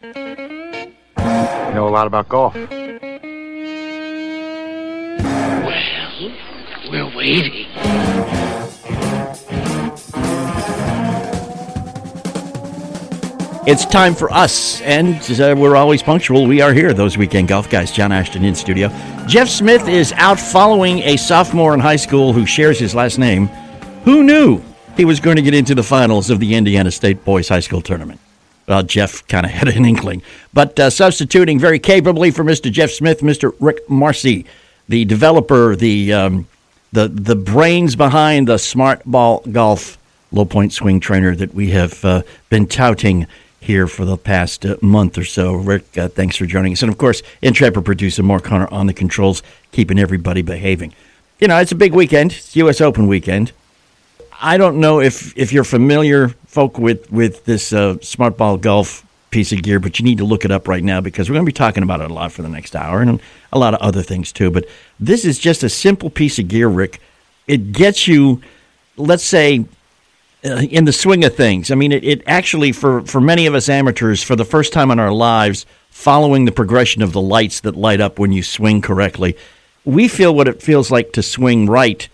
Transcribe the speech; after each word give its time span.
You 0.00 0.14
know 1.74 1.88
a 1.88 1.90
lot 1.90 2.06
about 2.06 2.28
golf. 2.28 2.54
Well, 2.54 2.70
we're 6.88 7.16
waiting. 7.16 7.66
It's 13.66 13.84
time 13.86 14.14
for 14.14 14.30
us, 14.30 14.80
and 14.82 15.16
uh, 15.40 15.56
we're 15.58 15.74
always 15.74 16.04
punctual. 16.04 16.46
We 16.46 16.60
are 16.60 16.72
here, 16.72 16.94
those 16.94 17.18
weekend 17.18 17.48
golf 17.48 17.68
guys. 17.68 17.90
John 17.90 18.12
Ashton 18.12 18.44
in 18.44 18.54
studio. 18.54 18.90
Jeff 19.26 19.48
Smith 19.48 19.88
is 19.88 20.12
out 20.12 20.38
following 20.38 21.00
a 21.00 21.16
sophomore 21.16 21.74
in 21.74 21.80
high 21.80 21.96
school 21.96 22.32
who 22.32 22.46
shares 22.46 22.78
his 22.78 22.94
last 22.94 23.18
name. 23.18 23.48
Who 24.04 24.22
knew 24.22 24.62
he 24.96 25.04
was 25.04 25.18
going 25.18 25.38
to 25.38 25.42
get 25.42 25.54
into 25.54 25.74
the 25.74 25.82
finals 25.82 26.30
of 26.30 26.38
the 26.38 26.54
Indiana 26.54 26.92
State 26.92 27.24
Boys 27.24 27.48
High 27.48 27.58
School 27.58 27.82
Tournament? 27.82 28.20
Well, 28.68 28.82
Jeff 28.82 29.26
kind 29.26 29.46
of 29.46 29.52
had 29.60 29.68
an 29.68 29.84
inkling. 29.84 30.22
But 30.52 30.78
uh, 30.78 30.90
substituting 30.90 31.58
very 31.58 31.78
capably 31.78 32.30
for 32.30 32.44
Mr. 32.44 32.70
Jeff 32.70 32.90
Smith, 32.90 33.20
Mr. 33.20 33.54
Rick 33.58 33.88
Marcy, 33.88 34.44
the 34.88 35.04
developer, 35.04 35.74
the, 35.74 36.12
um, 36.12 36.46
the, 36.92 37.08
the 37.08 37.34
brains 37.34 37.96
behind 37.96 38.46
the 38.46 38.58
Smart 38.58 39.02
Ball 39.04 39.40
Golf 39.50 39.98
low 40.30 40.44
point 40.44 40.72
swing 40.72 41.00
trainer 41.00 41.34
that 41.34 41.54
we 41.54 41.70
have 41.70 42.04
uh, 42.04 42.22
been 42.50 42.66
touting 42.66 43.26
here 43.60 43.86
for 43.86 44.04
the 44.04 44.16
past 44.16 44.64
uh, 44.64 44.76
month 44.82 45.18
or 45.18 45.24
so. 45.24 45.54
Rick, 45.54 45.96
uh, 45.96 46.08
thanks 46.08 46.36
for 46.36 46.46
joining 46.46 46.72
us. 46.72 46.82
And 46.82 46.92
of 46.92 46.98
course, 46.98 47.22
intrepid 47.42 47.84
producer 47.84 48.22
Mark 48.22 48.46
Hunter 48.46 48.72
on 48.72 48.86
the 48.86 48.92
controls, 48.92 49.42
keeping 49.72 49.98
everybody 49.98 50.42
behaving. 50.42 50.94
You 51.40 51.48
know, 51.48 51.58
it's 51.58 51.72
a 51.72 51.76
big 51.76 51.94
weekend, 51.94 52.32
it's 52.32 52.54
U.S. 52.56 52.80
Open 52.80 53.06
weekend. 53.06 53.52
I 54.40 54.56
don't 54.56 54.78
know 54.78 55.00
if, 55.00 55.36
if 55.36 55.52
you're 55.52 55.64
familiar, 55.64 56.28
folk, 56.46 56.78
with, 56.78 57.10
with 57.10 57.44
this 57.44 57.72
uh, 57.72 57.98
Smart 58.00 58.36
Ball 58.36 58.56
Golf 58.56 59.04
piece 59.30 59.52
of 59.52 59.62
gear, 59.62 59.80
but 59.80 59.98
you 59.98 60.04
need 60.04 60.18
to 60.18 60.24
look 60.24 60.44
it 60.44 60.50
up 60.50 60.68
right 60.68 60.82
now 60.82 61.00
because 61.00 61.28
we're 61.28 61.34
going 61.34 61.44
to 61.44 61.48
be 61.48 61.52
talking 61.52 61.82
about 61.82 62.00
it 62.00 62.10
a 62.10 62.14
lot 62.14 62.32
for 62.32 62.42
the 62.42 62.48
next 62.48 62.74
hour 62.76 63.02
and 63.02 63.20
a 63.52 63.58
lot 63.58 63.74
of 63.74 63.80
other 63.80 64.02
things 64.02 64.32
too. 64.32 64.50
But 64.50 64.66
this 65.00 65.24
is 65.24 65.38
just 65.38 65.62
a 65.62 65.68
simple 65.68 66.08
piece 66.08 66.38
of 66.38 66.48
gear, 66.48 66.68
Rick. 66.68 67.00
It 67.46 67.72
gets 67.72 68.06
you, 68.06 68.40
let's 68.96 69.24
say, 69.24 69.64
uh, 70.44 70.62
in 70.70 70.84
the 70.84 70.92
swing 70.92 71.24
of 71.24 71.34
things. 71.34 71.70
I 71.70 71.74
mean, 71.74 71.90
it, 71.90 72.04
it 72.04 72.22
actually, 72.26 72.72
for, 72.72 73.02
for 73.02 73.20
many 73.20 73.46
of 73.46 73.54
us 73.54 73.68
amateurs, 73.68 74.22
for 74.22 74.36
the 74.36 74.44
first 74.44 74.72
time 74.72 74.90
in 74.90 75.00
our 75.00 75.12
lives, 75.12 75.66
following 75.90 76.44
the 76.44 76.52
progression 76.52 77.02
of 77.02 77.12
the 77.12 77.20
lights 77.20 77.60
that 77.60 77.74
light 77.74 78.00
up 78.00 78.18
when 78.18 78.30
you 78.30 78.44
swing 78.44 78.80
correctly, 78.80 79.36
we 79.84 80.06
feel 80.06 80.32
what 80.34 80.46
it 80.46 80.62
feels 80.62 80.90
like 80.90 81.12
to 81.14 81.22
swing 81.22 81.66
right 81.66 82.08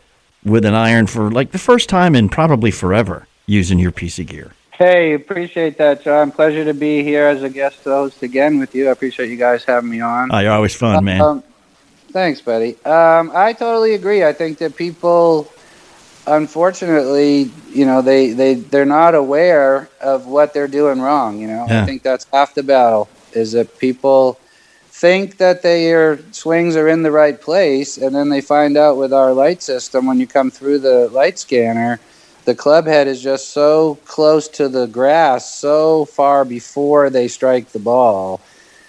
with 0.44 0.64
an 0.64 0.74
iron 0.74 1.06
for 1.06 1.30
like 1.30 1.52
the 1.52 1.58
first 1.58 1.88
time 1.88 2.14
in 2.14 2.28
probably 2.28 2.70
forever 2.70 3.26
using 3.46 3.78
your 3.78 3.92
piece 3.92 4.18
of 4.18 4.26
gear. 4.26 4.52
Hey, 4.72 5.14
appreciate 5.14 5.78
that, 5.78 6.02
John. 6.02 6.32
Pleasure 6.32 6.64
to 6.64 6.74
be 6.74 7.02
here 7.04 7.26
as 7.28 7.42
a 7.44 7.48
guest 7.48 7.84
host 7.84 8.22
again 8.22 8.58
with 8.58 8.74
you. 8.74 8.88
I 8.88 8.92
appreciate 8.92 9.30
you 9.30 9.36
guys 9.36 9.64
having 9.64 9.88
me 9.88 10.00
on. 10.00 10.30
Oh, 10.32 10.38
you're 10.40 10.52
always 10.52 10.74
fun, 10.74 11.04
man. 11.04 11.20
Um, 11.20 11.44
thanks, 12.10 12.40
buddy. 12.40 12.70
Um, 12.84 13.30
I 13.34 13.52
totally 13.52 13.94
agree. 13.94 14.24
I 14.24 14.32
think 14.32 14.58
that 14.58 14.74
people, 14.74 15.52
unfortunately, 16.26 17.50
you 17.70 17.86
know, 17.86 18.02
they, 18.02 18.32
they, 18.32 18.54
they're 18.54 18.84
not 18.84 19.14
aware 19.14 19.88
of 20.00 20.26
what 20.26 20.52
they're 20.54 20.68
doing 20.68 21.00
wrong. 21.00 21.38
You 21.38 21.46
know, 21.48 21.66
Yeah. 21.68 21.82
I 21.82 21.86
think 21.86 22.02
that's 22.02 22.26
half 22.32 22.54
the 22.54 22.62
battle 22.64 23.08
is 23.32 23.52
that 23.52 23.78
people 23.78 24.38
think 24.94 25.38
that 25.38 25.60
their 25.62 26.20
swings 26.30 26.76
are 26.76 26.86
in 26.86 27.02
the 27.02 27.10
right 27.10 27.40
place, 27.40 27.98
and 27.98 28.14
then 28.14 28.28
they 28.28 28.40
find 28.40 28.76
out 28.76 28.96
with 28.96 29.12
our 29.12 29.32
light 29.32 29.60
system 29.60 30.06
when 30.06 30.20
you 30.20 30.26
come 30.26 30.52
through 30.52 30.78
the 30.78 31.08
light 31.08 31.36
scanner, 31.36 31.98
the 32.44 32.54
club 32.54 32.86
head 32.86 33.08
is 33.08 33.20
just 33.20 33.50
so 33.50 33.96
close 34.04 34.46
to 34.46 34.68
the 34.68 34.86
grass 34.86 35.52
so 35.52 36.04
far 36.04 36.44
before 36.44 37.10
they 37.10 37.26
strike 37.26 37.70
the 37.70 37.80
ball. 37.80 38.40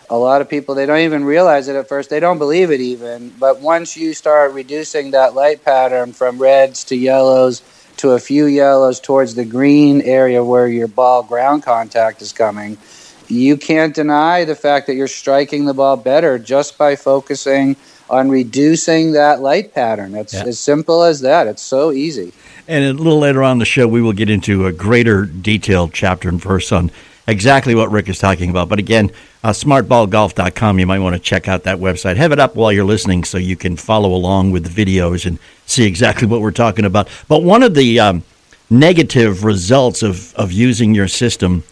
A 0.07 0.15
lot 0.15 0.41
of 0.41 0.49
people 0.49 0.75
they 0.75 0.85
don't 0.85 0.99
even 0.99 1.25
realize 1.25 1.67
it 1.67 1.75
at 1.75 1.89
first. 1.89 2.11
They 2.11 2.19
don't 2.19 2.37
believe 2.37 2.69
it 2.69 2.81
even. 2.81 3.29
But 3.39 3.59
once 3.61 3.97
you 3.97 4.13
start 4.13 4.53
reducing 4.53 5.09
that 5.11 5.33
light 5.33 5.65
pattern 5.65 6.13
from 6.13 6.37
reds 6.37 6.83
to 6.85 6.95
yellows 6.95 7.63
to 7.97 8.11
a 8.11 8.19
few 8.19 8.45
yellows 8.45 8.99
towards 8.99 9.33
the 9.33 9.45
green 9.45 10.01
area 10.01 10.43
where 10.43 10.67
your 10.67 10.87
ball 10.87 11.23
ground 11.23 11.63
contact 11.63 12.21
is 12.21 12.31
coming, 12.31 12.77
you 13.29 13.57
can't 13.57 13.93
deny 13.93 14.43
the 14.45 14.55
fact 14.55 14.87
that 14.87 14.95
you're 14.95 15.07
striking 15.07 15.65
the 15.65 15.73
ball 15.73 15.97
better 15.97 16.37
just 16.39 16.77
by 16.77 16.95
focusing 16.95 17.75
on 18.09 18.29
reducing 18.29 19.13
that 19.13 19.41
light 19.41 19.73
pattern. 19.73 20.15
It's 20.15 20.33
Yeah. 20.33 20.43
as 20.43 20.59
simple 20.59 21.03
as 21.03 21.21
that. 21.21 21.47
It's 21.47 21.61
so 21.61 21.91
easy. 21.91 22.31
And 22.67 22.83
a 22.85 22.93
little 22.93 23.19
later 23.19 23.43
on 23.43 23.53
in 23.53 23.57
the 23.59 23.65
show, 23.65 23.87
we 23.87 24.01
will 24.01 24.13
get 24.13 24.29
into 24.29 24.65
a 24.67 24.71
greater 24.71 25.25
detailed 25.25 25.93
chapter 25.93 26.29
and 26.29 26.41
verse 26.41 26.71
on 26.71 26.91
exactly 27.27 27.73
what 27.73 27.91
Rick 27.91 28.09
is 28.09 28.19
talking 28.19 28.49
about. 28.49 28.69
But 28.69 28.79
again, 28.79 29.11
uh, 29.43 29.49
smartballgolf.com, 29.51 30.79
you 30.79 30.85
might 30.85 30.99
want 30.99 31.15
to 31.15 31.19
check 31.19 31.47
out 31.47 31.63
that 31.63 31.77
website. 31.79 32.17
Have 32.17 32.31
it 32.31 32.39
up 32.39 32.55
while 32.55 32.71
you're 32.71 32.85
listening 32.85 33.23
so 33.23 33.37
you 33.37 33.55
can 33.55 33.75
follow 33.75 34.13
along 34.13 34.51
with 34.51 34.71
the 34.71 34.85
videos 34.85 35.25
and 35.25 35.39
see 35.65 35.85
exactly 35.85 36.27
what 36.27 36.41
we're 36.41 36.51
talking 36.51 36.85
about. 36.85 37.07
But 37.27 37.43
one 37.43 37.63
of 37.63 37.73
the 37.75 37.99
um, 37.99 38.23
negative 38.69 39.43
results 39.43 40.03
of, 40.03 40.33
of 40.35 40.51
using 40.51 40.93
your 40.95 41.07
system 41.07 41.63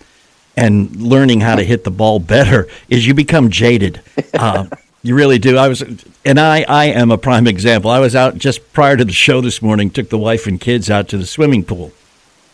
and 0.56 0.96
learning 0.96 1.41
how 1.41 1.56
to 1.56 1.64
hit 1.64 1.84
the 1.84 1.91
ball 1.91 2.19
better 2.19 2.68
is 2.90 3.06
you 3.08 3.14
become 3.14 3.50
jaded. 3.50 4.02
Uh, 4.34 4.66
you 5.03 5.14
really 5.16 5.38
do. 5.38 5.58
I 5.58 5.68
was, 5.68 5.84
and 6.25 6.40
I, 6.40 6.64
I 6.68 6.86
am 6.86 7.12
a 7.12 7.19
prime 7.19 7.46
example. 7.46 7.91
I 7.91 8.00
was 8.00 8.16
out 8.16 8.36
just 8.38 8.74
prior 8.74 8.97
to 8.97 9.06
the 9.06 9.12
show 9.12 9.42
this 9.42 9.62
morning. 9.62 9.92
Took 9.92 10.09
the 10.09 10.18
wife 10.18 10.47
and 10.47 10.59
kids 10.59 10.90
out 10.90 11.08
to 11.09 11.18
the 11.18 11.25
swimming 11.28 11.63
pool, 11.63 11.92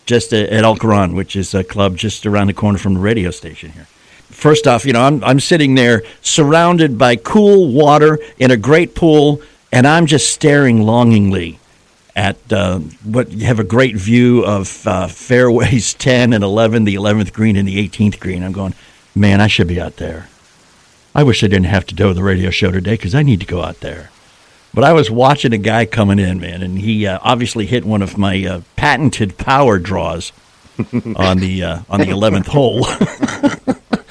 just 0.05 0.33
at 0.33 0.51
El 0.51 0.75
Coran, 0.75 1.15
which 1.15 1.37
is 1.37 1.53
a 1.53 1.63
club 1.63 1.95
just 1.95 2.25
around 2.25 2.47
the 2.47 2.53
corner 2.53 2.77
from 2.77 2.95
the 2.95 2.99
radio 2.99 3.31
station 3.31 3.71
here. 3.71 3.87
First 4.29 4.67
off, 4.67 4.85
you 4.85 4.91
know, 4.91 5.03
I'm 5.03 5.23
I'm 5.23 5.39
sitting 5.39 5.75
there 5.75 6.03
surrounded 6.21 6.97
by 6.97 7.15
cool 7.15 7.71
water 7.71 8.19
in 8.37 8.51
a 8.51 8.57
great 8.57 8.93
pool, 8.93 9.41
and 9.71 9.87
I'm 9.87 10.05
just 10.05 10.29
staring 10.33 10.81
longingly 10.81 11.59
at 12.19 12.51
uh, 12.51 12.79
what 13.05 13.31
you 13.31 13.45
have 13.45 13.61
a 13.61 13.63
great 13.63 13.95
view 13.95 14.43
of 14.43 14.85
uh, 14.85 15.07
fairways 15.07 15.93
10 15.95 16.33
and 16.33 16.43
11, 16.43 16.83
the 16.83 16.95
11th 16.95 17.31
green 17.31 17.55
and 17.55 17.65
the 17.65 17.87
18th 17.87 18.19
green. 18.19 18.43
I'm 18.43 18.51
going, 18.51 18.73
man, 19.15 19.39
I 19.39 19.47
should 19.47 19.69
be 19.69 19.79
out 19.79 19.95
there. 19.95 20.27
I 21.15 21.23
wish 21.23 21.45
I 21.45 21.47
didn't 21.47 21.67
have 21.67 21.85
to 21.87 21.95
do 21.95 22.13
the 22.13 22.21
radio 22.21 22.49
show 22.49 22.71
today 22.71 22.95
because 22.95 23.15
I 23.15 23.23
need 23.23 23.39
to 23.39 23.45
go 23.45 23.63
out 23.63 23.79
there. 23.79 24.11
But 24.73 24.83
I 24.83 24.91
was 24.91 25.09
watching 25.09 25.53
a 25.53 25.57
guy 25.57 25.85
coming 25.85 26.19
in, 26.19 26.41
man, 26.41 26.61
and 26.61 26.77
he 26.77 27.07
uh, 27.07 27.19
obviously 27.21 27.65
hit 27.65 27.85
one 27.85 28.01
of 28.01 28.17
my 28.17 28.45
uh, 28.45 28.61
patented 28.75 29.37
power 29.37 29.79
draws 29.79 30.33
on 31.15 31.37
the 31.37 31.63
uh, 31.63 31.79
on 31.89 32.01
the 32.01 32.07
11th 32.07 32.47
hole. 32.47 32.85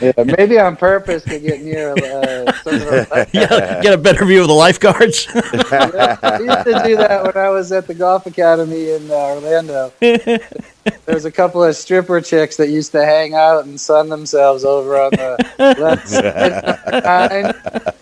Yeah, 0.00 0.12
maybe 0.36 0.58
on 0.58 0.76
purpose 0.76 1.22
to 1.24 1.40
get 1.40 1.62
near 1.62 1.92
uh, 1.92 2.52
some 2.62 2.74
of 2.74 2.80
the 2.80 3.28
yeah, 3.32 3.80
get 3.82 3.94
a 3.94 3.98
better 3.98 4.24
view 4.24 4.42
of 4.42 4.48
the 4.48 4.54
lifeguards. 4.54 5.26
I 5.34 6.38
used 6.38 6.64
to 6.64 6.82
do 6.84 6.96
that 6.96 7.22
when 7.24 7.36
I 7.36 7.50
was 7.50 7.72
at 7.72 7.86
the 7.86 7.94
golf 7.94 8.26
academy 8.26 8.90
in 8.90 9.10
uh, 9.10 9.14
Orlando. 9.14 9.92
There's 10.00 11.24
a 11.24 11.32
couple 11.32 11.64
of 11.64 11.74
stripper 11.74 12.20
chicks 12.20 12.56
that 12.56 12.68
used 12.68 12.92
to 12.92 13.04
hang 13.04 13.34
out 13.34 13.64
and 13.64 13.80
sun 13.80 14.08
themselves 14.08 14.64
over 14.64 15.00
on 15.00 15.10
the 15.10 15.36
left 15.58 16.08
side. 16.08 16.24
of 16.24 16.84
the 16.84 17.00
line. 17.04 17.54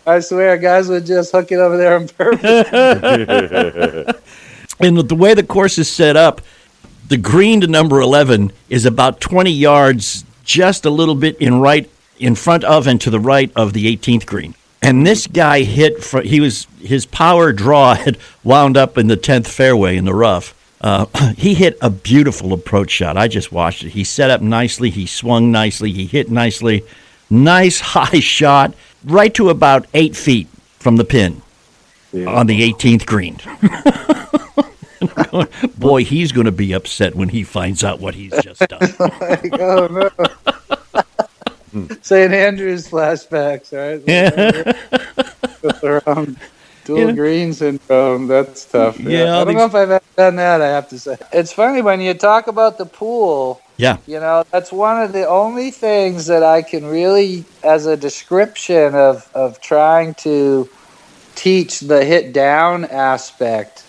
I 0.07 0.21
swear, 0.21 0.57
guys 0.57 0.89
would 0.89 1.05
just 1.07 1.33
hook 1.33 1.51
it 1.51 1.57
over 1.57 1.77
there 1.77 1.97
on 1.97 2.07
purpose. 2.09 2.43
and 4.81 4.99
the 4.99 5.15
way 5.15 5.35
the 5.35 5.43
course 5.43 5.79
is 5.79 5.89
set 5.89 6.17
up, 6.17 6.41
the 7.09 7.17
green 7.17 7.61
to 7.63 7.67
number 7.67 8.01
11 8.01 8.53
is 8.69 8.87
about 8.87 9.21
20 9.21 9.51
yards, 9.51 10.25
just 10.47 10.87
a 10.87 10.91
little 10.91 11.17
bit 11.17 11.37
in 11.39 11.61
right 11.61 11.91
in 12.19 12.35
front 12.35 12.65
of 12.65 12.87
and 12.87 12.99
to 13.03 13.11
the 13.11 13.21
right 13.21 13.53
of 13.55 13.75
the 13.75 13.95
18th 13.95 14.25
green. 14.25 14.55
And 14.81 15.07
this 15.07 15.27
guy 15.27 15.63
hit 15.63 16.03
for 16.03 16.23
he 16.23 16.41
was 16.41 16.67
his 16.81 17.05
power 17.05 17.53
draw 17.53 17.95
had 18.05 18.17
wound 18.43 18.79
up 18.79 18.97
in 18.97 19.09
the 19.09 19.17
10th 19.17 19.49
fairway 19.49 19.97
in 19.97 20.07
the 20.07 20.15
rough. 20.15 20.55
Uh, 20.81 21.07
he 21.37 21.55
hit 21.55 21.77
a 21.83 21.91
beautiful 21.91 22.53
approach 22.53 22.91
shot. 22.91 23.17
I 23.17 23.29
just 23.29 23.53
watched 23.53 23.83
it. 23.85 23.91
He 23.91 24.05
set 24.05 24.31
up 24.31 24.41
nicely. 24.41 24.89
He 24.89 25.05
swung 25.05 25.51
nicely. 25.51 25.93
He 25.93 26.07
hit 26.07 26.31
nicely. 26.31 26.85
Nice 27.29 27.81
high 27.95 28.21
shot, 28.21 28.75
right 29.05 29.35
to 29.35 29.51
about 29.51 29.87
eight 29.93 30.17
feet 30.17 30.49
from 30.79 30.97
the 30.97 31.05
pin 31.05 31.43
on 32.15 32.47
the 32.47 32.73
18th 32.73 33.05
green. 33.05 33.39
Boy, 35.79 36.05
he's 36.05 36.33
going 36.33 36.47
to 36.47 36.53
be 36.53 36.73
upset 36.73 37.15
when 37.15 37.29
he 37.29 37.45
finds 37.45 37.85
out 37.85 38.01
what 38.01 38.15
he's 38.15 38.33
just 38.43 38.61
done. 38.69 38.81
like, 39.21 39.59
oh 39.61 39.87
no. 39.87 40.11
St. 42.03 42.33
Andrews 42.33 42.89
flashbacks, 42.89 43.73
right? 43.73 44.03
um, 46.07 46.37
dual 46.85 47.09
Yeah. 47.09 47.13
green 47.13 47.53
syndrome. 47.53 48.29
That's 48.29 48.65
tough. 48.65 48.99
Yeah, 48.99 49.39
I 49.41 49.45
don't 49.45 49.55
know 49.55 49.67
if 49.67 49.75
I've 49.75 49.91
ever 49.91 50.05
done 50.17 50.37
that. 50.37 50.63
I 50.63 50.69
have 50.69 50.89
to 50.91 50.99
say, 50.99 51.17
it's 51.33 51.53
funny 51.53 51.83
when 51.83 52.01
you 52.01 52.15
talk 52.15 52.47
about 52.47 52.79
the 52.79 52.87
pool. 52.87 53.61
Yeah. 53.77 53.99
You 54.07 54.21
know, 54.21 54.45
that's 54.51 54.73
one 54.73 55.03
of 55.03 55.13
the 55.13 55.29
only 55.29 55.71
things 55.71 56.27
that 56.27 56.43
I 56.43 56.63
can 56.63 56.87
really, 56.87 57.45
as 57.63 57.85
a 57.85 57.97
description 57.97 58.95
of, 58.95 59.29
of 59.35 59.61
trying 59.61 60.15
to 60.15 60.69
teach 61.35 61.81
the 61.81 62.03
hit 62.05 62.33
down 62.33 62.87
aspect 62.87 63.85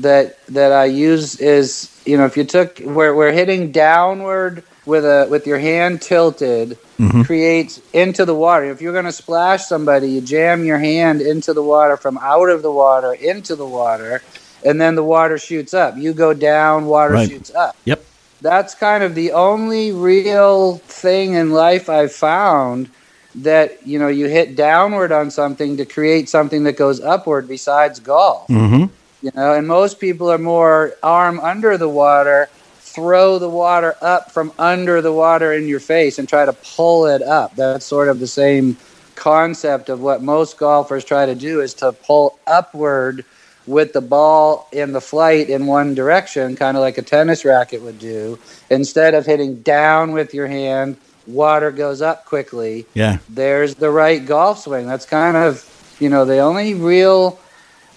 that 0.00 0.44
that 0.46 0.72
I 0.72 0.86
use 0.86 1.40
is, 1.40 2.00
you 2.06 2.16
know, 2.16 2.24
if 2.24 2.36
you 2.36 2.44
took 2.44 2.78
we're 2.80 3.14
we're 3.14 3.32
hitting 3.32 3.72
downward 3.72 4.64
with 4.86 5.04
a 5.04 5.26
with 5.30 5.46
your 5.46 5.58
hand 5.58 6.02
tilted 6.02 6.78
creates 7.24 7.80
into 7.92 8.24
the 8.24 8.34
water. 8.34 8.66
If 8.70 8.80
you're 8.80 8.92
going 8.92 9.06
to 9.06 9.12
splash 9.12 9.64
somebody, 9.64 10.08
you 10.08 10.20
jam 10.20 10.64
your 10.64 10.78
hand 10.78 11.20
into 11.20 11.52
the 11.52 11.62
water 11.62 11.96
from 11.96 12.16
out 12.18 12.48
of 12.48 12.62
the 12.62 12.70
water 12.70 13.12
into 13.12 13.56
the 13.56 13.66
water, 13.66 14.22
and 14.64 14.80
then 14.80 14.94
the 14.94 15.02
water 15.02 15.36
shoots 15.36 15.74
up. 15.74 15.96
You 15.96 16.12
go 16.12 16.32
down, 16.32 16.86
water 16.86 17.14
Right. 17.14 17.28
shoots 17.28 17.52
up. 17.54 17.76
Yep. 17.86 18.04
That's 18.40 18.74
kind 18.76 19.02
of 19.02 19.14
the 19.16 19.32
only 19.32 19.90
real 19.92 20.76
thing 20.78 21.32
in 21.34 21.50
life 21.50 21.88
I've 21.88 22.12
found 22.12 22.88
that 23.34 23.84
you 23.86 23.98
know 23.98 24.08
you 24.08 24.26
hit 24.26 24.54
downward 24.56 25.10
on 25.10 25.30
something 25.30 25.76
to 25.78 25.84
create 25.84 26.28
something 26.28 26.64
that 26.64 26.76
goes 26.76 27.00
upward 27.00 27.48
besides 27.48 27.98
golf 27.98 28.46
Mm-hmm. 28.48 28.84
You 29.22 29.30
know 29.34 29.54
and 29.54 29.66
most 29.66 30.00
people 30.00 30.30
are 30.30 30.38
more 30.38 30.94
arm 31.02 31.40
under 31.40 31.78
the 31.78 31.88
water 31.88 32.48
throw 32.80 33.38
the 33.38 33.48
water 33.48 33.94
up 34.02 34.30
from 34.30 34.52
under 34.58 35.00
the 35.00 35.12
water 35.12 35.52
in 35.52 35.66
your 35.66 35.80
face 35.80 36.18
and 36.18 36.28
try 36.28 36.44
to 36.44 36.52
pull 36.52 37.06
it 37.06 37.22
up 37.22 37.54
that's 37.56 37.86
sort 37.86 38.08
of 38.08 38.18
the 38.20 38.26
same 38.26 38.76
concept 39.14 39.88
of 39.88 40.00
what 40.00 40.22
most 40.22 40.58
golfers 40.58 41.04
try 41.04 41.24
to 41.26 41.34
do 41.34 41.60
is 41.60 41.74
to 41.74 41.92
pull 41.92 42.38
upward 42.46 43.24
with 43.66 43.92
the 43.92 44.00
ball 44.00 44.68
in 44.72 44.92
the 44.92 45.00
flight 45.00 45.48
in 45.48 45.66
one 45.66 45.94
direction 45.94 46.56
kind 46.56 46.76
of 46.76 46.80
like 46.80 46.98
a 46.98 47.02
tennis 47.02 47.44
racket 47.44 47.80
would 47.80 47.98
do 47.98 48.38
instead 48.70 49.14
of 49.14 49.24
hitting 49.24 49.62
down 49.62 50.12
with 50.12 50.34
your 50.34 50.48
hand 50.48 50.96
water 51.26 51.70
goes 51.70 52.02
up 52.02 52.24
quickly 52.24 52.84
Yeah. 52.94 53.18
there's 53.28 53.76
the 53.76 53.90
right 53.90 54.24
golf 54.24 54.58
swing. 54.64 54.86
That's 54.88 55.06
kind 55.06 55.36
of, 55.36 55.64
you 56.00 56.08
know, 56.08 56.24
the 56.24 56.38
only 56.38 56.74
real 56.74 57.38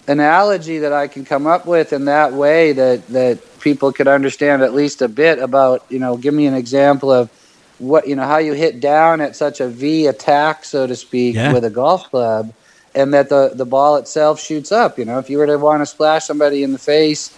analogy 0.07 0.79
that 0.79 0.93
I 0.93 1.07
can 1.07 1.25
come 1.25 1.47
up 1.47 1.65
with 1.65 1.93
in 1.93 2.05
that 2.05 2.33
way 2.33 2.73
that 2.73 3.07
that 3.07 3.39
people 3.59 3.91
could 3.91 4.07
understand 4.07 4.61
at 4.61 4.73
least 4.73 5.01
a 5.01 5.07
bit 5.07 5.39
about, 5.39 5.83
you 5.89 5.99
know, 5.99 6.17
give 6.17 6.33
me 6.33 6.45
an 6.45 6.53
example 6.53 7.11
of 7.11 7.29
what, 7.79 8.07
you 8.07 8.15
know, 8.15 8.23
how 8.23 8.37
you 8.37 8.53
hit 8.53 8.79
down 8.79 9.19
at 9.21 9.35
such 9.35 9.59
a 9.59 9.67
V 9.67 10.05
attack, 10.07 10.63
so 10.63 10.85
to 10.87 10.95
speak, 10.95 11.35
Yeah. 11.35 11.51
with 11.53 11.65
a 11.65 11.69
golf 11.69 12.09
club 12.09 12.53
and 12.93 13.13
that 13.13 13.29
the 13.29 13.51
the 13.53 13.65
ball 13.65 13.97
itself 13.97 14.39
shoots 14.39 14.71
up, 14.71 14.97
you 14.99 15.05
know, 15.05 15.19
if 15.19 15.29
you 15.29 15.37
were 15.37 15.47
to 15.47 15.57
want 15.57 15.81
to 15.81 15.85
splash 15.85 16.25
somebody 16.25 16.63
in 16.63 16.71
the 16.71 16.79
face 16.79 17.31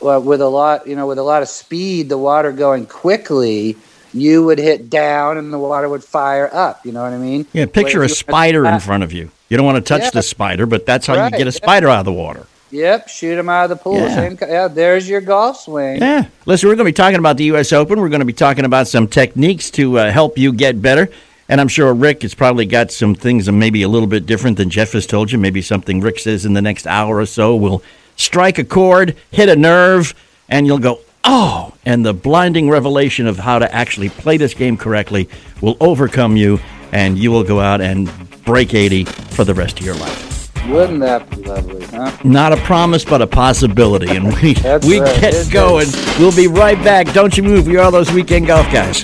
well, 0.00 0.20
with 0.20 0.40
a 0.40 0.48
lot, 0.48 0.86
you 0.86 0.96
know, 0.96 1.06
with 1.06 1.18
a 1.18 1.22
lot 1.22 1.42
of 1.42 1.48
speed, 1.48 2.08
the 2.08 2.18
water 2.18 2.50
going 2.52 2.86
quickly, 2.86 3.76
you 4.12 4.44
would 4.44 4.58
hit 4.58 4.90
down 4.90 5.38
and 5.38 5.52
the 5.52 5.58
water 5.58 5.88
would 5.88 6.02
fire 6.02 6.50
up. 6.52 6.84
You 6.84 6.92
know 6.92 7.02
what 7.02 7.12
I 7.12 7.18
mean? 7.18 7.46
Yeah. 7.52 7.66
Picture 7.66 8.02
a 8.02 8.08
spider 8.08 8.66
in 8.66 8.80
front 8.80 9.02
of 9.04 9.12
you. 9.12 9.30
You 9.52 9.58
don't 9.58 9.66
want 9.66 9.76
to 9.76 9.82
touch 9.86 10.04
Yeah. 10.04 10.10
the 10.14 10.22
spider, 10.22 10.64
but 10.64 10.86
that's 10.86 11.06
how 11.06 11.14
Right, 11.14 11.30
you 11.30 11.36
get 11.36 11.46
a 11.46 11.52
spider 11.52 11.90
out 11.90 11.98
of 11.98 12.04
the 12.06 12.12
water. 12.14 12.46
Yep, 12.70 13.08
shoot 13.10 13.36
them 13.36 13.50
out 13.50 13.64
of 13.64 13.68
the 13.68 13.76
pool. 13.76 13.98
Yeah. 13.98 14.14
Same, 14.14 14.38
yeah, 14.40 14.66
there's 14.66 15.06
your 15.06 15.20
golf 15.20 15.60
swing. 15.60 16.00
Yeah. 16.00 16.24
Listen, 16.46 16.70
we're 16.70 16.74
going 16.74 16.86
to 16.86 16.88
be 16.88 16.94
talking 16.94 17.18
about 17.18 17.36
the 17.36 17.44
U.S. 17.44 17.70
Open. 17.70 18.00
We're 18.00 18.08
going 18.08 18.20
to 18.20 18.24
be 18.24 18.32
talking 18.32 18.64
about 18.64 18.88
some 18.88 19.06
techniques 19.06 19.70
to 19.72 19.98
uh, 19.98 20.10
help 20.10 20.38
you 20.38 20.54
get 20.54 20.80
better. 20.80 21.10
And 21.50 21.60
I'm 21.60 21.68
sure 21.68 21.92
Rick 21.92 22.22
has 22.22 22.32
probably 22.32 22.64
got 22.64 22.90
some 22.90 23.14
things 23.14 23.44
that 23.44 23.52
maybe 23.52 23.82
a 23.82 23.88
little 23.88 24.08
bit 24.08 24.24
different 24.24 24.56
than 24.56 24.70
Jeff 24.70 24.92
has 24.92 25.06
told 25.06 25.30
you. 25.30 25.36
Maybe 25.36 25.60
something 25.60 26.00
Rick 26.00 26.20
says 26.20 26.46
in 26.46 26.54
the 26.54 26.62
next 26.62 26.86
hour 26.86 27.18
or 27.18 27.26
so 27.26 27.54
will 27.54 27.82
strike 28.16 28.58
a 28.58 28.64
chord, 28.64 29.16
hit 29.32 29.50
a 29.50 29.56
nerve, 29.56 30.14
and 30.48 30.66
you'll 30.66 30.78
go, 30.78 31.00
oh. 31.24 31.74
And 31.84 32.06
the 32.06 32.14
blinding 32.14 32.70
revelation 32.70 33.26
of 33.26 33.38
how 33.38 33.58
to 33.58 33.74
actually 33.74 34.08
play 34.08 34.38
this 34.38 34.54
game 34.54 34.78
correctly 34.78 35.28
will 35.60 35.76
overcome 35.78 36.38
you, 36.38 36.58
and 36.92 37.18
you 37.18 37.30
will 37.30 37.42
go 37.42 37.60
out 37.60 37.80
and 37.80 38.10
break 38.44 38.74
80 38.74 39.04
for 39.04 39.44
the 39.44 39.54
rest 39.54 39.80
of 39.80 39.86
your 39.86 39.94
life. 39.96 40.32
Wouldn't 40.68 41.00
that 41.00 41.28
be 41.28 41.36
lovely, 41.42 41.84
huh? 41.86 42.16
Not 42.22 42.52
a 42.52 42.56
promise, 42.58 43.04
but 43.04 43.20
a 43.20 43.26
possibility. 43.26 44.14
And 44.14 44.26
we, 44.34 44.54
we 44.86 45.00
right. 45.00 45.20
get 45.20 45.34
It's 45.34 45.50
going. 45.50 45.88
We'll 46.18 46.36
be 46.36 46.46
right 46.46 46.78
back. 46.84 47.12
Don't 47.12 47.36
you 47.36 47.42
move. 47.42 47.66
We 47.66 47.78
are 47.78 47.90
those 47.90 48.12
weekend 48.12 48.46
golf 48.46 48.70
guys. 48.72 49.02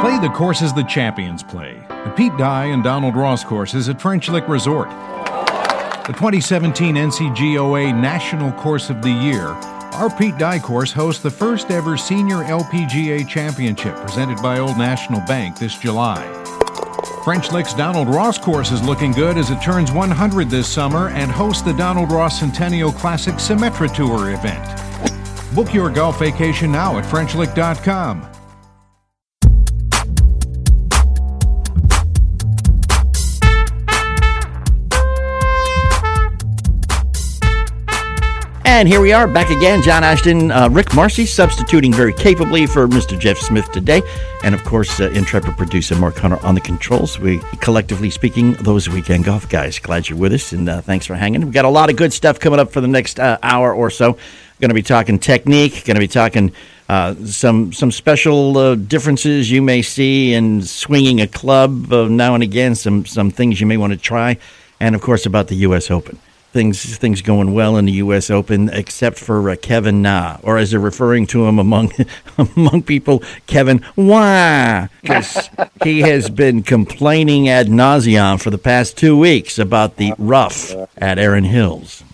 Play 0.00 0.18
the 0.18 0.32
courses 0.34 0.72
the 0.72 0.82
champions 0.82 1.44
play. 1.44 1.80
The 1.88 2.12
Pete 2.16 2.36
Dye 2.36 2.66
and 2.66 2.82
Donald 2.82 3.14
Ross 3.14 3.44
courses 3.44 3.88
at 3.88 4.02
French 4.02 4.28
Lick 4.28 4.48
Resort. 4.48 4.90
The 4.90 6.14
2017 6.14 6.96
NCGOA 6.96 7.94
National 8.00 8.50
Course 8.50 8.90
of 8.90 9.02
the 9.02 9.10
Year. 9.10 9.56
Our 9.92 10.08
Pete 10.08 10.38
Dye 10.38 10.58
course 10.58 10.90
hosts 10.90 11.22
the 11.22 11.30
first 11.30 11.70
ever 11.70 11.98
Senior 11.98 12.36
LPGA 12.36 13.28
Championship 13.28 13.94
presented 13.96 14.40
by 14.42 14.58
Old 14.58 14.78
National 14.78 15.20
Bank 15.26 15.58
this 15.58 15.78
July. 15.78 16.22
French 17.24 17.52
Lick's 17.52 17.74
Donald 17.74 18.08
Ross 18.08 18.38
course 18.38 18.72
is 18.72 18.82
looking 18.82 19.12
good 19.12 19.36
as 19.36 19.50
it 19.50 19.60
turns 19.60 19.92
100 19.92 20.48
this 20.48 20.66
summer 20.66 21.10
and 21.10 21.30
hosts 21.30 21.62
the 21.62 21.74
Donald 21.74 22.10
Ross 22.10 22.40
Centennial 22.40 22.90
Classic 22.90 23.34
Symetra 23.34 23.94
Tour 23.94 24.30
event. 24.30 25.54
Book 25.54 25.74
your 25.74 25.90
golf 25.90 26.18
vacation 26.18 26.72
now 26.72 26.98
at 26.98 27.04
FrenchLick.com. 27.04 28.31
And 38.64 38.88
here 38.88 39.00
we 39.00 39.12
are 39.12 39.26
back 39.26 39.50
again. 39.50 39.82
John 39.82 40.04
Ashton, 40.04 40.50
uh, 40.50 40.68
Rick 40.68 40.94
Marcy 40.94 41.26
substituting 41.26 41.92
very 41.92 42.12
capably 42.12 42.66
for 42.66 42.86
Mr. 42.86 43.18
Jeff 43.18 43.38
Smith 43.38 43.70
today. 43.72 44.02
And 44.44 44.54
of 44.54 44.64
course, 44.64 45.00
uh, 45.00 45.10
intrepid 45.10 45.56
producer 45.56 45.96
Mark 45.96 46.16
Hunter 46.16 46.38
on 46.44 46.54
the 46.54 46.60
controls. 46.60 47.18
We 47.18 47.38
collectively 47.60 48.08
speaking, 48.08 48.52
those 48.54 48.88
weekend 48.88 49.24
golf 49.24 49.48
guys. 49.48 49.78
Glad 49.78 50.08
you're 50.08 50.18
with 50.18 50.32
us 50.32 50.52
and 50.52 50.68
uh, 50.68 50.80
thanks 50.80 51.06
for 51.06 51.14
hanging. 51.16 51.42
We've 51.42 51.52
got 51.52 51.64
a 51.64 51.70
lot 51.70 51.90
of 51.90 51.96
good 51.96 52.12
stuff 52.12 52.38
coming 52.38 52.60
up 52.60 52.70
for 52.70 52.80
the 52.80 52.88
next 52.88 53.18
uh, 53.18 53.38
hour 53.42 53.74
or 53.74 53.90
so. 53.90 54.16
Going 54.60 54.70
to 54.70 54.74
be 54.74 54.82
talking 54.82 55.18
technique, 55.18 55.84
going 55.84 55.96
to 55.96 56.00
be 56.00 56.08
talking 56.08 56.52
uh, 56.88 57.14
some 57.24 57.72
some 57.72 57.90
special 57.90 58.56
uh, 58.56 58.74
differences 58.76 59.50
you 59.50 59.60
may 59.60 59.82
see 59.82 60.34
in 60.34 60.62
swinging 60.62 61.20
a 61.20 61.26
club 61.26 61.90
now 61.90 62.34
and 62.34 62.42
again, 62.44 62.76
some, 62.76 63.04
some 63.06 63.30
things 63.30 63.60
you 63.60 63.66
may 63.66 63.76
want 63.76 63.92
to 63.92 63.98
try, 63.98 64.38
and 64.78 64.94
of 64.94 65.00
course, 65.00 65.26
about 65.26 65.48
the 65.48 65.56
U.S. 65.56 65.90
Open 65.90 66.18
things 66.52 66.96
things 66.98 67.22
going 67.22 67.54
well 67.54 67.76
in 67.76 67.86
the 67.86 67.92
U.S. 67.92 68.30
Open, 68.30 68.68
except 68.68 69.18
for 69.18 69.50
uh, 69.50 69.56
Kevin 69.60 70.02
Na, 70.02 70.36
or 70.42 70.58
as 70.58 70.70
they're 70.70 70.80
referring 70.80 71.26
to 71.28 71.46
him 71.46 71.58
among 71.58 71.92
among 72.56 72.82
people, 72.82 73.22
Kevin 73.46 73.84
Wah, 73.96 74.88
because 75.00 75.48
he 75.82 76.00
has 76.00 76.30
been 76.30 76.62
complaining 76.62 77.48
ad 77.48 77.68
nauseum 77.68 78.40
for 78.40 78.50
the 78.50 78.58
past 78.58 78.96
two 78.96 79.18
weeks 79.18 79.58
about 79.58 79.96
the 79.96 80.12
rough 80.18 80.74
at 80.98 81.18
Erin 81.18 81.44
Hills. 81.44 82.04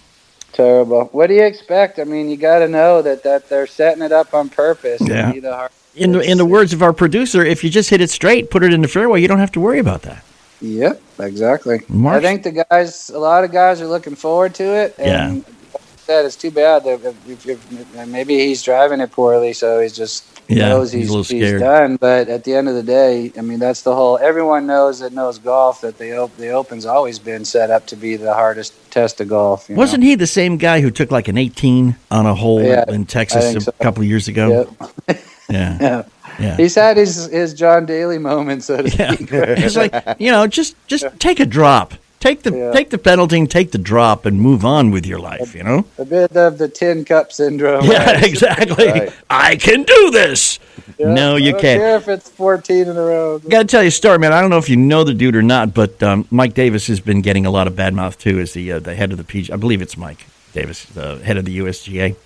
Terrible. 0.52 1.05
What 1.12 1.29
do 1.29 1.34
you 1.34 1.44
expect? 1.44 1.99
I 2.00 2.05
mean, 2.05 2.29
you 2.29 2.37
got 2.37 2.61
to 2.61 2.69
know 2.69 3.00
that, 3.02 3.23
that 3.23 3.49
they're 3.49 3.69
setting 3.69 4.02
it 4.02 4.11
up 4.11 4.34
on 4.34 4.49
purpose. 4.49 5.00
Yeah. 5.06 5.31
be 5.32 5.38
the 5.41 5.55
hard- 5.55 5.70
In 5.94 6.12
the 6.12 6.20
in 6.20 6.38
the 6.38 6.44
words 6.46 6.73
of 6.73 6.82
our 6.82 6.93
producer, 6.93 7.44
if 7.44 7.62
you 7.62 7.70
just 7.70 7.91
hit 7.91 8.00
it 8.00 8.11
straight, 8.11 8.50
put 8.50 8.62
it 8.64 8.72
in 8.72 8.82
the 8.82 8.89
fairway, 8.89 9.20
you 9.22 9.29
don't 9.29 9.39
have 9.39 9.53
to 9.53 9.60
worry 9.60 9.79
about 9.79 10.03
that. 10.03 10.24
Yep, 10.60 11.00
exactly. 11.20 11.81
March- 11.88 12.24
I 12.24 12.27
think 12.27 12.43
the 12.43 12.65
guys, 12.69 13.10
a 13.10 13.19
lot 13.19 13.44
of 13.44 13.53
guys 13.53 13.81
are 13.81 13.86
looking 13.86 14.15
forward 14.17 14.55
to 14.56 14.65
it. 14.65 14.94
And 14.98 15.06
Yeah. 15.06 15.29
like 15.74 15.82
said, 16.05 16.24
it's 16.24 16.36
too 16.36 16.50
bad 16.50 16.84
that 16.84 17.00
if, 17.05 17.46
if, 17.46 17.70
if, 17.70 18.06
maybe 18.08 18.38
he's 18.38 18.62
driving 18.62 19.00
it 19.00 19.12
poorly, 19.12 19.53
so 19.53 19.79
he's 19.81 19.93
just 19.94 20.24
Yeah, 20.48 20.70
knows 20.70 20.91
he's 20.91 21.12
he's, 21.12 21.27
scared. 21.29 21.60
done. 21.60 21.96
But 21.96 22.29
at 22.29 22.44
the 22.44 22.55
end 22.55 22.67
of 22.69 22.74
the 22.74 22.82
day, 22.82 23.31
I 23.36 23.43
mean, 23.43 23.58
that's 23.58 23.82
the 23.82 23.94
whole. 23.94 24.17
Everyone 24.19 24.67
knows 24.67 25.00
that 25.00 25.12
knows 25.12 25.38
golf 25.38 25.82
that 25.82 25.98
the 25.98 26.17
op- 26.17 26.34
the 26.38 26.48
Open's 26.48 26.86
always 26.86 27.19
been 27.19 27.44
set 27.44 27.70
up 27.70 27.86
to 27.88 27.96
be 27.96 28.17
the 28.17 28.32
hardest 28.32 28.72
test 28.91 29.20
of 29.20 29.29
golf. 29.29 29.69
You 29.69 29.77
Wasn't 29.77 30.03
he 30.03 30.15
the 30.15 30.27
same 30.27 30.56
guy 30.56 30.81
who 30.81 30.91
took 30.91 31.10
like 31.10 31.29
an 31.29 31.36
18 31.36 31.96
on 32.10 32.24
a 32.24 32.34
hole 32.34 32.62
Yeah, 32.62 32.84
in 32.88 33.05
Texas 33.05 33.55
a 33.55 33.60
so. 33.60 33.72
couple 33.72 34.03
of 34.03 34.08
years 34.08 34.27
ago? 34.29 34.67
Yep. 35.08 35.19
Yeah. 35.48 35.78
Yeah. 35.81 36.02
Yeah. 36.38 36.56
He's 36.56 36.74
had 36.74 36.96
his 36.96 37.26
his 37.26 37.55
John 37.55 37.86
Daly 37.86 38.19
moment, 38.19 38.62
so 38.62 38.82
to 38.82 38.88
Yeah. 38.88 39.12
speak. 39.14 39.28
it's 39.32 39.76
like 39.76 39.94
you 40.19 40.31
know, 40.31 40.46
just 40.46 40.76
just 40.86 41.06
take 41.19 41.40
a 41.40 41.46
drop, 41.46 41.94
take 42.20 42.43
the 42.43 42.52
Yeah. 42.56 42.70
take 42.72 42.90
the 42.90 42.98
penalty, 42.98 43.38
and 43.38 43.50
take 43.50 43.72
the 43.72 43.78
drop, 43.78 44.24
and 44.26 44.40
move 44.40 44.64
on 44.64 44.90
with 44.90 45.05
your 45.06 45.19
life. 45.19 45.55
You 45.55 45.64
know. 45.64 45.84
A 45.98 46.05
bit 46.05 46.36
of 46.36 46.58
the 46.58 46.69
tin 46.69 47.05
cup 47.05 47.32
syndrome. 47.32 47.84
Yeah, 47.86 48.20
exactly. 48.24 48.86
Right. 48.88 49.12
I 49.31 49.56
can 49.56 49.82
do 49.82 50.10
this. 50.10 50.58
No, 51.00 51.34
I 51.34 51.38
you 51.38 51.52
don't 51.52 51.60
can't. 51.60 51.81
care 51.81 51.96
if 51.96 52.08
it's 52.08 52.28
14 52.31 52.88
in 52.88 52.96
a 52.96 53.00
row. 53.02 53.38
Got 53.40 53.60
to 53.60 53.64
tell 53.67 53.82
you 53.82 53.88
a 53.88 53.90
story, 53.93 54.19
man. 54.19 54.32
I 54.32 54.40
don't 54.40 54.50
know 54.50 54.58
if 54.58 54.69
you 54.69 54.76
know 54.76 55.05
the 55.05 55.14
dude 55.14 55.36
or 55.36 55.43
not, 55.43 55.72
but 55.74 56.00
um, 56.02 56.26
Mike 56.31 56.55
Davis 56.55 56.86
has 56.88 56.98
been 57.00 57.20
getting 57.20 57.46
a 57.46 57.50
lot 57.50 57.67
of 57.67 57.74
bad 57.76 57.94
mouth 57.94 58.19
too 58.19 58.38
as 58.38 58.52
the 58.52 58.72
uh, 58.72 58.78
the 58.81 58.94
head 58.94 59.12
of 59.12 59.19
the 59.19 59.24
PG. 59.24 59.52
I 59.52 59.56
believe 59.56 59.81
it's 59.82 59.96
Mike 59.96 60.26
Davis, 60.52 60.84
the 60.84 61.17
head 61.24 61.36
of 61.36 61.44
the 61.46 61.58
USGA, 61.58 62.17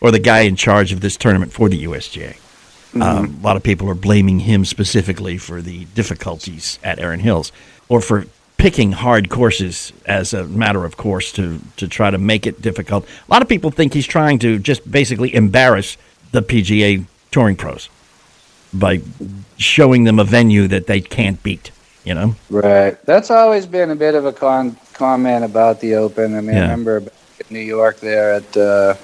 or 0.00 0.10
the 0.10 0.18
guy 0.18 0.40
in 0.40 0.56
charge 0.56 0.92
of 0.92 1.00
this 1.00 1.16
tournament 1.16 1.52
for 1.52 1.68
the 1.68 1.84
USGA. 1.84 2.36
Um, 2.94 3.38
a 3.40 3.44
lot 3.44 3.56
of 3.56 3.62
people 3.62 3.88
are 3.88 3.94
blaming 3.94 4.40
him 4.40 4.64
specifically 4.64 5.38
for 5.38 5.62
the 5.62 5.84
difficulties 5.94 6.78
at 6.82 6.98
Erin 6.98 7.20
Hills, 7.20 7.52
or 7.88 8.00
for 8.00 8.26
picking 8.56 8.92
hard 8.92 9.30
courses 9.30 9.92
as 10.06 10.34
a 10.34 10.44
matter 10.44 10.84
of 10.84 10.96
course 10.96 11.32
to 11.32 11.60
to 11.76 11.86
try 11.88 12.10
to 12.10 12.18
make 12.18 12.46
it 12.46 12.60
difficult. 12.60 13.04
A 13.28 13.30
lot 13.32 13.42
of 13.42 13.48
people 13.48 13.70
think 13.70 13.94
he's 13.94 14.06
trying 14.06 14.38
to 14.40 14.58
just 14.58 14.90
basically 14.90 15.34
embarrass 15.34 15.96
the 16.32 16.42
PGA 16.42 17.04
touring 17.30 17.56
pros 17.56 17.88
by 18.74 19.00
showing 19.56 20.04
them 20.04 20.18
a 20.18 20.24
venue 20.24 20.68
that 20.68 20.86
they 20.86 21.00
can't 21.00 21.42
beat. 21.42 21.70
You 22.04 22.14
know, 22.14 22.34
Right. 22.48 22.96
That's 23.04 23.30
always 23.30 23.66
been 23.66 23.90
a 23.90 23.94
bit 23.96 24.14
of 24.14 24.24
a 24.24 24.32
con- 24.32 24.76
comment 24.94 25.44
about 25.44 25.80
the 25.80 25.94
Open. 25.96 26.34
I 26.34 26.40
mean, 26.40 26.56
Yeah. 26.56 26.60
I 26.60 26.70
remember 26.70 27.00
back 27.00 27.12
in 27.40 27.54
New 27.54 27.60
York 27.60 28.00
there 28.00 28.32
at 28.34 28.56
uh, 28.56 28.94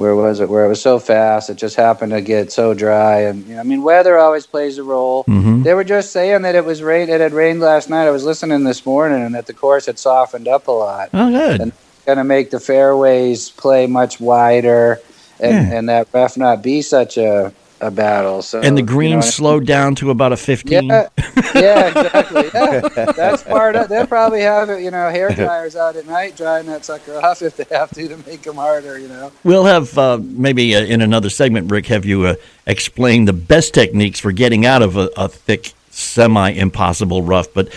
where 0.00 0.16
was 0.16 0.40
it? 0.40 0.48
Where 0.48 0.64
it 0.64 0.68
was 0.68 0.80
so 0.80 0.98
fast, 0.98 1.50
it 1.50 1.56
just 1.56 1.76
happened 1.76 2.12
to 2.12 2.20
get 2.22 2.50
so 2.50 2.72
dry, 2.74 3.20
and 3.20 3.46
you 3.46 3.54
know, 3.54 3.60
I 3.60 3.62
mean, 3.64 3.82
weather 3.82 4.18
always 4.18 4.46
plays 4.46 4.78
a 4.78 4.82
role. 4.82 5.24
Mhm. 5.28 5.62
They 5.62 5.74
were 5.74 5.84
just 5.84 6.10
saying 6.10 6.42
that 6.42 6.54
it 6.54 6.64
was 6.64 6.82
rain. 6.82 7.08
It 7.10 7.20
had 7.20 7.32
rained 7.32 7.60
last 7.60 7.90
night. 7.90 8.06
I 8.06 8.10
was 8.10 8.24
listening 8.24 8.64
this 8.64 8.84
morning, 8.86 9.22
and 9.22 9.34
that 9.34 9.46
the 9.46 9.52
course 9.54 9.86
had 9.86 9.98
softened 9.98 10.48
up 10.48 10.66
a 10.66 10.72
lot. 10.72 11.10
Oh, 11.14 11.30
good. 11.30 11.60
And- 11.60 11.72
Going 12.06 12.16
to 12.16 12.24
make 12.24 12.50
the 12.50 12.58
fairways 12.58 13.50
play 13.50 13.86
much 13.86 14.18
wider, 14.20 14.98
and, 15.38 15.52
Yeah. 15.70 15.76
and 15.78 15.88
that 15.90 16.08
ref 16.12 16.36
not 16.36 16.60
be 16.62 16.80
such 16.82 17.18
a, 17.18 17.52
a 17.80 17.90
battle. 17.90 18.42
So 18.42 18.60
and 18.60 18.76
the 18.76 18.80
you 18.80 18.86
know 18.86 18.92
green 18.92 19.16
what 19.16 19.24
I- 19.24 19.28
slowed 19.28 19.66
down 19.66 19.94
to 19.96 20.10
about 20.10 20.32
a 20.32 20.36
15. 20.36 20.88
Yeah, 20.88 21.08
yeah, 21.54 21.88
exactly. 21.88 22.50
Yeah, 22.54 23.12
that's 23.12 23.42
part 23.42 23.76
of. 23.76 23.88
They'll 23.88 24.06
probably 24.06 24.40
have 24.42 24.68
you 24.80 24.90
know, 24.90 25.08
hair 25.10 25.30
dryers 25.30 25.76
out 25.76 25.96
at 25.96 26.06
night 26.06 26.36
drying 26.36 26.66
that 26.66 26.84
sucker 26.84 27.20
off 27.24 27.42
if 27.42 27.56
they 27.56 27.64
have 27.74 27.90
to 27.94 28.08
to 28.08 28.16
make 28.18 28.42
them 28.42 28.56
harder. 28.56 28.98
You 28.98 29.08
know. 29.08 29.32
We'll 29.44 29.64
have 29.64 29.96
uh, 29.96 30.18
maybe 30.22 30.74
uh, 30.74 30.82
in 30.82 31.00
another 31.00 31.30
segment, 31.30 31.70
Rick, 31.70 31.86
have 31.86 32.04
you 32.04 32.24
uh, 32.24 32.34
explain 32.66 33.24
the 33.24 33.32
best 33.32 33.74
techniques 33.74 34.20
for 34.20 34.32
getting 34.32 34.66
out 34.66 34.82
of 34.82 34.96
a, 34.96 35.10
a 35.16 35.28
thick, 35.28 35.72
semi 35.90 36.50
impossible 36.50 37.22
rough. 37.22 37.52
But 37.54 37.68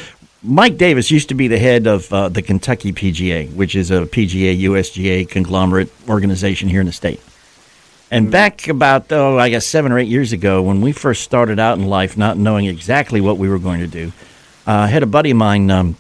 Mike 0.41 0.77
Davis 0.77 1.10
used 1.12 1.29
to 1.29 1.36
be 1.36 1.48
the 1.48 1.60
head 1.60 1.88
of 1.88 2.12
uh, 2.12 2.29
the 2.29 2.41
Kentucky 2.41 2.91
PGA, 2.91 3.53
which 3.53 3.75
is 3.75 3.91
a 3.91 4.01
PGA 4.05 4.60
USGA 4.63 5.29
conglomerate 5.29 5.89
organization 6.10 6.67
here 6.67 6.81
in 6.81 6.88
the 6.88 6.91
state. 6.93 7.22
And 8.13 8.29
back 8.29 8.67
about, 8.67 9.12
oh, 9.12 9.39
I 9.39 9.50
guess 9.50 9.65
seven 9.65 9.91
or 9.91 9.98
eight 9.98 10.08
years 10.08 10.34
ago, 10.34 10.62
when 10.62 10.82
we 10.82 10.91
first 10.91 11.24
started 11.24 11.58
out 11.58 11.79
in 11.79 11.88
life, 11.88 12.15
not 12.15 12.38
knowing 12.38 12.65
exactly 12.65 13.20
what 13.22 13.39
we 13.39 13.50
were 13.50 13.58
going 13.58 13.79
to 13.79 13.88
do, 13.88 14.12
uh, 14.67 14.72
I 14.72 14.88
had 14.88 15.01
a 15.01 15.08
buddy 15.08 15.32
of 15.32 15.38
mine 15.38 15.72
um, 15.72 15.96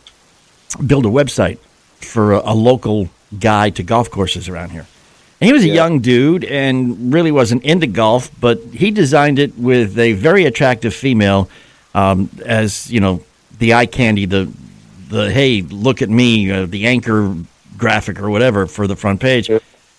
build 0.85 1.07
a 1.07 1.09
website 1.09 1.57
for 2.01 2.33
a, 2.33 2.51
a 2.51 2.53
local 2.53 3.09
guide 3.39 3.77
to 3.77 3.83
golf 3.83 4.11
courses 4.11 4.47
around 4.47 4.69
here. 4.69 4.85
And 5.41 5.47
he 5.47 5.53
was 5.53 5.63
a 5.63 5.69
young 5.69 6.01
dude 6.01 6.45
and 6.45 7.11
really 7.11 7.31
wasn't 7.31 7.63
into 7.63 7.87
golf, 7.87 8.29
but 8.39 8.59
he 8.59 8.91
designed 8.91 9.39
it 9.39 9.57
with 9.57 9.97
a 9.97 10.13
very 10.13 10.45
attractive 10.45 10.93
female 10.93 11.49
um, 11.95 12.29
as, 12.45 12.91
you 12.91 12.99
know, 12.99 13.23
the 13.57 13.73
eye 13.73 13.87
candy, 13.87 14.27
the, 14.27 14.53
the 15.09 15.31
hey, 15.31 15.63
look 15.63 16.03
at 16.03 16.11
me, 16.11 16.51
uh, 16.51 16.67
the 16.67 16.85
anchor 16.85 17.35
graphic 17.75 18.19
or 18.19 18.29
whatever 18.29 18.67
for 18.67 18.85
the 18.85 18.95
front 18.95 19.19
page. 19.19 19.49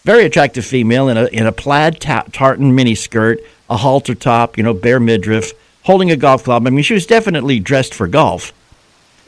Very 0.04 0.26
attractive 0.26 0.66
female 0.66 1.08
in 1.08 1.16
a, 1.16 1.24
in 1.26 1.46
a 1.46 1.52
plaid 1.52 1.98
ta- 1.98 2.26
tartan 2.30 2.76
miniskirt, 2.76 3.38
a 3.70 3.78
halter 3.78 4.14
top, 4.14 4.58
you 4.58 4.62
know, 4.62 4.74
bare 4.74 5.00
midriff, 5.00 5.52
holding 5.84 6.10
a 6.10 6.16
golf 6.16 6.44
club. 6.44 6.66
I 6.66 6.70
mean, 6.70 6.82
she 6.82 6.92
was 6.92 7.06
definitely 7.06 7.58
dressed 7.58 7.94
for 7.94 8.06
golf. 8.06 8.52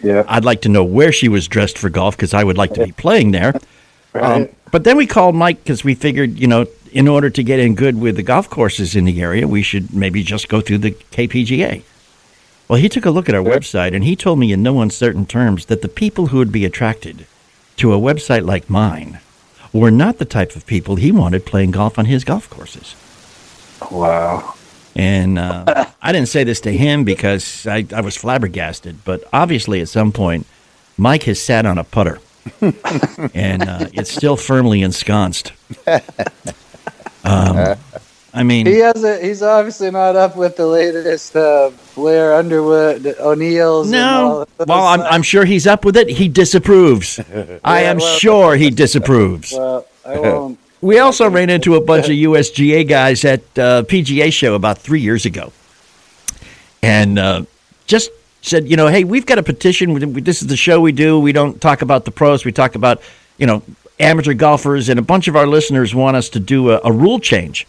Yeah. 0.02 0.24
I'd 0.28 0.44
like 0.44 0.60
to 0.62 0.68
know 0.68 0.84
where 0.84 1.12
she 1.12 1.28
was 1.28 1.48
dressed 1.48 1.78
for 1.78 1.88
golf 1.88 2.14
because 2.14 2.34
I 2.34 2.44
would 2.44 2.58
like 2.58 2.74
to 2.74 2.84
be 2.84 2.92
playing 3.04 3.30
there. 3.30 3.54
Um, 4.12 4.50
but 4.70 4.84
then 4.84 4.98
we 4.98 5.06
called 5.06 5.34
Mike 5.34 5.62
because 5.62 5.82
we 5.82 5.94
figured, 5.94 6.38
you 6.38 6.46
know, 6.46 6.66
in 6.92 7.08
order 7.08 7.30
to 7.30 7.42
get 7.42 7.58
in 7.58 7.74
good 7.74 7.98
with 7.98 8.16
the 8.16 8.22
golf 8.22 8.50
courses 8.50 8.94
in 8.94 9.06
the 9.06 9.22
area, 9.22 9.48
we 9.48 9.62
should 9.62 9.94
maybe 9.94 10.22
just 10.22 10.50
go 10.50 10.60
through 10.60 10.78
the 10.78 10.90
KPGA. 10.90 11.84
Well, 12.68 12.78
he 12.78 12.90
took 12.90 13.06
a 13.06 13.10
look 13.10 13.30
at 13.30 13.34
our 13.34 13.42
website 13.42 13.94
and 13.94 14.04
he 14.04 14.14
told 14.14 14.38
me 14.38 14.52
in 14.52 14.62
no 14.62 14.82
uncertain 14.82 15.24
terms 15.24 15.66
that 15.66 15.80
the 15.80 15.88
people 15.88 16.26
who 16.26 16.38
would 16.38 16.52
be 16.52 16.66
attracted 16.66 17.26
to 17.76 17.94
a 17.94 17.98
website 17.98 18.44
like 18.44 18.68
mine 18.68 19.20
were 19.78 19.90
not 19.90 20.18
the 20.18 20.24
type 20.24 20.56
of 20.56 20.66
people 20.66 20.96
he 20.96 21.12
wanted 21.12 21.46
playing 21.46 21.72
golf 21.72 21.98
on 21.98 22.06
his 22.06 22.24
golf 22.24 22.48
courses. 22.50 22.94
Wow. 23.90 24.54
And 24.94 25.38
uh, 25.38 25.86
I 26.00 26.12
didn't 26.12 26.28
say 26.28 26.44
this 26.44 26.60
to 26.60 26.72
him 26.72 27.04
because 27.04 27.66
I, 27.66 27.86
I 27.94 28.00
was 28.00 28.16
flabbergasted, 28.16 29.04
but 29.04 29.24
obviously 29.32 29.80
at 29.80 29.88
some 29.88 30.10
point, 30.12 30.46
Mike 30.96 31.24
has 31.24 31.40
sat 31.40 31.66
on 31.66 31.76
a 31.76 31.84
putter 31.84 32.18
and 32.60 33.62
uh, 33.62 33.88
it's 33.92 34.10
still 34.10 34.36
firmly 34.36 34.82
ensconced. 34.82 35.52
Um, 37.24 37.76
I 38.36 38.42
mean, 38.42 38.66
He 38.66 38.78
has 38.80 39.02
a, 39.02 39.18
He's 39.18 39.42
obviously 39.42 39.90
not 39.90 40.14
up 40.14 40.36
with 40.36 40.56
the 40.56 40.66
latest 40.66 41.34
uh, 41.34 41.70
Blair 41.94 42.34
Underwood 42.34 43.06
O'Neill's. 43.18 43.86
and 43.90 43.96
all 43.96 44.46
no. 44.58 44.64
Well, 44.66 44.86
I'm, 44.86 45.00
I'm 45.00 45.22
sure 45.22 45.46
he's 45.46 45.66
up 45.66 45.84
with 45.86 45.96
it. 45.96 46.08
He 46.10 46.28
disapproves. 46.28 47.18
I 47.64 47.82
am 47.84 47.96
well- 47.96 48.18
sure 48.18 48.54
he 48.56 48.68
disapproves. 48.84 49.52
Well, 49.52 49.86
I 50.04 50.18
won't. 50.18 50.58
We 50.82 50.98
also 50.98 51.28
ran 51.30 51.48
into 51.48 51.74
a 51.74 51.80
bunch 51.80 52.04
of 52.04 52.12
USGA 52.12 52.86
guys 52.86 53.24
at 53.24 53.40
uh, 53.58 53.82
PGA 53.84 54.30
show 54.30 54.54
about 54.54 54.76
three 54.78 55.00
years 55.00 55.24
ago, 55.24 55.50
and 56.82 57.18
uh, 57.18 57.42
just 57.86 58.10
said, 58.42 58.68
you 58.68 58.76
know, 58.76 58.86
hey, 58.86 59.02
we've 59.02 59.24
got 59.26 59.38
a 59.38 59.42
petition. 59.42 59.94
This 60.22 60.42
is 60.42 60.48
the 60.48 60.56
show 60.56 60.80
we 60.80 60.92
do. 60.92 61.18
We 61.18 61.32
don't 61.32 61.60
talk 61.60 61.80
about 61.80 62.04
the 62.04 62.10
pros. 62.10 62.44
We 62.44 62.52
talk 62.52 62.74
about, 62.74 63.00
you 63.38 63.46
know, 63.46 63.62
amateur 63.98 64.34
golfers, 64.34 64.90
and 64.90 64.98
a 64.98 65.02
bunch 65.02 65.26
of 65.26 65.34
our 65.34 65.46
listeners 65.46 65.94
want 65.94 66.16
us 66.16 66.28
to 66.30 66.38
do 66.40 66.70
a, 66.70 66.80
a 66.84 66.92
rule 66.92 67.18
change. 67.18 67.66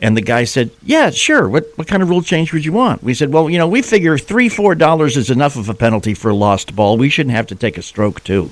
And 0.00 0.16
the 0.16 0.20
guy 0.20 0.44
said, 0.44 0.70
"Yeah, 0.82 1.10
sure. 1.10 1.48
What 1.48 1.66
what 1.76 1.88
kind 1.88 2.02
of 2.02 2.10
rule 2.10 2.22
change 2.22 2.52
would 2.52 2.64
you 2.64 2.72
want?" 2.72 3.02
We 3.02 3.14
said, 3.14 3.32
"Well, 3.32 3.48
you 3.48 3.58
know, 3.58 3.66
we 3.66 3.80
figure 3.80 4.18
three 4.18 4.48
four 4.48 4.74
dollars 4.74 5.16
is 5.16 5.30
enough 5.30 5.56
of 5.56 5.68
a 5.68 5.74
penalty 5.74 6.12
for 6.12 6.30
a 6.30 6.34
lost 6.34 6.76
ball. 6.76 6.98
We 6.98 7.08
shouldn't 7.08 7.34
have 7.34 7.46
to 7.46 7.54
take 7.54 7.78
a 7.78 7.82
stroke 7.82 8.22
too." 8.24 8.50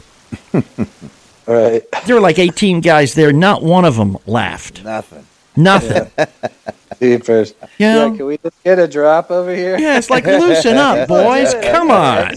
Right. 1.47 1.83
There 2.07 2.15
were 2.17 2.23
like 2.23 2.39
eighteen 2.39 2.81
guys 2.81 3.13
there. 3.15 3.31
Not 3.31 3.63
one 3.63 3.85
of 3.85 3.97
them 3.97 4.17
laughed. 4.27 4.83
Nothing. 4.83 5.27
Nothing. 5.57 6.11
Jeepers. 7.01 7.55
Yeah. 7.77 8.07
Yeah, 8.09 8.17
can 8.17 8.27
we 8.27 8.39
just 8.39 8.63
get 8.65 8.79
a 8.79 8.89
drop 8.89 9.31
over 9.31 9.55
here? 9.55 9.79
Yeah, 9.79 9.99
it's 9.99 10.09
like 10.09 10.25
loosen 10.25 10.79
up, 10.79 11.07
boys. 11.17 11.55
Come 11.55 11.91
on. 11.91 12.35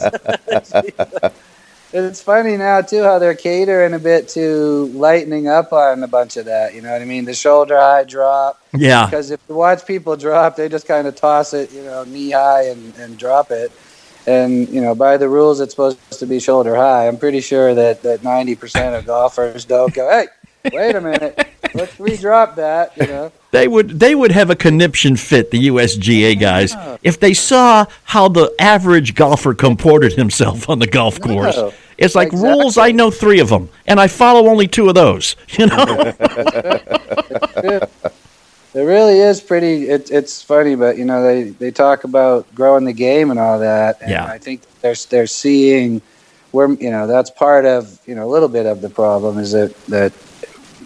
It's 1.93 2.21
funny 2.21 2.57
now 2.57 2.81
too 2.81 3.03
how 3.03 3.17
they're 3.17 3.33
catering 3.33 3.93
a 3.93 3.99
bit 3.99 4.27
to 4.29 4.87
lightening 4.87 5.47
up 5.47 5.71
on 5.71 6.03
a 6.03 6.07
bunch 6.07 6.35
of 6.35 6.45
that. 6.45 6.75
You 6.75 6.81
know 6.81 6.91
what 6.91 7.01
I 7.01 7.05
mean? 7.05 7.25
The 7.25 7.33
shoulder 7.33 7.79
high 7.79 8.03
drop. 8.03 8.61
Yeah. 8.73 9.05
Because 9.05 9.31
if 9.31 9.39
you 9.47 9.55
watch 9.55 9.85
people 9.85 10.17
drop, 10.17 10.57
they 10.57 10.67
just 10.67 10.87
kind 10.87 11.07
of 11.07 11.15
toss 11.15 11.53
it, 11.53 11.71
you 11.71 11.83
know, 11.83 12.03
knee 12.03 12.31
high 12.31 12.67
and, 12.67 12.93
and 12.97 13.17
drop 13.17 13.51
it. 13.51 13.71
And 14.25 14.67
you 14.67 14.81
know, 14.81 14.93
by 14.93 15.15
the 15.15 15.29
rules, 15.29 15.61
it's 15.61 15.71
supposed 15.71 15.97
to 16.11 16.25
be 16.25 16.39
shoulder 16.41 16.75
high. 16.75 17.07
I'm 17.07 17.17
pretty 17.17 17.39
sure 17.39 17.73
that 17.73 18.03
that 18.03 18.21
90% 18.21 18.97
of 18.97 19.05
golfers 19.05 19.63
don't 19.63 19.93
go, 19.93 20.09
"Hey, 20.09 20.27
wait 20.73 20.95
a 20.97 21.01
minute, 21.01 21.46
let's 21.73 21.99
redrop 21.99 22.55
that." 22.55 22.95
You 22.97 23.07
know. 23.07 23.31
They 23.51 23.67
would 23.69 23.97
they 23.97 24.13
would 24.13 24.33
have 24.33 24.49
a 24.49 24.55
conniption 24.57 25.15
fit, 25.15 25.51
the 25.51 25.67
USGA 25.69 26.37
guys, 26.37 26.75
if 27.01 27.17
they 27.21 27.33
saw 27.33 27.85
how 28.03 28.27
the 28.27 28.53
average 28.59 29.15
golfer 29.15 29.53
comported 29.53 30.13
himself 30.13 30.69
on 30.69 30.79
the 30.79 30.85
golf 30.85 31.19
course. 31.21 31.55
No, 31.55 31.73
It's 31.97 32.13
like 32.13 32.27
exactly. 32.33 32.49
rules, 32.59 32.77
I 32.77 32.91
know 32.91 33.09
three 33.09 33.39
of 33.39 33.47
them, 33.47 33.69
and 33.87 34.01
I 34.01 34.07
follow 34.07 34.49
only 34.49 34.67
two 34.67 34.89
of 34.89 34.95
those. 34.95 35.37
You 35.57 35.67
know? 35.67 36.13
It 38.73 38.81
really 38.81 39.19
is 39.19 39.41
pretty. 39.41 39.89
It, 39.89 40.11
it's 40.11 40.41
funny, 40.43 40.75
but 40.75 40.97
you 40.97 41.05
know 41.05 41.23
they, 41.23 41.43
they 41.49 41.71
talk 41.71 42.03
about 42.03 42.53
growing 42.53 42.83
the 42.85 42.93
game 42.93 43.31
and 43.31 43.39
all 43.39 43.59
that. 43.59 44.01
And 44.01 44.11
Yeah. 44.11 44.25
I 44.25 44.37
think 44.37 44.61
they're 44.81 44.93
they're 45.09 45.25
seeing 45.25 46.01
where 46.51 46.69
you 46.73 46.91
know 46.91 47.07
that's 47.07 47.31
part 47.31 47.65
of 47.65 47.97
you 48.05 48.13
know 48.13 48.25
a 48.27 48.31
little 48.31 48.49
bit 48.49 48.65
of 48.67 48.81
the 48.81 48.89
problem 48.89 49.39
is 49.39 49.53
that 49.53 49.73
that 49.87 50.13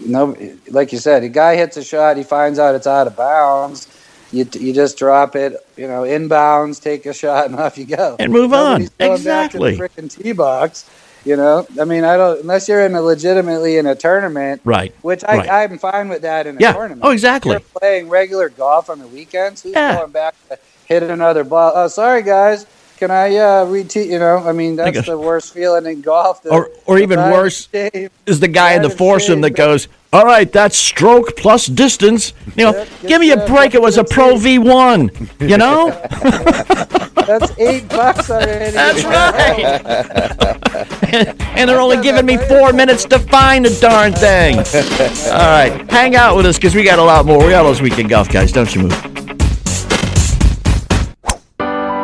no, 0.06 0.36
like 0.70 0.92
you 0.92 0.98
said, 1.00 1.24
a 1.24 1.30
guy 1.30 1.56
hits 1.56 1.78
a 1.78 1.84
shot, 1.84 2.18
he 2.18 2.24
finds 2.24 2.60
out 2.60 2.76
it's 2.76 2.88
out 2.88 3.08
of 3.08 3.16
bounds. 3.16 3.88
You, 4.34 4.48
you 4.54 4.72
just 4.74 4.98
drop 4.98 5.36
it, 5.36 5.56
you 5.76 5.88
know, 5.88 6.04
inbounds, 6.04 6.82
take 6.82 7.06
a 7.06 7.14
shot, 7.14 7.48
and 7.48 7.56
off 7.60 7.78
you 7.78 7.86
go. 7.86 8.16
And 8.18 8.32
move 8.32 8.54
on. 8.54 8.82
Nobody's 8.84 8.90
going 8.92 9.12
Exactly. 9.14 9.78
Back 9.78 9.92
to 9.92 10.02
the 10.02 10.02
frickin' 10.08 10.24
tee 10.24 10.32
box, 10.32 10.90
you 11.26 11.36
know. 11.36 11.68
I 11.80 11.84
mean, 11.84 12.06
I 12.06 12.16
don't 12.16 12.40
unless 12.42 12.70
you're 12.70 12.86
in 12.86 12.96
a 12.96 13.02
legitimately 13.02 13.78
in 13.78 13.86
a 13.88 13.96
tournament, 13.96 14.62
right. 14.64 14.94
which 15.02 15.24
I, 15.26 15.38
Right. 15.38 15.50
I'm 15.50 15.78
fine 15.78 16.08
with 16.08 16.22
that 16.22 16.48
in 16.48 16.56
a 16.58 16.60
Yeah. 16.62 16.72
tournament. 16.74 17.02
Oh, 17.04 17.12
exactly. 17.12 17.56
If 17.58 17.62
you're 17.74 17.80
playing 17.82 18.08
regular 18.10 18.48
golf 18.50 18.90
on 18.90 19.00
the 19.00 19.08
weekends. 19.08 19.64
Who's 19.64 19.74
Yeah. 19.74 19.98
going 19.98 20.12
back 20.12 20.36
to 20.50 20.58
hit 20.86 21.04
another 21.04 21.44
ball? 21.44 21.74
Oh, 21.76 21.88
sorry 21.90 22.22
guys. 22.22 22.66
Can 23.02 23.10
I 23.10 23.36
uh, 23.36 23.66
retee? 23.66 24.06
You 24.06 24.20
know, 24.20 24.38
I 24.48 24.52
mean, 24.52 24.76
that's 24.76 25.08
the 25.08 25.18
worst 25.18 25.56
feeling 25.56 25.88
in 25.88 26.02
golf. 26.02 26.44
the- 26.44 26.52
Or- 26.52 26.70
or 26.86 27.00
even 27.00 27.18
worse. 27.18 27.68
Is 27.74 28.40
the 28.40 28.48
guy 28.48 28.74
in 28.74 28.84
the 28.84 28.92
foursome 28.92 29.42
that 29.42 29.56
goes, 29.56 29.88
All 30.14 30.24
right, 30.24 30.52
that's 30.52 30.78
stroke 30.78 31.36
plus 31.36 31.66
distance. 31.66 32.34
You 32.56 32.66
know, 32.66 32.86
give 33.08 33.20
me 33.20 33.32
a 33.32 33.44
break. 33.48 33.74
It 33.74 33.82
was 33.82 33.98
a 33.98 34.04
Pro 34.04 34.36
V1, 34.36 35.50
you 35.50 35.58
know? 35.58 35.90
That's 37.26 37.58
eight 37.58 37.88
bucks 37.90 38.30
already. 38.30 38.72
That's 38.72 39.04
right. 39.04 39.64
and 41.58 41.70
they're 41.70 41.80
only 41.80 42.02
giving 42.02 42.26
me 42.26 42.38
four 42.38 42.72
minutes 42.74 43.06
to 43.06 43.18
find 43.20 43.66
the 43.66 43.76
darn 43.80 44.12
thing. 44.14 44.58
All 44.58 45.40
right, 45.40 45.90
hang 45.90 46.16
out 46.16 46.36
with 46.36 46.46
us 46.46 46.58
because 46.58 46.76
we 46.76 46.84
got 46.84 47.00
a 47.00 47.04
lot 47.04 47.26
more. 47.26 47.40
We 47.44 47.50
got 47.52 47.64
those 47.64 47.82
weekend 47.82 48.10
golf 48.10 48.30
guys. 48.30 48.52
Don't 48.52 48.74
you 48.76 48.82
move. 48.84 49.31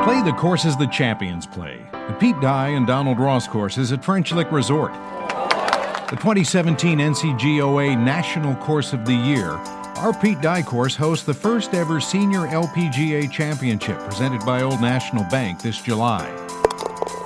Play 0.07 0.21
the 0.21 0.31
courses 0.31 0.77
the 0.77 0.87
champions 0.87 1.45
play. 1.45 1.81
The 1.91 2.15
Pete 2.17 2.39
Dye 2.39 2.69
and 2.69 2.87
Donald 2.87 3.19
Ross 3.19 3.45
courses 3.45 3.91
at 3.91 4.05
French 4.05 4.31
Lick 4.31 4.49
Resort. 4.53 4.93
The 4.93 6.15
2017 6.15 6.99
NCGOA 6.99 8.01
National 8.01 8.55
Course 8.55 8.93
of 8.93 9.05
the 9.05 9.13
Year. 9.13 9.49
Our 9.97 10.17
Pete 10.17 10.39
Dye 10.39 10.61
course 10.61 10.95
hosts 10.95 11.25
the 11.25 11.33
first 11.33 11.73
ever 11.73 11.99
Senior 11.99 12.47
LPGA 12.47 13.29
Championship 13.29 13.99
presented 13.99 14.45
by 14.45 14.61
Old 14.61 14.79
National 14.79 15.25
Bank 15.25 15.61
this 15.61 15.81
July. 15.81 16.25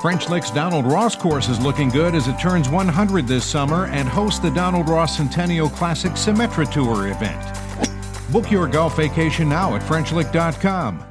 French 0.02 0.28
Lick's 0.28 0.50
Donald 0.50 0.88
Ross 0.88 1.16
course 1.16 1.50
is 1.50 1.60
looking 1.60 1.90
good 1.90 2.16
as 2.16 2.28
it 2.28 2.40
turns 2.40 2.68
100 2.68 3.28
this 3.28 3.46
summer 3.46 3.86
and 3.90 4.10
hosts 4.10 4.40
the 4.40 4.50
Donald 4.50 4.90
Ross 4.90 5.18
Centennial 5.18 5.70
Classic 5.70 6.14
Symetra 6.14 6.68
Tour 6.74 7.10
event. 7.10 8.32
Book 8.32 8.50
your 8.50 8.68
golf 8.68 8.98
vacation 8.98 9.48
now 9.48 9.76
at 9.76 9.84
FrenchLick.com. 9.84 11.11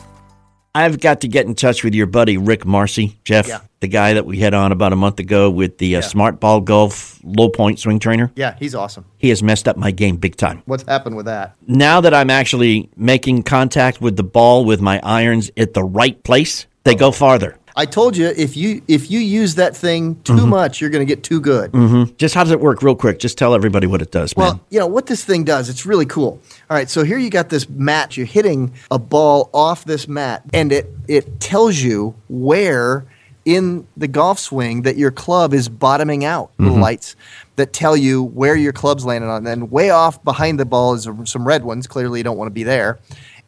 I've 0.75 1.01
got 1.01 1.23
to 1.23 1.29
get 1.29 1.47
in 1.47 1.55
touch 1.57 1.83
with 1.83 1.95
your 1.95 2.07
buddy 2.07 2.37
Rick 2.37 2.65
Marcy, 2.65 3.19
Jeff, 3.25 3.49
Yeah. 3.49 3.61
the 3.81 3.89
guy 3.89 4.15
that 4.15 4.25
we 4.25 4.39
had 4.39 4.55
on 4.55 4.71
about 4.71 4.93
a 4.93 4.97
month 4.97 5.19
ago 5.19 5.51
with 5.51 5.79
the 5.79 5.97
uh, 5.97 6.01
Smart 6.01 6.39
Ball 6.39 6.61
Golf 6.61 7.19
low 7.25 7.49
point 7.49 7.81
swing 7.81 7.99
trainer. 7.99 8.31
Yeah, 8.37 8.55
he's 8.59 8.75
awesome. 8.75 9.05
He 9.19 9.31
has 9.31 9.43
messed 9.43 9.67
up 9.67 9.77
my 9.77 9.91
game 9.91 10.17
big 10.17 10.37
time. 10.37 10.63
What's 10.67 10.85
happened 10.85 11.17
with 11.17 11.27
that? 11.27 11.57
Now 11.67 12.01
that 12.03 12.15
I'm 12.15 12.31
actually 12.31 12.89
making 12.97 13.43
contact 13.43 14.01
with 14.01 14.17
the 14.17 14.23
ball 14.23 14.65
with 14.65 14.81
my 14.81 15.01
irons 15.03 15.51
at 15.57 15.75
the 15.75 15.83
right 15.83 16.23
place, 16.23 16.67
they 16.85 16.95
go 16.95 17.11
farther. 17.11 17.59
I 17.77 17.87
told 17.87 18.17
you 18.17 18.27
if 18.37 18.57
you 18.57 18.83
if 18.89 19.11
you 19.11 19.21
use 19.21 19.55
that 19.57 19.77
thing 19.77 20.17
too 20.23 20.33
Mm-hmm. 20.35 20.49
much, 20.49 20.81
you're 20.81 20.91
going 20.91 21.07
to 21.07 21.15
get 21.15 21.23
too 21.23 21.41
good. 21.41 21.73
Just 22.19 22.35
how 22.35 22.43
does 22.45 22.53
it 22.53 22.61
work, 22.61 22.83
real 22.83 22.97
quick? 22.97 23.19
Just 23.19 23.37
tell 23.39 23.55
everybody 23.55 23.87
what 23.87 24.03
it 24.03 24.11
does, 24.11 24.37
man. 24.37 24.47
Well, 24.47 24.61
you 24.71 24.79
know 24.81 24.87
what 24.87 25.07
this 25.07 25.25
thing 25.25 25.45
does. 25.45 25.69
It's 25.69 25.85
really 25.87 26.07
cool. 26.07 26.41
All 26.69 26.77
right, 26.77 26.89
so 26.91 27.03
here 27.05 27.19
you 27.19 27.31
got 27.31 27.49
this 27.49 27.69
mat. 27.69 28.17
You're 28.17 28.27
hitting 28.27 28.73
a 28.91 28.99
ball 28.99 29.51
off 29.55 29.85
this 29.85 30.09
mat, 30.09 30.43
and 30.53 30.73
it 30.73 30.91
it 31.09 31.41
tells 31.41 31.79
you 31.79 32.15
where 32.29 33.05
in 33.47 33.87
the 33.97 34.07
golf 34.07 34.39
swing 34.39 34.83
that 34.83 34.97
your 34.97 35.11
club 35.11 35.55
is 35.55 35.69
bottoming 35.69 36.25
out. 36.25 36.51
Little 36.59 36.79
lights 36.79 37.17
that 37.57 37.73
tell 37.73 37.97
you 37.97 38.23
where 38.23 38.55
your 38.55 38.73
club's 38.73 39.05
landing 39.05 39.31
on. 39.31 39.47
And 39.47 39.71
way 39.71 39.91
off 39.91 40.23
behind 40.25 40.61
the 40.61 40.67
ball 40.67 40.95
is 40.95 41.09
some 41.25 41.47
red 41.47 41.65
ones. 41.65 41.87
Clearly, 41.87 42.21
you 42.21 42.25
don't 42.25 42.37
want 42.37 42.49
to 42.49 42.53
be 42.55 42.65
there. 42.65 42.99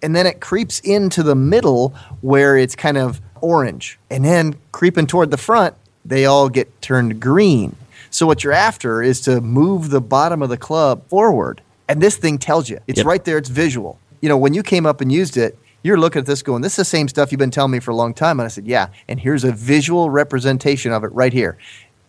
And 0.02 0.17
then 0.17 0.26
it 0.26 0.41
creeps 0.41 0.81
into 0.81 1.23
the 1.23 1.35
middle 1.35 1.91
where 2.23 2.57
it's 2.57 2.75
kind 2.75 2.97
of 2.97 3.21
orange, 3.43 3.99
and 4.11 4.25
then 4.25 4.57
creeping 4.73 5.07
toward 5.07 5.31
the 5.31 5.37
front, 5.37 5.75
they 6.05 6.25
all 6.25 6.49
get 6.49 6.81
turned 6.81 7.21
green. 7.21 7.77
So 8.11 8.27
what 8.27 8.43
you're 8.45 8.53
after 8.53 9.03
is 9.03 9.21
to 9.23 9.41
move 9.41 9.91
the 9.91 10.01
bottom 10.01 10.43
of 10.43 10.49
the 10.49 10.57
club 10.57 11.07
forward. 11.09 11.61
And 11.89 12.01
this 12.03 12.17
thing 12.17 12.39
tells 12.39 12.69
you. 12.71 12.79
It's 12.87 12.99
Yep. 12.99 13.07
right 13.07 13.25
there, 13.25 13.39
it's 13.39 13.49
visual. 13.49 13.99
You 14.21 14.29
know, 14.29 14.37
when 14.37 14.55
you 14.55 14.63
came 14.63 14.87
up 14.87 15.01
and 15.01 15.11
used 15.13 15.37
it, 15.37 15.59
you're 15.83 15.99
looking 15.99 16.21
at 16.21 16.27
this 16.27 16.43
going, 16.43 16.63
This 16.63 16.75
is 16.75 16.77
the 16.77 16.85
same 16.85 17.09
stuff 17.09 17.33
you've 17.33 17.39
been 17.41 17.51
telling 17.51 17.73
me 17.73 17.81
for 17.81 17.91
a 17.91 17.95
long 17.97 18.15
time. 18.15 18.39
And 18.39 18.45
I 18.45 18.49
said, 18.49 18.67
Yeah. 18.67 18.89
And 19.09 19.19
here's 19.19 19.45
a 19.45 19.51
visual 19.53 20.11
representation 20.11 20.93
of 20.93 21.03
it 21.05 21.09
right 21.09 21.33
here. 21.33 21.59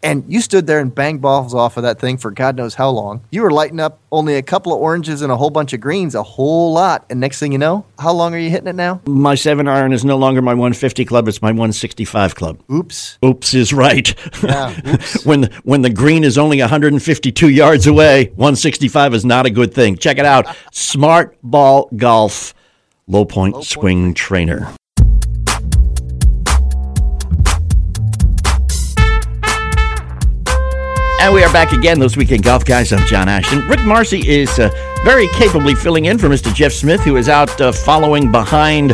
And 0.03 0.25
you 0.27 0.41
stood 0.41 0.67
there 0.67 0.79
and 0.79 0.93
banged 0.93 1.21
balls 1.21 1.55
off 1.55 1.77
of 1.77 1.83
that 1.83 1.97
thing 1.99 2.17
for 2.17 2.29
God 2.29 2.57
knows 2.57 2.75
how 2.75 2.89
long. 2.89 3.21
You 3.31 3.41
were 3.41 3.51
lighting 3.51 3.79
up 3.79 3.99
only 4.11 4.35
a 4.35 4.41
couple 4.41 4.73
of 4.73 4.79
oranges 4.81 5.21
and 5.21 5.31
a 5.31 5.37
whole 5.37 5.49
bunch 5.49 5.71
of 5.71 5.79
greens, 5.79 6.13
a 6.13 6.21
whole 6.21 6.73
lot. 6.73 7.05
And 7.09 7.21
next 7.21 7.39
thing 7.39 7.53
you 7.53 7.57
know, 7.57 7.85
how 7.97 8.11
long 8.11 8.35
are 8.35 8.37
you 8.37 8.49
hitting 8.49 8.67
it 8.67 8.75
now? 8.75 9.01
my 9.07 9.35
seven 9.35 9.67
iron 9.67 9.93
is 9.93 10.03
no 10.03 10.17
longer 10.17 10.41
my 10.41 10.53
150 10.53 11.05
club; 11.05 11.27
it's 11.29 11.41
my 11.41 11.51
165 11.51 12.35
club. 12.35 12.59
Oops. 12.71 13.17
Oops 13.23 13.53
is 13.53 13.71
right. 13.73 14.13
Yeah, 14.43 14.77
oops. 14.87 15.25
when 15.25 15.43
when 15.63 15.81
the 15.81 15.89
green 15.89 16.25
is 16.25 16.37
only 16.37 16.59
152 16.59 17.49
yards 17.49 17.87
away, 17.87 18.25
165 18.35 19.13
is 19.13 19.23
not 19.23 19.45
a 19.45 19.49
good 19.49 19.73
thing. 19.73 19.95
Check 19.97 20.17
it 20.17 20.25
out. 20.25 20.53
Smart 20.73 21.37
Ball 21.41 21.89
Golf 21.95 22.53
Low 23.07 23.23
Point 23.23 23.63
Swing 23.63 24.13
Trainer. 24.13 24.73
And 31.23 31.33
we 31.33 31.41
are 31.41 31.53
back 31.53 31.71
again, 31.71 31.99
those 31.99 32.17
weekend 32.17 32.43
golf 32.43 32.65
guys. 32.65 32.91
I'm 32.91 33.05
John 33.07 33.29
Ashton. 33.29 33.65
Rick 33.69 33.85
Marcy 33.85 34.27
is 34.27 34.59
uh, 34.59 34.69
very 35.05 35.29
capably 35.29 35.73
filling 35.73 36.03
in 36.03 36.17
for 36.17 36.27
Mr. 36.27 36.53
Jeff 36.53 36.73
Smith, 36.73 36.99
who 36.99 37.15
is 37.15 37.29
out 37.29 37.61
uh, 37.61 37.71
following 37.71 38.29
behind, 38.29 38.93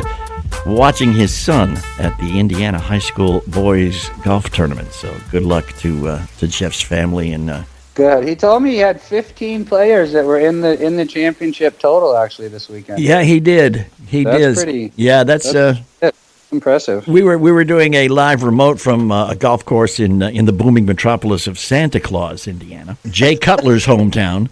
watching 0.64 1.12
his 1.12 1.34
son 1.34 1.76
at 1.98 2.16
the 2.20 2.38
Indiana 2.40 2.78
High 2.78 3.00
School 3.00 3.42
boys 3.48 4.10
golf 4.24 4.52
tournament. 4.52 4.92
So 4.94 5.12
good 5.32 5.42
luck 5.42 5.76
to 5.80 6.08
uh, 6.08 6.26
to 6.38 6.48
Jeff's 6.48 6.82
family 6.82 7.34
and. 7.34 7.50
Uh, 7.50 7.64
Good. 7.96 8.28
He 8.30 8.36
told 8.36 8.62
me 8.64 8.70
he 8.74 8.78
had 8.78 9.02
15 9.02 9.66
players 9.66 10.14
that 10.14 10.24
were 10.24 10.40
in 10.40 10.62
the 10.62 10.80
in 10.82 10.98
the 10.98 11.06
championship 11.08 11.80
total 11.80 12.16
actually 12.16 12.48
this 12.48 12.70
weekend. 12.70 13.00
yeah, 13.00 13.24
he 13.24 13.40
did. 13.40 13.88
He 14.08 14.24
That's 14.24 14.38
did. 14.38 14.56
pretty- 14.56 14.94
Yeah, 14.96 15.24
that's. 15.24 15.54
Uh, 15.54 15.76
That's 16.00 16.18
impressive. 16.52 17.08
we 17.08 17.24
were 17.24 17.38
we 17.38 17.52
were 17.52 17.64
doing 17.64 17.94
a 17.94 18.08
live 18.08 18.44
remote 18.44 18.80
from 18.80 19.12
uh, 19.12 19.30
a 19.32 19.36
golf 19.36 19.66
course 19.66 20.00
in 20.00 20.22
uh, 20.24 20.30
in 20.30 20.46
the 20.46 20.54
booming 20.54 20.86
metropolis 20.86 21.48
of 21.48 21.58
Santa 21.58 22.00
Claus, 22.00 22.48
Indiana. 22.48 22.98
Jay 23.10 23.36
Cutler's 23.36 23.86
hometown. 23.86 24.50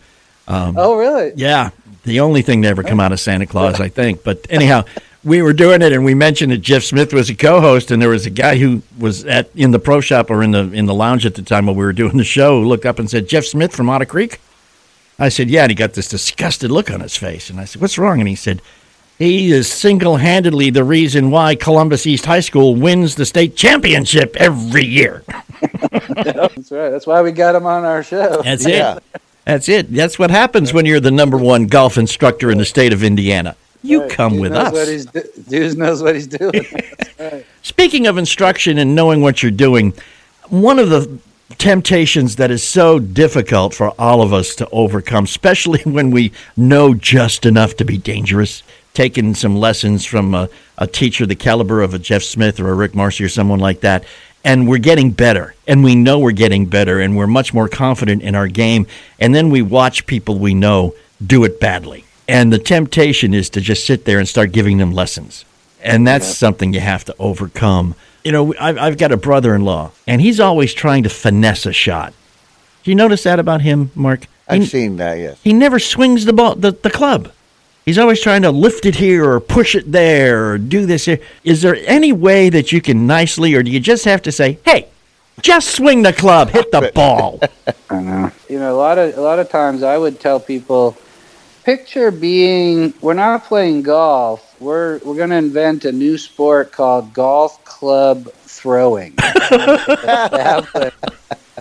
oh, 0.47 0.97
really? 0.97 1.33
Yeah, 1.36 1.71
the 2.03 2.19
only 2.19 2.41
thing 2.41 2.62
to 2.62 2.67
ever 2.67 2.83
come 2.83 2.99
out 2.99 3.12
of 3.12 3.19
Santa 3.19 3.45
Claus, 3.45 3.79
I 3.79 3.89
think. 3.89 4.23
But 4.23 4.47
anyhow, 4.49 4.86
we 5.23 5.41
were 5.41 5.53
doing 5.53 5.81
it, 5.81 5.91
and 5.91 6.05
we 6.05 6.13
mentioned 6.13 6.51
that 6.53 6.60
Jeff 6.60 6.83
Smith 6.83 7.13
was 7.13 7.29
a 7.29 7.36
co-host, 7.36 7.91
and 7.91 8.01
there 8.01 8.10
was 8.10 8.25
a 8.25 8.29
guy 8.29 8.57
who 8.57 8.81
was 8.97 9.25
at 9.25 9.49
in 9.55 9.71
the 9.71 9.79
pro 9.79 9.99
shop 9.99 10.29
or 10.29 10.41
in 10.43 10.51
the 10.51 10.71
in 10.71 10.86
the 10.86 10.93
lounge 10.93 11.25
at 11.25 11.36
the 11.36 11.41
time 11.41 11.65
while 11.65 11.75
we 11.75 11.83
were 11.83 11.93
doing 11.93 12.17
the 12.17 12.23
show. 12.23 12.62
Who 12.62 12.67
looked 12.67 12.86
up 12.86 12.99
and 12.99 13.10
said, 13.10 13.27
"Jeff 13.27 13.45
Smith 13.45 13.75
from 13.75 13.89
Otter 13.89 14.05
Creek." 14.05 14.39
I 15.19 15.29
said, 15.29 15.49
"Yeah," 15.49 15.63
and 15.63 15.71
he 15.71 15.75
got 15.75 15.93
this 15.93 16.07
disgusted 16.07 16.71
look 16.71 16.91
on 16.91 17.01
his 17.01 17.17
face, 17.17 17.49
and 17.49 17.60
I 17.60 17.65
said, 17.65 17.81
"What's 17.81 17.97
wrong?" 17.97 18.19
And 18.19 18.29
he 18.29 18.36
said. 18.36 18.62
He 19.17 19.51
is 19.51 19.67
single 19.67 20.17
handedly 20.17 20.69
the 20.69 20.84
reason 20.84 21.32
why 21.32 21.56
Columbus 21.56 22.06
East 22.06 22.25
High 22.25 22.41
School 22.41 22.75
wins 22.75 23.15
the 23.15 23.25
state 23.25 23.56
championship 23.56 24.36
every 24.36 24.86
year. 24.86 25.23
That's 26.10 26.71
right. 26.71 26.89
That's 26.89 27.08
why 27.08 27.21
we 27.23 27.32
got 27.32 27.56
him 27.56 27.65
on 27.65 27.84
our 27.84 28.03
show. 28.03 28.41
That's 28.43 28.65
it. 28.67 29.03
That's 29.45 29.69
it. 29.69 29.91
That's 29.91 30.19
what 30.19 30.30
happens 30.30 30.71
when 30.71 30.86
you're 30.86 30.99
the 30.99 31.10
number 31.10 31.38
one 31.38 31.65
golf 31.65 31.97
instructor 31.97 32.51
in 32.51 32.60
the 32.60 32.65
state 32.65 32.93
of 32.93 33.03
Indiana. 33.03 33.56
You 33.82 34.01
Right. 34.01 34.12
come 34.12 34.34
Dude 34.34 34.41
with 34.41 34.51
us. 34.53 34.73
What 34.73 34.88
he's 34.88 35.06
do- 35.06 35.23
Dude 35.47 35.77
knows 35.77 36.03
what 36.03 36.13
he's 36.13 36.27
doing. 36.27 36.65
Speaking 37.63 38.06
of 38.08 38.17
instruction 38.17 38.77
and 38.77 38.93
knowing 38.93 39.21
what 39.21 39.41
you're 39.41 39.51
doing, 39.51 39.93
one 40.49 40.77
of 40.77 40.89
the 40.89 41.19
temptations 41.58 42.36
that 42.36 42.51
is 42.51 42.62
so 42.62 42.99
difficult 42.99 43.73
for 43.73 43.89
all 43.99 44.21
of 44.21 44.34
us 44.34 44.53
to 44.56 44.69
overcome, 44.71 45.23
especially 45.23 45.82
when 45.86 46.12
we 46.12 46.32
know 46.56 46.93
just 46.93 47.45
enough 47.45 47.75
to 47.77 47.86
be 47.86 47.97
dangerous, 47.97 48.62
taking 48.97 49.36
some 49.36 49.55
lessons 49.55 50.03
from 50.05 50.33
a, 50.33 50.49
a 50.79 50.88
teacher 50.88 51.27
the 51.27 51.36
caliber 51.36 51.83
of 51.83 51.93
a 51.93 51.99
Jeff 51.99 52.23
Smith 52.23 52.60
or 52.60 52.67
a 52.69 52.73
Rick 52.73 52.95
Marcy 52.95 53.23
or 53.23 53.29
someone 53.29 53.60
like 53.60 53.81
that, 53.81 54.03
and 54.43 54.67
we're 54.67 54.79
getting 54.79 55.12
better, 55.12 55.53
and 55.67 55.83
we 55.83 55.93
know 55.93 56.17
we're 56.17 56.31
getting 56.31 56.65
better, 56.65 56.99
and 56.99 57.15
we're 57.15 57.27
much 57.27 57.53
more 57.53 57.69
confident 57.69 58.23
in 58.23 58.33
our 58.33 58.47
game, 58.47 58.88
and 59.19 59.36
then 59.36 59.51
we 59.51 59.62
watch 59.62 60.07
people 60.07 60.39
we 60.39 60.55
know 60.55 60.95
do 61.23 61.43
it 61.43 61.60
badly. 61.60 62.05
And 62.27 62.51
the 62.51 62.57
temptation 62.57 63.36
is 63.36 63.51
to 63.51 63.62
just 63.62 63.86
sit 63.86 64.05
there 64.05 64.17
and 64.17 64.27
start 64.27 64.51
giving 64.51 64.79
them 64.79 64.91
lessons. 64.91 65.45
And 65.79 66.07
that's 66.07 66.25
something 66.25 66.73
you 66.73 66.79
have 66.79 67.05
to 67.05 67.15
overcome. 67.19 67.93
You 68.23 68.31
know, 68.31 68.55
I've, 68.60 68.79
I've 68.79 68.97
got 68.97 69.12
a 69.12 69.17
brother 69.17 69.53
in 69.53 69.63
law, 69.63 69.91
and 70.07 70.21
he's 70.21 70.39
always 70.39 70.73
trying 70.73 71.03
to 71.03 71.10
finesse 71.10 71.67
a 71.67 71.71
shot. 71.71 72.13
Do 72.83 72.89
you 72.89 72.95
notice 72.95 73.21
that 73.23 73.38
about 73.38 73.62
him, 73.62 73.91
Mark? 73.93 74.25
I've 74.47 74.67
seen 74.67 74.97
that, 74.97 75.19
yes. 75.19 75.39
he 75.43 75.53
never 75.53 75.77
swings 75.77 76.25
the 76.25 76.33
ball, 76.33 76.55
the, 76.55 76.71
the 76.71 76.89
club. 76.89 77.31
He's 77.88 77.97
always 77.97 78.19
trying 78.19 78.41
to 78.41 78.52
lift 78.52 78.86
it 78.86 78.95
here 78.95 79.23
or 79.23 79.39
push 79.39 79.73
it 79.73 79.89
there 79.89 80.52
or 80.52 80.58
do 80.58 80.86
this 80.86 81.06
here. 81.06 81.21
Is 81.45 81.62
there 81.62 81.78
any 81.86 82.12
way 82.12 82.50
that 82.50 82.73
you 82.73 82.82
can 82.82 83.08
nicely, 83.08 83.56
or 83.56 83.63
do 83.63 83.71
you 83.71 83.80
just 83.80 84.04
have 84.04 84.21
to 84.23 84.32
say, 84.32 84.60
hey, 84.65 84.89
just 85.41 85.69
swing 85.69 86.02
the 86.02 86.12
club, 86.12 86.50
hit 86.50 86.69
the 86.73 86.91
ball? 86.93 87.39
I 87.89 88.02
know. 88.02 88.30
You 88.50 88.60
know, 88.60 88.76
a 88.76 88.76
lot 88.76 88.97
of 88.97 89.17
a 89.17 89.21
lot 89.21 89.39
of 89.39 89.50
times 89.50 89.84
I 89.84 89.97
would 89.97 90.19
tell 90.19 90.38
people, 90.38 90.97
picture 91.63 92.12
being 92.12 92.93
we're 93.00 93.13
not 93.13 93.45
playing 93.45 93.84
golf. 93.84 94.60
We're 94.60 95.00
we're 95.06 95.15
going 95.15 95.30
to 95.30 95.38
invent 95.38 95.86
a 95.86 95.93
new 95.93 96.17
sport 96.17 96.73
called 96.73 97.13
golf 97.13 97.63
club 97.63 98.30
throwing. 98.34 99.13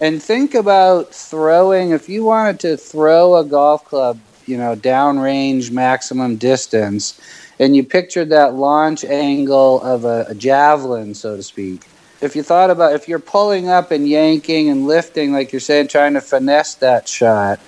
and 0.03 0.21
think 0.21 0.57
about 0.57 1.15
throwing. 1.15 1.91
If 1.91 2.09
you 2.09 2.25
wanted 2.25 2.59
to 2.61 2.77
throw 2.77 3.37
a 3.37 3.45
golf 3.45 3.85
club, 3.85 4.19
you 4.47 4.57
know, 4.57 4.75
downrange 4.77 5.71
maximum 5.71 6.37
distance, 6.37 7.21
and 7.59 7.75
you 7.75 7.85
pictured 7.85 8.31
that 8.31 8.55
launch 8.55 9.05
angle 9.05 9.81
of 9.83 10.05
a, 10.05 10.27
a 10.29 10.35
javelin, 10.35 11.15
so 11.15 11.37
to 11.37 11.43
speak. 11.43 11.87
If 12.21 12.35
you 12.35 12.43
thought 12.43 12.71
about 12.71 12.95
if 12.95 13.09
you're 13.09 13.19
pulling 13.19 13.69
up 13.69 13.91
and 13.91 14.09
yanking 14.09 14.71
and 14.71 14.87
lifting 14.87 15.33
like 15.33 15.53
you're 15.53 15.61
saying 15.61 15.89
trying 15.89 16.15
to 16.15 16.21
finesse 16.21 16.75
that 16.77 17.09
shot 17.09 17.61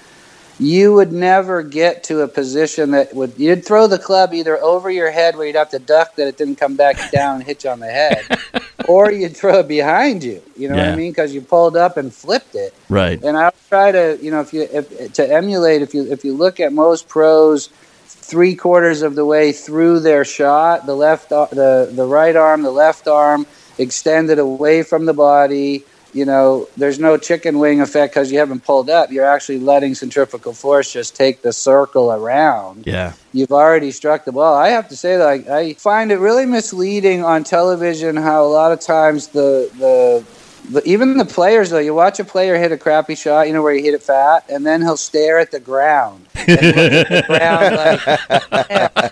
you 0.61 0.93
would 0.93 1.12
never 1.12 1.62
get 1.62 2.03
to 2.05 2.23
a 2.23 2.29
position 2.29 2.91
that 2.91 3.14
would 3.14 3.33
you'd 3.37 3.64
throw 3.64 3.87
the 3.87 3.99
club 3.99 4.35
either 4.35 4.59
over 4.59 4.91
your 4.91 5.11
head 5.11 5.37
where 5.37 5.47
you'd 5.47 5.57
have 5.57 5.71
to 5.71 5.79
duck 5.79 6.17
that 6.17 6.27
it 6.27 6.37
didn't 6.37 6.57
come 6.57 6.75
back 6.75 7.11
down 7.12 7.37
and 7.37 7.45
hit 7.45 7.62
you 7.64 7.71
on 7.71 7.79
the 7.79 7.87
head 7.87 8.27
or 8.88 9.12
you'd 9.12 9.37
throw 9.37 9.61
it 9.61 9.68
behind 9.68 10.24
you 10.24 10.42
you 10.57 10.68
know 10.68 10.77
what 10.77 10.88
i 10.88 10.96
mean 10.96 11.11
because 11.11 11.33
you 11.35 11.40
pulled 11.40 11.77
up 11.77 11.96
and 11.96 12.12
flipped 12.12 12.55
it 12.55 12.74
right. 12.88 13.22
and 13.22 13.37
I'll 13.37 13.53
try 13.68 13.92
to, 13.92 14.18
you 14.20 14.31
know, 14.31 14.40
if 14.40 14.53
you 14.53 14.62
if, 14.62 15.12
to 15.14 15.33
emulate, 15.33 15.83
if 15.83 15.94
you 15.94 16.11
if 16.11 16.24
you 16.24 16.35
look 16.35 16.61
at 16.61 16.72
most 16.72 17.09
pros, 17.09 17.68
three 18.07 18.55
quarters 18.55 19.03
of 19.03 19.14
the 19.14 19.24
way 19.24 19.53
through 19.53 20.01
their 20.01 20.24
shot, 20.24 20.87
the 20.87 20.94
left, 20.94 21.29
the 21.31 21.90
the 21.92 22.05
right 22.05 22.35
arm, 22.35 22.62
the 22.62 22.70
left 22.70 23.07
arm 23.07 23.46
extended 23.79 24.38
away 24.38 24.83
from 24.83 25.07
the 25.07 25.14
body. 25.14 25.85
You 26.14 26.25
know, 26.25 26.68
there's 26.77 26.99
no 26.99 27.16
chicken 27.18 27.59
wing 27.59 27.81
effect 27.81 28.14
because 28.14 28.33
you 28.33 28.38
haven't 28.38 28.64
pulled 28.64 28.88
up. 28.88 29.12
You're 29.12 29.27
actually 29.27 29.59
letting 29.59 29.94
centrifugal 29.94 30.55
force 30.55 30.90
just 30.92 31.14
take 31.14 31.42
the 31.42 31.53
circle 31.53 32.11
around 32.12 32.87
Yeah. 32.87 33.12
you've 33.33 33.53
already 33.53 33.90
struck 33.90 34.25
the 34.25 34.33
ball. 34.33 34.55
I 34.55 34.71
have 34.71 34.88
to 34.88 34.97
say 34.97 35.16
that 35.18 35.29
I, 35.29 35.59
I 35.59 35.75
find 35.75 36.11
it 36.11 36.18
really 36.18 36.47
misleading 36.47 37.23
on 37.25 37.44
television 37.44 38.16
how 38.16 38.44
a 38.44 38.49
lot 38.49 38.73
of 38.73 38.81
times 38.81 39.29
the 39.29 39.71
the 39.79 40.25
but 40.71 40.87
even 40.87 41.16
the 41.16 41.25
players 41.25 41.71
though, 41.71 41.79
you 41.79 41.94
watch 41.94 42.21
a 42.21 42.25
player 42.25 42.59
hit 42.59 42.73
a 42.73 42.77
crappy 42.77 43.14
shot, 43.14 43.47
you 43.47 43.53
know 43.53 43.62
where 43.62 43.75
he 43.75 43.83
hit 43.83 43.94
it 43.94 44.03
fat, 44.03 44.44
and 44.51 44.66
then 44.66 44.81
he'll 44.83 44.97
stare 44.99 45.38
at 45.38 45.51
the 45.51 45.61
ground. 45.61 46.27
At 46.35 46.47
the 46.47 47.25
ground 47.27 47.77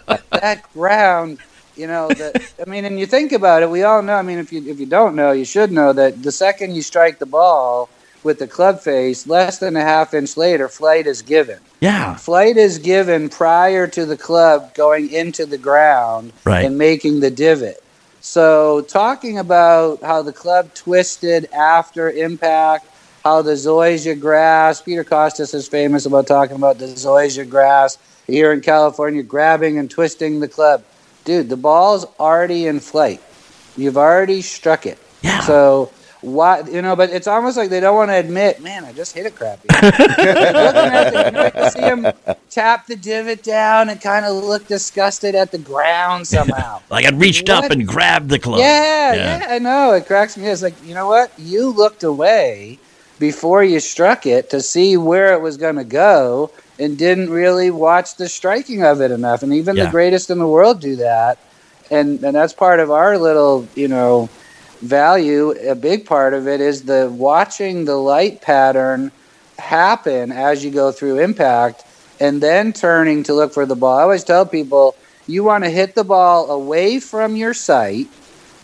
like, 0.08 0.30
that 0.30 0.62
ground. 0.72 1.38
You 1.76 1.86
know, 1.86 2.08
that 2.08 2.42
I 2.64 2.68
mean, 2.68 2.84
and 2.84 2.98
you 2.98 3.06
think 3.06 3.32
about 3.32 3.62
it. 3.62 3.70
We 3.70 3.82
all 3.82 4.02
know. 4.02 4.14
I 4.14 4.22
mean, 4.22 4.38
if 4.38 4.52
you 4.52 4.66
if 4.66 4.80
you 4.80 4.86
don't 4.86 5.14
know, 5.14 5.32
you 5.32 5.44
should 5.44 5.70
know 5.70 5.92
that 5.92 6.22
the 6.22 6.32
second 6.32 6.74
you 6.74 6.82
strike 6.82 7.18
the 7.18 7.26
ball 7.26 7.88
with 8.22 8.38
the 8.38 8.48
club 8.48 8.80
face, 8.80 9.26
less 9.26 9.58
than 9.58 9.76
a 9.76 9.82
half 9.82 10.14
inch 10.14 10.36
later, 10.36 10.68
flight 10.68 11.06
is 11.06 11.22
given. 11.22 11.58
Yeah. 11.80 12.16
Flight 12.16 12.56
is 12.56 12.78
given 12.78 13.28
prior 13.28 13.86
to 13.88 14.06
the 14.06 14.16
club 14.16 14.74
going 14.74 15.12
into 15.12 15.46
the 15.46 15.58
ground 15.58 16.32
Right. 16.44 16.64
and 16.64 16.76
making 16.78 17.20
the 17.20 17.30
divot. 17.30 17.82
So, 18.22 18.80
talking 18.80 19.38
about 19.38 20.02
how 20.02 20.22
the 20.22 20.32
club 20.32 20.74
twisted 20.74 21.48
after 21.52 22.10
impact, 22.10 22.86
how 23.22 23.42
the 23.42 23.52
zoysia 23.52 24.18
grass, 24.18 24.80
Peter 24.82 25.04
Kostis 25.04 25.54
is 25.54 25.68
famous 25.68 26.06
about 26.06 26.26
talking 26.26 26.56
about 26.56 26.78
the 26.78 26.86
zoysia 26.86 27.48
grass 27.48 27.98
here 28.26 28.52
in 28.52 28.60
California, 28.62 29.22
grabbing 29.22 29.78
and 29.78 29.88
twisting 29.88 30.40
the 30.40 30.48
club. 30.48 30.82
Dude, 31.26 31.48
the 31.50 31.56
ball's 31.56 32.06
already 32.20 32.66
in 32.68 32.80
flight. 32.80 33.20
You've 33.76 33.98
already 33.98 34.40
struck 34.42 34.86
it. 34.86 34.96
Yeah. 35.22 35.40
So, 35.40 35.90
why, 36.20 36.60
you 36.62 36.80
know, 36.82 36.94
but 36.96 37.10
it's 37.10 37.26
almost 37.26 37.56
like 37.56 37.68
they 37.68 37.80
don't 37.80 37.96
want 37.96 38.10
to 38.10 38.14
admit, 38.16 38.62
man, 38.62 38.84
I 38.84 38.92
just 38.92 39.12
hit 39.12 39.26
it 39.26 39.34
crappy. 39.34 39.68
Looking 39.82 39.90
at 39.90 41.10
the, 41.12 41.24
you 41.24 41.30
know, 41.32 41.64
you 41.64 41.70
see 41.70 41.80
him 41.80 42.06
tap 42.48 42.86
the 42.86 42.94
divot 42.96 43.42
down 43.42 43.88
and 43.90 44.00
kind 44.00 44.24
of 44.24 44.42
look 44.44 44.66
disgusted 44.68 45.34
at 45.34 45.50
the 45.50 45.58
ground 45.58 46.26
somehow. 46.36 46.80
Like 46.90 47.04
I 47.04 47.10
reached 47.10 47.48
up 47.50 47.70
and 47.70 47.86
grabbed 47.86 48.30
the 48.30 48.38
club. 48.38 48.60
Yeah, 48.60 49.14
Yeah. 49.14 49.38
yeah, 49.40 49.46
I 49.50 49.58
know. 49.58 49.92
It 49.94 50.06
cracks 50.06 50.36
me. 50.36 50.46
It's 50.46 50.62
like, 50.62 50.74
you 50.84 50.94
know 50.94 51.08
what? 51.08 51.32
You 51.36 51.70
looked 51.70 52.04
away 52.04 52.78
before 53.18 53.64
you 53.64 53.80
struck 53.80 54.26
it 54.26 54.48
to 54.50 54.60
see 54.60 54.96
where 54.96 55.32
it 55.34 55.40
was 55.40 55.56
going 55.56 55.76
to 55.76 55.84
go 55.84 56.50
and 56.78 56.98
didn't 56.98 57.30
really 57.30 57.70
watch 57.70 58.16
the 58.16 58.28
striking 58.28 58.82
of 58.82 59.00
it 59.00 59.10
enough. 59.10 59.42
And 59.42 59.52
even 59.52 59.76
Yeah. 59.76 59.84
the 59.84 59.90
greatest 59.90 60.30
in 60.30 60.38
the 60.38 60.46
world 60.46 60.80
do 60.80 60.96
that. 60.96 61.38
And 61.90 62.22
and 62.24 62.34
that's 62.34 62.52
part 62.52 62.80
of 62.80 62.90
our 62.90 63.16
little, 63.18 63.66
you 63.74 63.88
know, 63.88 64.28
value. 64.82 65.54
A 65.66 65.74
big 65.74 66.04
part 66.06 66.34
of 66.34 66.46
it 66.48 66.60
is 66.60 66.82
the 66.82 67.08
watching 67.10 67.84
the 67.84 67.96
light 67.96 68.40
pattern 68.42 69.12
happen 69.58 70.32
as 70.32 70.64
you 70.64 70.70
go 70.70 70.92
through 70.92 71.18
impact 71.18 71.84
and 72.20 72.42
then 72.42 72.72
turning 72.72 73.22
to 73.24 73.34
look 73.34 73.52
for 73.54 73.66
the 73.66 73.76
ball. 73.76 73.98
I 73.98 74.02
always 74.02 74.24
tell 74.24 74.44
people 74.46 74.94
you 75.26 75.44
want 75.44 75.64
to 75.64 75.70
hit 75.70 75.94
the 75.94 76.04
ball 76.04 76.50
away 76.50 77.00
from 77.00 77.36
your 77.36 77.54
sight. 77.54 78.06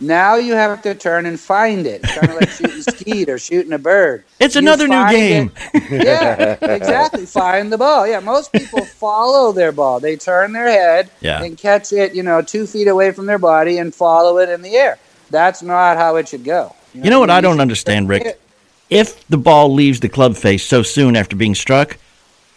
Now 0.02 0.34
you 0.34 0.54
have 0.54 0.82
to 0.82 0.94
turn 0.94 1.26
and 1.26 1.38
find 1.38 1.86
it. 1.86 2.00
It's 2.02 2.14
kind 2.14 2.28
of 2.30 2.36
like 2.36 2.50
shooting 2.50 2.82
skeet 2.94 3.28
or 3.28 3.38
shooting 3.38 3.72
a 3.72 3.78
bird. 3.78 4.24
It's 4.40 4.54
You 4.56 4.60
another 4.60 4.88
new 4.88 5.08
game. 5.10 5.52
it- 5.72 6.04
yeah, 6.04 6.56
exactly. 6.74 7.24
Find 7.24 7.72
the 7.72 7.78
ball. 7.78 8.06
Yeah, 8.06 8.20
most 8.20 8.52
people 8.52 8.84
follow 8.98 9.52
their 9.52 9.72
ball. 9.72 10.00
They 10.00 10.16
turn 10.16 10.52
their 10.52 10.68
head 10.70 11.10
Yeah. 11.20 11.42
and 11.42 11.56
catch 11.56 11.92
it, 11.92 12.14
you 12.14 12.22
know, 12.22 12.42
two 12.42 12.66
feet 12.66 12.88
away 12.88 13.12
from 13.12 13.26
their 13.26 13.38
body 13.38 13.78
and 13.78 13.94
follow 13.94 14.38
it 14.38 14.48
in 14.48 14.60
the 14.62 14.74
air. 14.76 14.98
That's 15.30 15.62
not 15.62 15.96
how 15.96 16.16
it 16.16 16.28
should 16.28 16.44
go. 16.44 16.74
You 16.94 17.08
know 17.10 17.20
what 17.20 17.30
I 17.30 17.40
don't 17.40 17.60
understand, 17.60 18.08
Rick? 18.08 18.38
If 18.90 19.26
the 19.28 19.38
ball 19.38 19.72
leaves 19.72 20.00
the 20.00 20.08
club 20.10 20.36
face 20.36 20.62
so 20.66 20.82
soon 20.82 21.16
after 21.16 21.36
being 21.36 21.54
struck, 21.54 21.96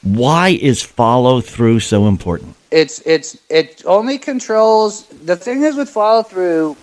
why 0.01 0.49
is 0.49 0.81
follow 0.81 1.41
through 1.41 1.79
so 1.81 2.07
important? 2.07 2.55
it's 2.71 2.99
it's 3.05 3.37
it 3.49 3.83
only 3.85 4.17
controls 4.17 5.05
the 5.23 5.35
thing 5.37 5.61
is 5.63 5.75
with 5.77 5.87
follow 5.87 6.21
through 6.23 6.75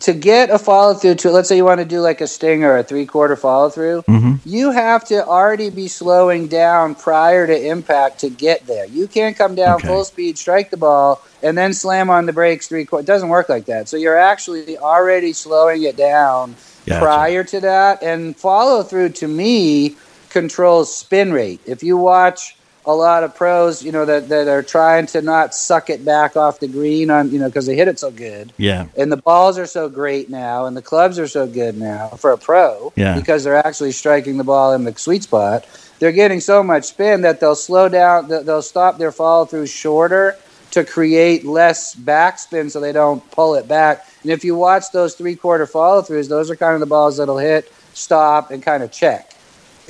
to 0.00 0.12
get 0.14 0.50
a 0.50 0.58
follow 0.58 0.94
through 0.94 1.14
to 1.16 1.30
let's 1.30 1.48
say 1.48 1.56
you 1.56 1.64
want 1.64 1.78
to 1.80 1.84
do 1.84 2.00
like 2.00 2.20
a 2.20 2.26
stinger 2.26 2.72
or 2.72 2.78
a 2.78 2.82
three 2.82 3.06
quarter 3.06 3.36
follow 3.36 3.68
through 3.68 4.02
Mhm. 4.08 4.38
you 4.44 4.70
have 4.70 5.04
to 5.06 5.24
already 5.26 5.70
be 5.70 5.88
slowing 5.88 6.46
down 6.48 6.94
prior 6.94 7.46
to 7.46 7.66
impact 7.68 8.20
to 8.20 8.30
get 8.30 8.66
there 8.66 8.86
you 8.86 9.06
can't 9.06 9.36
come 9.36 9.54
down 9.54 9.76
Okay. 9.76 9.88
full 9.88 10.04
speed 10.04 10.38
strike 10.38 10.70
the 10.70 10.76
ball 10.76 11.20
and 11.42 11.56
then 11.58 11.72
slam 11.74 12.10
on 12.10 12.26
the 12.26 12.32
brakes 12.32 12.68
three 12.68 12.84
quarter 12.84 13.02
it 13.02 13.06
doesn't 13.06 13.28
work 13.28 13.48
like 13.48 13.66
that 13.66 13.88
so 13.88 13.96
you're 13.96 14.18
actually 14.18 14.78
already 14.78 15.32
slowing 15.32 15.82
it 15.82 15.96
down 15.96 16.54
Gotcha. 16.86 17.00
prior 17.04 17.44
to 17.44 17.60
that 17.60 18.02
and 18.02 18.36
follow 18.36 18.82
through 18.82 19.10
to 19.10 19.28
me 19.28 19.96
controls 20.30 20.94
spin 20.96 21.32
rate 21.32 21.60
if 21.66 21.82
you 21.82 21.96
watch 21.96 22.56
a 22.84 22.92
lot 22.92 23.22
of 23.22 23.34
pros, 23.34 23.82
you 23.82 23.92
know, 23.92 24.04
that, 24.04 24.28
that 24.28 24.48
are 24.48 24.62
trying 24.62 25.06
to 25.06 25.22
not 25.22 25.54
suck 25.54 25.88
it 25.90 26.04
back 26.04 26.36
off 26.36 26.60
the 26.60 26.68
green 26.68 27.10
on, 27.10 27.30
you 27.30 27.38
know, 27.38 27.46
because 27.46 27.66
they 27.66 27.76
hit 27.76 27.88
it 27.88 27.98
so 27.98 28.10
good. 28.10 28.52
Yeah. 28.56 28.86
And 28.96 29.10
the 29.12 29.16
balls 29.16 29.58
are 29.58 29.66
so 29.66 29.88
great 29.88 30.28
now, 30.28 30.66
and 30.66 30.76
the 30.76 30.82
clubs 30.82 31.18
are 31.18 31.28
so 31.28 31.46
good 31.46 31.78
now 31.78 32.08
for 32.08 32.32
a 32.32 32.38
pro 32.38 32.92
Yeah. 32.96 33.16
because 33.18 33.44
they're 33.44 33.64
actually 33.66 33.92
striking 33.92 34.36
the 34.36 34.44
ball 34.44 34.74
in 34.74 34.84
the 34.84 34.94
sweet 34.96 35.22
spot. 35.22 35.66
They're 36.00 36.12
getting 36.12 36.40
so 36.40 36.62
much 36.64 36.84
spin 36.84 37.22
that 37.22 37.38
they'll 37.38 37.54
slow 37.54 37.88
down, 37.88 38.26
they'll 38.28 38.42
they'll 38.42 38.62
stop 38.62 38.98
their 38.98 39.12
follow 39.12 39.44
through 39.44 39.66
shorter 39.66 40.36
to 40.72 40.84
create 40.84 41.44
less 41.44 41.94
backspin 41.94 42.70
so 42.70 42.80
they 42.80 42.92
don't 42.92 43.28
pull 43.30 43.54
it 43.54 43.68
back. 43.68 44.06
And 44.22 44.32
if 44.32 44.42
you 44.42 44.56
watch 44.56 44.90
those 44.92 45.14
three 45.14 45.36
quarter 45.36 45.66
follow 45.66 46.02
throughs, 46.02 46.28
those 46.28 46.50
are 46.50 46.56
kind 46.56 46.74
of 46.74 46.80
the 46.80 46.86
balls 46.86 47.18
that'll 47.18 47.38
hit, 47.38 47.70
stop, 47.92 48.50
and 48.50 48.62
kind 48.62 48.82
of 48.82 48.90
check. 48.90 49.32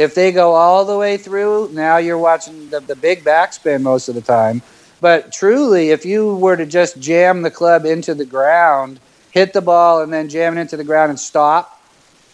If 0.03 0.15
they 0.15 0.33
go 0.33 0.55
all 0.55 0.85
the 0.85 0.99
way 0.99 1.17
through, 1.17 1.71
now 1.73 1.99
you're 1.99 2.19
watching 2.19 2.69
the, 2.71 2.81
the 2.81 2.97
big 2.97 3.25
backspin 3.25 3.83
most 3.83 4.09
of 4.09 4.15
the 4.15 4.21
time. 4.21 4.63
But 5.01 5.33
truly, 5.33 5.91
if 5.91 6.05
you 6.05 6.35
were 6.37 6.57
to 6.57 6.67
just 6.67 6.99
jam 7.01 7.43
the 7.43 7.51
club 7.51 7.85
into 7.85 8.15
the 8.15 8.25
ground, 8.25 8.99
hit 9.31 9.53
the 9.53 9.61
ball, 9.61 10.03
and 10.03 10.13
then 10.13 10.29
jam 10.29 10.57
it 10.57 10.61
into 10.61 10.77
the 10.77 10.85
ground 10.85 11.11
and 11.11 11.19
stop, 11.21 11.81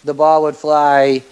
the 0.05 0.15
ball 0.15 0.43
would 0.43 0.57
fly 0.57 1.23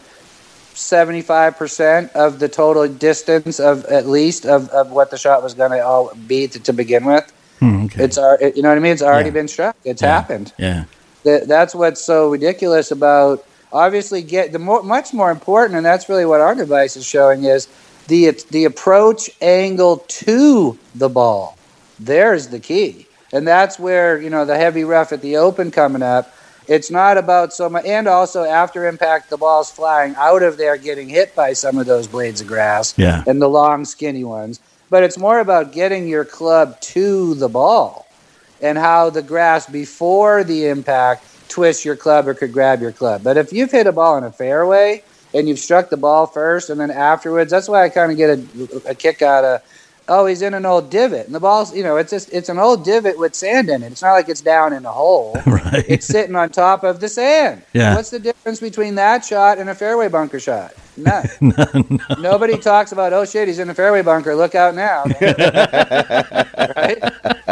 75% 0.75 2.13
of 2.13 2.39
the 2.39 2.49
total 2.49 2.87
distance 2.87 3.59
of 3.59 3.85
at 3.87 4.07
least 4.07 4.45
of, 4.45 4.69
of 4.71 4.91
what 4.91 5.11
the 5.11 5.17
shot 5.17 5.43
was 5.43 5.55
going 5.55 5.71
to 5.71 5.81
all 5.81 6.15
be 6.27 6.47
to, 6.49 6.61
to 6.61 6.73
begin 6.73 7.05
with. 7.07 7.33
Hmm, 7.61 7.85
okay. 7.87 8.05
It's 8.05 8.19
our, 8.19 8.39
you 8.43 8.61
know 8.61 8.69
what 8.69 8.77
I 8.77 8.81
mean? 8.81 8.93
It's 8.93 9.03
already 9.03 9.31
Yeah. 9.31 9.33
been 9.35 9.49
struck. 9.49 9.77
It's 9.85 10.03
Yeah. 10.03 10.09
happened 10.09 10.53
yeah. 10.59 10.85
that 11.25 11.49
that's 11.49 11.75
what's 11.75 12.03
so 12.05 12.29
ridiculous 12.29 12.91
about 12.91 13.46
obviously 13.73 14.23
get 14.23 14.53
the 14.53 14.59
more 14.59 14.83
much 14.83 15.13
more 15.13 15.31
important 15.31 15.77
and 15.77 15.85
that's 15.85 16.09
really 16.09 16.25
what 16.25 16.41
our 16.41 16.55
device 16.55 16.97
is 16.97 17.05
showing 17.07 17.45
is 17.45 17.69
the 18.09 18.31
the 18.51 18.65
approach 18.65 19.31
angle 19.41 19.99
to 20.09 20.79
the 20.95 21.09
ball. 21.09 21.57
There's 21.99 22.49
the 22.49 22.61
key. 22.61 23.07
And 23.33 23.47
that's 23.47 23.79
where 23.79 24.21
you 24.21 24.31
know 24.31 24.45
the 24.45 24.57
heavy 24.57 24.85
rough 24.85 25.13
at 25.13 25.21
the 25.21 25.37
open 25.37 25.71
coming 25.71 26.03
up 26.03 26.33
it's 26.69 26.91
not 26.91 27.17
about 27.17 27.53
so 27.53 27.69
much 27.69 27.85
and 27.85 28.09
also 28.09 28.45
after 28.45 28.87
impact 28.87 29.31
the 29.31 29.37
ball's 29.37 29.71
flying 29.71 30.15
out 30.17 30.43
of 30.43 30.57
there 30.57 30.77
getting 30.77 31.09
hit 31.09 31.35
by 31.35 31.53
some 31.53 31.79
of 31.79 31.87
those 31.87 32.07
blades 32.07 32.41
of 32.41 32.47
grass 32.47 32.95
Yeah. 32.97 33.23
and 33.27 33.41
the 33.41 33.49
long 33.49 33.85
skinny 33.85 34.25
ones. 34.25 34.61
But 34.91 35.03
it's 35.03 35.19
more 35.19 35.41
about 35.41 35.73
getting 35.73 36.09
your 36.09 36.25
club 36.25 36.81
to 36.81 37.35
the 37.35 37.49
ball 37.49 38.07
and 38.61 38.79
how 38.79 39.11
the 39.11 39.23
grass 39.23 39.67
before 39.67 40.45
the 40.45 40.67
impact 40.67 41.25
twists 41.49 41.85
your 41.85 41.97
club 41.97 42.29
or 42.29 42.35
could 42.35 42.53
grab 42.53 42.81
your 42.81 42.93
club. 42.93 43.23
But 43.23 43.37
if 43.37 43.53
you've 43.53 43.71
hit 43.71 43.87
a 43.87 43.93
ball 43.93 44.17
in 44.19 44.25
a 44.25 44.33
fairway 44.33 45.03
and 45.35 45.49
you've 45.49 45.59
struck 45.59 45.91
the 45.91 45.97
ball 45.97 46.27
first 46.27 46.71
and 46.71 46.81
then 46.81 46.91
afterwards, 46.91 47.51
that's 47.51 47.69
why 47.69 47.85
I 47.85 47.89
kind 47.89 48.11
of 48.13 48.19
get 48.19 48.39
a, 48.39 48.91
a 48.91 48.95
kick 48.95 49.23
out 49.23 49.45
of. 49.45 49.63
Oh, 50.09 50.27
he's 50.27 50.41
in 50.41 50.55
an 50.55 50.65
old 50.65 50.89
divot, 50.89 51.27
and 51.27 51.35
the 51.35 51.41
ball's 51.41 51.75
you 51.75 51.83
know 51.83 51.97
it's 51.97 52.13
just 52.13 52.33
it's 52.33 52.49
an 52.49 52.61
old 52.61 52.85
divot 52.85 53.19
with 53.19 53.35
sand 53.35 53.69
in 53.69 53.83
it. 53.83 53.91
It's 53.91 54.03
not 54.03 54.13
like 54.13 54.29
it's 54.29 54.41
down 54.41 54.73
in 54.73 54.85
a 54.85 54.93
hole. 54.93 55.37
Right. 55.47 55.85
It's 55.89 56.07
sitting 56.07 56.37
on 56.37 56.51
top 56.51 56.85
of 56.85 57.01
the 57.01 57.09
sand. 57.09 57.63
Yeah. 57.73 57.97
What's 57.97 58.11
the 58.11 58.21
difference 58.21 58.61
between 58.61 58.95
that 58.97 59.25
shot 59.25 59.59
and 59.59 59.69
a 59.69 59.75
fairway 59.75 60.07
bunker 60.07 60.39
shot? 60.39 60.75
None. 60.97 61.25
Nobody 62.21 62.57
talks 62.57 62.93
about 62.93 63.13
oh 63.13 63.25
shit 63.25 63.49
he's 63.49 63.59
in 63.59 63.69
a 63.69 63.75
fairway 63.75 64.03
bunker. 64.03 64.37
Look 64.37 64.55
out 64.55 64.77
now. 64.77 65.05
right? 65.21 66.99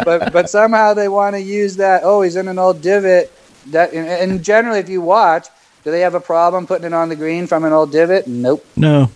But 0.04 0.32
but 0.32 0.48
somehow 0.48 0.94
they 0.94 1.08
want 1.08 1.34
to 1.34 1.40
use 1.40 1.74
that. 1.76 2.02
Oh, 2.04 2.22
he's 2.22 2.36
in 2.36 2.46
an 2.46 2.58
old 2.58 2.80
divot. 2.82 3.32
That 3.66 3.92
and, 3.92 4.42
generally, 4.42 4.78
if 4.80 4.88
you 4.88 5.00
watch, 5.00 5.48
do 5.84 5.90
they 5.90 6.00
have 6.00 6.14
a 6.14 6.20
problem 6.20 6.66
putting 6.66 6.86
it 6.86 6.92
on 6.92 7.08
the 7.08 7.16
green 7.16 7.46
from 7.46 7.64
an 7.64 7.72
old 7.72 7.92
divot? 7.92 8.26
Nope. 8.26 8.64
No. 8.76 9.10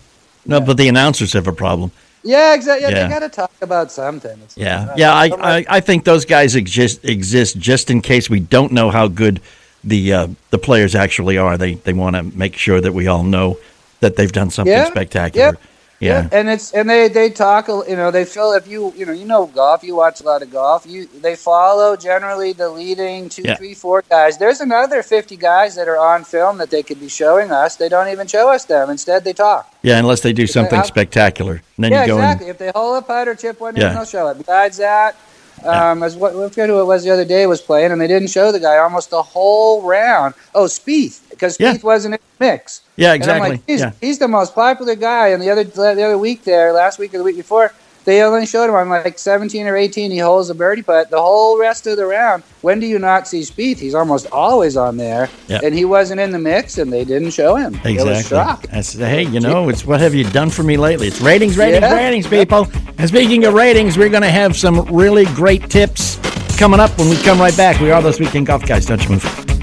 No, 0.46 0.60
but 0.60 0.76
the 0.76 0.88
announcers 0.88 1.32
have 1.34 1.46
a 1.46 1.52
problem. 1.52 1.90
Yeah, 2.24 2.54
exactly. 2.54 2.82
Yeah, 2.88 2.90
Yeah. 2.96 3.06
they 3.08 3.14
got 3.14 3.18
to 3.20 3.28
talk 3.28 3.52
about 3.60 3.92
something. 3.92 4.32
It's- 4.32 4.56
Yeah, 4.56 4.88
uh, 4.90 4.94
yeah. 4.96 5.12
I, 5.14 5.30
I, 5.58 5.64
I 5.68 5.80
think 5.80 6.04
those 6.04 6.24
guys 6.24 6.54
exist 6.56 7.04
exist 7.04 7.58
just 7.58 7.90
in 7.90 8.00
case 8.00 8.28
we 8.30 8.40
don't 8.40 8.72
know 8.72 8.90
how 8.90 9.08
good 9.08 9.40
the 9.84 10.12
uh, 10.12 10.26
the 10.50 10.58
players 10.58 10.94
actually 10.94 11.38
are. 11.38 11.56
They 11.56 11.74
they 11.74 11.92
want 11.92 12.16
to 12.16 12.22
make 12.22 12.56
sure 12.56 12.80
that 12.80 12.92
we 12.92 13.06
all 13.06 13.22
know 13.22 13.58
that 14.00 14.16
they've 14.16 14.32
done 14.32 14.50
something 14.50 14.72
Yeah, 14.72 14.86
spectacular. 14.86 15.46
yep, 15.52 15.60
Yeah, 16.00 16.28
and 16.30 16.48
it's 16.48 16.72
and 16.72 16.88
they 16.88 17.08
they 17.08 17.28
talk. 17.30 17.66
You 17.66 17.96
know, 17.96 18.10
they 18.12 18.24
feel 18.24 18.52
if 18.52 18.68
you 18.68 18.92
you 18.96 19.04
know 19.04 19.12
you 19.12 19.24
know 19.24 19.46
golf. 19.46 19.82
You 19.82 19.96
watch 19.96 20.20
a 20.20 20.24
lot 20.24 20.42
of 20.42 20.50
golf. 20.52 20.86
You 20.86 21.06
they 21.06 21.34
follow 21.34 21.96
generally 21.96 22.52
the 22.52 22.68
leading 22.70 23.28
two, 23.28 23.42
Yeah. 23.44 23.56
three, 23.56 23.74
four 23.74 24.04
guys. 24.08 24.38
There's 24.38 24.60
another 24.60 25.02
fifty 25.02 25.36
guys 25.36 25.74
that 25.74 25.88
are 25.88 25.98
on 25.98 26.22
film 26.22 26.58
that 26.58 26.70
they 26.70 26.84
could 26.84 27.00
be 27.00 27.08
showing 27.08 27.50
us. 27.50 27.74
They 27.74 27.88
don't 27.88 28.08
even 28.08 28.28
show 28.28 28.48
us 28.48 28.64
them. 28.64 28.90
Instead, 28.90 29.24
they 29.24 29.32
talk. 29.32 29.72
yeah. 29.82 29.98
Unless 29.98 30.20
they 30.20 30.32
do 30.32 30.46
something 30.46 30.78
how- 30.78 30.84
spectacular, 30.84 31.62
and 31.76 31.84
then 31.84 31.90
yeah, 31.92 32.02
you 32.02 32.08
go 32.08 32.16
exactly. 32.18 32.46
and 32.46 32.54
If 32.54 32.58
they 32.58 32.70
hole 32.74 32.94
a 32.94 33.02
putt 33.02 33.26
or 33.26 33.34
chip 33.34 33.58
one 33.60 33.74
Yeah. 33.74 33.92
they'll 33.92 34.04
show 34.04 34.28
it. 34.28 34.38
Besides 34.38 34.76
that, 34.76 35.16
Um, 35.64 36.02
as 36.02 36.16
what 36.16 36.34
I 36.34 36.48
forget 36.48 36.68
who 36.68 36.80
it 36.80 36.84
was 36.84 37.04
the 37.04 37.10
other 37.10 37.24
day 37.24 37.46
was 37.46 37.60
playing, 37.60 37.92
and 37.92 38.00
they 38.00 38.06
didn't 38.06 38.28
show 38.28 38.52
the 38.52 38.60
guy 38.60 38.78
almost 38.78 39.10
the 39.10 39.22
whole 39.22 39.82
round. 39.82 40.34
Oh, 40.54 40.64
Spieth, 40.64 41.20
because 41.30 41.58
Yeah. 41.58 41.74
Spieth 41.74 41.82
wasn't 41.84 42.14
in 42.14 42.20
the 42.38 42.44
mix. 42.46 42.82
Yeah, 42.96 43.12
And 43.12 43.22
I'm 43.22 43.28
exactly. 43.30 43.50
like, 43.50 43.60
he's, 43.66 43.80
yeah. 43.80 43.92
he's 44.00 44.18
the 44.18 44.28
most 44.28 44.54
popular 44.54 44.94
guy. 44.94 45.28
And 45.28 45.42
the 45.42 45.50
other 45.50 45.64
the 45.64 46.04
other 46.04 46.18
week 46.18 46.44
there, 46.44 46.72
last 46.72 46.98
week 46.98 47.14
or 47.14 47.18
the 47.18 47.24
week 47.24 47.36
before, 47.36 47.72
they 48.08 48.22
only 48.22 48.46
showed 48.46 48.70
him 48.70 48.74
on 48.74 48.88
like 48.88 49.18
17 49.18 49.66
or 49.66 49.76
18. 49.76 50.10
He 50.10 50.16
holds 50.16 50.48
a 50.48 50.54
birdie 50.54 50.82
putt. 50.82 51.10
The 51.10 51.20
whole 51.20 51.58
rest 51.60 51.86
of 51.86 51.98
the 51.98 52.06
round, 52.06 52.42
when 52.62 52.80
do 52.80 52.86
you 52.86 52.98
not 52.98 53.28
see 53.28 53.40
Spieth? 53.40 53.78
He's 53.78 53.94
almost 53.94 54.26
always 54.32 54.78
on 54.78 54.96
there, 54.96 55.28
Yeah. 55.46 55.60
and 55.62 55.74
he 55.74 55.84
wasn't 55.84 56.18
in 56.22 56.32
the 56.32 56.38
mix, 56.38 56.78
and 56.78 56.90
they 56.90 57.04
didn't 57.04 57.32
show 57.32 57.56
him. 57.56 57.78
Exactly. 57.84 58.22
shock. 58.22 58.66
That's, 58.68 58.94
hey, 58.94 59.24
you 59.24 59.40
know, 59.40 59.68
it's 59.68 59.84
what 59.84 60.00
have 60.00 60.14
you 60.14 60.24
done 60.24 60.48
for 60.48 60.62
me 60.62 60.78
lately? 60.78 61.08
It's 61.08 61.20
ratings, 61.20 61.58
ratings, 61.58 61.82
Yeah. 61.82 61.94
ratings, 61.96 62.26
people. 62.26 62.66
And 62.96 63.06
speaking 63.06 63.44
of 63.44 63.52
ratings, 63.52 63.98
we're 63.98 64.08
going 64.08 64.22
to 64.22 64.30
have 64.30 64.56
some 64.56 64.86
really 64.86 65.26
great 65.26 65.68
tips 65.68 66.16
coming 66.56 66.80
up 66.80 66.96
when 66.98 67.10
we 67.10 67.16
come 67.18 67.38
right 67.38 67.56
back. 67.58 67.78
We 67.78 67.90
are 67.90 68.00
those 68.00 68.18
weekend 68.18 68.46
golf 68.46 68.64
guys. 68.64 68.86
Don't 68.86 69.02
you 69.04 69.10
move. 69.10 69.57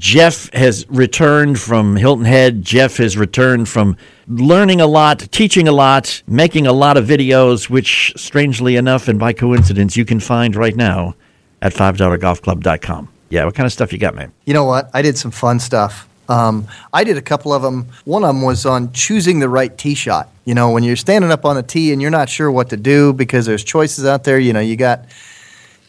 Jeff 0.00 0.50
has 0.54 0.88
returned 0.88 1.60
from 1.60 1.94
Hilton 1.94 2.24
Head. 2.24 2.64
Jeff 2.64 2.96
has 2.96 3.18
returned 3.18 3.68
from 3.68 3.98
learning 4.26 4.80
a 4.80 4.86
lot, 4.86 5.18
teaching 5.30 5.68
a 5.68 5.72
lot, 5.72 6.22
making 6.26 6.66
a 6.66 6.72
lot 6.72 6.96
of 6.96 7.04
videos, 7.04 7.68
which, 7.68 8.14
strangely 8.16 8.76
enough 8.76 9.08
and 9.08 9.18
by 9.18 9.34
coincidence, 9.34 9.98
you 9.98 10.06
can 10.06 10.18
find 10.18 10.56
right 10.56 10.74
now 10.74 11.14
at 11.60 11.74
$5golfclub.com. 11.74 13.08
Yeah, 13.28 13.44
what 13.44 13.54
kind 13.54 13.66
of 13.66 13.72
stuff 13.74 13.92
you 13.92 13.98
got, 13.98 14.14
man? 14.14 14.32
You 14.46 14.54
know 14.54 14.64
what? 14.64 14.90
I 14.94 15.02
did 15.02 15.18
some 15.18 15.30
fun 15.30 15.60
stuff. 15.60 16.08
Um, 16.30 16.66
I 16.94 17.04
did 17.04 17.18
a 17.18 17.22
couple 17.22 17.52
of 17.52 17.60
them. 17.60 17.86
One 18.06 18.24
of 18.24 18.28
them 18.28 18.40
was 18.40 18.64
on 18.64 18.92
choosing 18.92 19.38
the 19.40 19.50
right 19.50 19.76
tee 19.76 19.94
shot. 19.94 20.30
You 20.46 20.54
know, 20.54 20.70
when 20.70 20.82
you're 20.82 20.96
standing 20.96 21.30
up 21.30 21.44
on 21.44 21.58
a 21.58 21.62
tee 21.62 21.92
and 21.92 22.00
you're 22.00 22.10
not 22.10 22.30
sure 22.30 22.50
what 22.50 22.70
to 22.70 22.78
do 22.78 23.12
because 23.12 23.44
there's 23.44 23.62
choices 23.62 24.06
out 24.06 24.24
there. 24.24 24.38
You 24.38 24.54
know, 24.54 24.60
you 24.60 24.76
got 24.76 25.04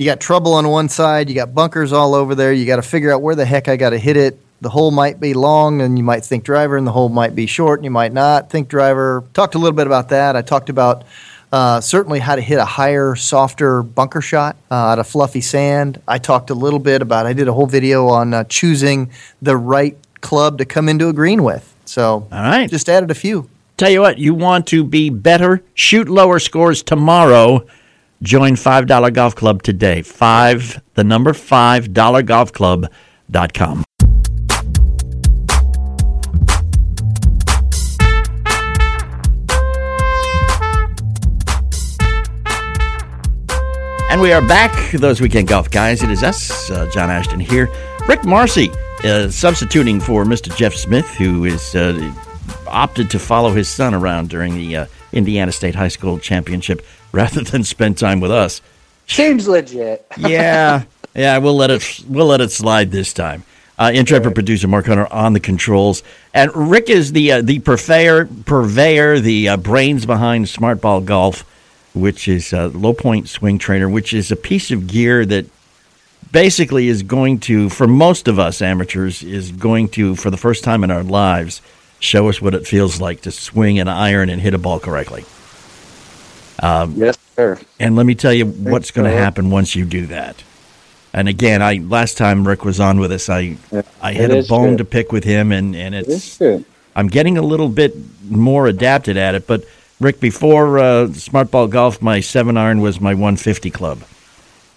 you 0.02 0.06
got 0.06 0.20
trouble 0.20 0.56
on 0.56 0.68
one 0.68 0.90
side, 0.90 1.30
you 1.30 1.36
got 1.36 1.54
bunkers 1.54 1.94
all 1.94 2.16
over 2.16 2.34
there. 2.34 2.52
You 2.52 2.66
got 2.66 2.78
to 2.78 2.82
figure 2.82 3.14
out 3.14 3.22
where 3.22 3.36
the 3.36 3.46
heck 3.46 3.68
I 3.68 3.76
got 3.78 3.92
to 3.92 4.00
hit 4.00 4.18
it. 4.18 4.40
The 4.60 4.70
hole 4.70 4.90
might 4.90 5.20
be 5.20 5.36
long, 5.36 5.80
and 5.80 5.96
you 5.96 6.04
might 6.04 6.26
think 6.26 6.44
driver, 6.44 6.76
and 6.76 6.88
the 6.88 6.92
hole 6.92 7.08
might 7.08 7.36
be 7.36 7.46
short, 7.46 7.78
and 7.78 7.86
you 7.86 7.92
might 7.92 8.12
not 8.12 8.50
think 8.50 8.68
driver. 8.68 9.24
Talked 9.36 9.54
a 9.54 9.60
little 9.60 9.76
bit 9.76 9.86
about 9.86 10.10
that. 10.10 10.36
I 10.36 10.42
talked 10.42 10.70
about 10.70 11.04
uh, 11.52 11.82
certainly 11.82 12.18
how 12.18 12.36
to 12.36 12.42
hit 12.42 12.58
a 12.58 12.66
higher, 12.66 13.14
softer 13.14 13.84
bunker 13.84 14.22
shot 14.22 14.56
uh, 14.72 14.74
out 14.74 14.98
of 14.98 15.06
fluffy 15.06 15.40
sand. 15.40 16.02
I 16.08 16.18
talked 16.18 16.50
a 16.50 16.56
little 16.56 16.80
bit 16.80 17.04
about. 17.04 17.28
I 17.28 17.34
did 17.34 17.48
a 17.48 17.54
whole 17.54 17.68
video 17.68 18.08
on 18.08 18.34
uh, 18.34 18.44
choosing 18.46 19.12
the 19.40 19.56
right 19.56 19.96
club 20.22 20.58
to 20.58 20.66
come 20.66 20.90
into 20.90 21.10
a 21.10 21.14
green 21.14 21.44
with. 21.44 21.76
So, 21.86 22.28
All 22.32 22.42
right. 22.42 22.68
just 22.68 22.90
added 22.90 23.12
a 23.12 23.16
few. 23.16 23.48
Tell 23.78 23.92
you 23.92 24.02
what, 24.02 24.18
you 24.18 24.34
want 24.34 24.66
to 24.68 24.84
be 24.84 25.12
better, 25.12 25.62
shoot 25.76 26.10
lower 26.10 26.40
scores 26.40 26.82
tomorrow. 26.82 27.68
Join 28.24 28.54
$5 28.54 29.14
Golf 29.14 29.36
Club 29.36 29.64
today. 29.64 30.04
Five, 30.04 30.80
the 30.94 31.04
number 31.04 31.34
five, 31.34 31.92
dollar 31.92 32.22
golf 32.22 32.54
dollargolfclub.com. 32.54 33.84
And 44.12 44.22
we 44.22 44.32
are 44.34 44.46
back, 44.46 44.92
those 44.92 45.20
weekend 45.20 45.48
golf 45.48 45.72
guys. 45.72 46.04
It 46.04 46.12
is 46.12 46.22
us, 46.22 46.70
uh, 46.70 46.88
John 46.94 47.10
Ashton 47.10 47.40
here. 47.40 47.70
Rick 48.08 48.24
Marcy 48.24 48.70
uh, 49.04 49.30
substituting 49.30 50.00
for 50.00 50.26
Mr. 50.26 50.56
Jeff 50.56 50.76
Smith, 50.76 51.10
who 51.16 51.46
is 51.46 51.74
uh, 51.74 52.14
opted 52.68 53.10
to 53.10 53.18
follow 53.18 53.50
his 53.52 53.68
son 53.68 53.96
around 53.96 54.30
during 54.30 54.54
the 54.54 54.76
uh, 54.76 54.86
Indiana 55.12 55.52
State 55.52 55.74
High 55.74 55.88
School 55.88 56.20
Championship 56.20 56.86
rather 57.14 57.42
than 57.42 57.64
spend 57.64 57.98
time 57.98 58.20
with 58.20 58.32
us. 58.32 58.62
Seems 59.08 59.48
legit. 59.48 60.06
Yeah, 60.18 60.84
yeah, 61.14 61.38
we'll 61.40 61.56
let 61.56 61.72
it 61.72 62.02
we'll 62.08 62.28
let 62.28 62.42
it 62.42 62.52
slide 62.52 62.92
this 62.92 63.14
time. 63.14 63.44
Uh, 63.78 63.92
intrepid 63.94 64.36
producer 64.36 64.68
Mark 64.68 64.86
Hunter 64.86 65.12
on 65.12 65.34
the 65.34 65.40
controls, 65.40 66.04
and 66.34 66.56
Rick 66.56 66.90
is 66.90 67.12
the 67.12 67.32
uh, 67.32 67.42
the 67.42 67.60
purveyor, 67.60 68.26
purveyor, 68.46 69.20
the 69.20 69.50
uh, 69.50 69.58
brains 69.58 70.06
behind 70.06 70.48
Smart 70.48 70.80
Ball 70.80 71.02
Golf, 71.02 71.44
which 71.94 72.28
is 72.28 72.54
a 72.54 72.68
low 72.68 72.94
point 72.94 73.28
swing 73.28 73.58
trainer, 73.58 73.90
which 73.90 74.14
is 74.14 74.32
a 74.32 74.36
piece 74.36 74.72
of 74.72 74.88
gear 74.88 75.26
that 75.26 75.48
basically 76.32 76.88
is 76.88 77.04
going 77.04 77.40
to, 77.40 77.70
for 77.70 77.88
most 77.88 78.28
of 78.28 78.40
us 78.40 78.62
amateurs, 78.62 79.24
is 79.24 79.52
going 79.52 79.90
to, 79.90 80.16
for 80.16 80.30
the 80.30 80.38
first 80.38 80.64
time 80.64 80.84
in 80.84 80.92
our 80.92 81.04
lives, 81.04 81.62
show 82.00 82.30
us 82.30 82.42
what 82.42 82.54
it 82.54 82.68
feels 82.68 83.02
like 83.02 83.22
to 83.22 83.32
swing 83.32 83.80
an 83.80 83.88
iron 83.88 84.30
and 84.30 84.42
hit 84.42 84.54
a 84.54 84.58
ball 84.58 84.80
correctly. 84.80 85.26
Yes, 86.96 87.18
sir. 87.36 87.60
And 87.80 87.96
let 87.96 88.06
me 88.06 88.16
tell 88.16 88.34
you 88.34 88.46
what's 88.46 88.92
going 88.92 89.10
to 89.10 89.18
happen 89.18 89.50
once 89.50 89.76
you 89.76 89.86
do 89.86 90.06
that. 90.08 90.44
And 91.14 91.28
again, 91.28 91.62
I 91.62 91.76
last 91.76 92.18
time 92.18 92.48
Rick 92.48 92.64
was 92.64 92.80
on 92.80 93.00
with 93.00 93.12
us, 93.12 93.30
I 93.30 93.58
I 94.02 94.14
had 94.14 94.32
a 94.32 94.44
bone 94.44 94.78
to 94.78 94.86
pick 94.86 95.12
with 95.12 95.24
him, 95.26 95.52
and 95.52 95.76
and 95.76 95.94
It 95.94 96.08
it's 96.08 96.38
true. 96.38 96.64
I'm 96.96 97.08
getting 97.08 97.38
a 97.38 97.42
little 97.42 97.70
bit 97.70 97.96
more 98.30 98.68
adapted 98.68 99.18
at 99.18 99.36
it. 99.36 99.48
But 99.48 99.66
Rick, 100.00 100.20
before 100.20 100.80
uh, 100.80 101.12
Smart 101.14 101.52
Ball 101.52 101.68
Golf, 101.68 102.02
my 102.02 102.22
seven 102.22 102.58
iron 102.58 102.82
was 102.82 103.02
my 103.02 103.14
150 103.14 103.70
club, 103.72 104.04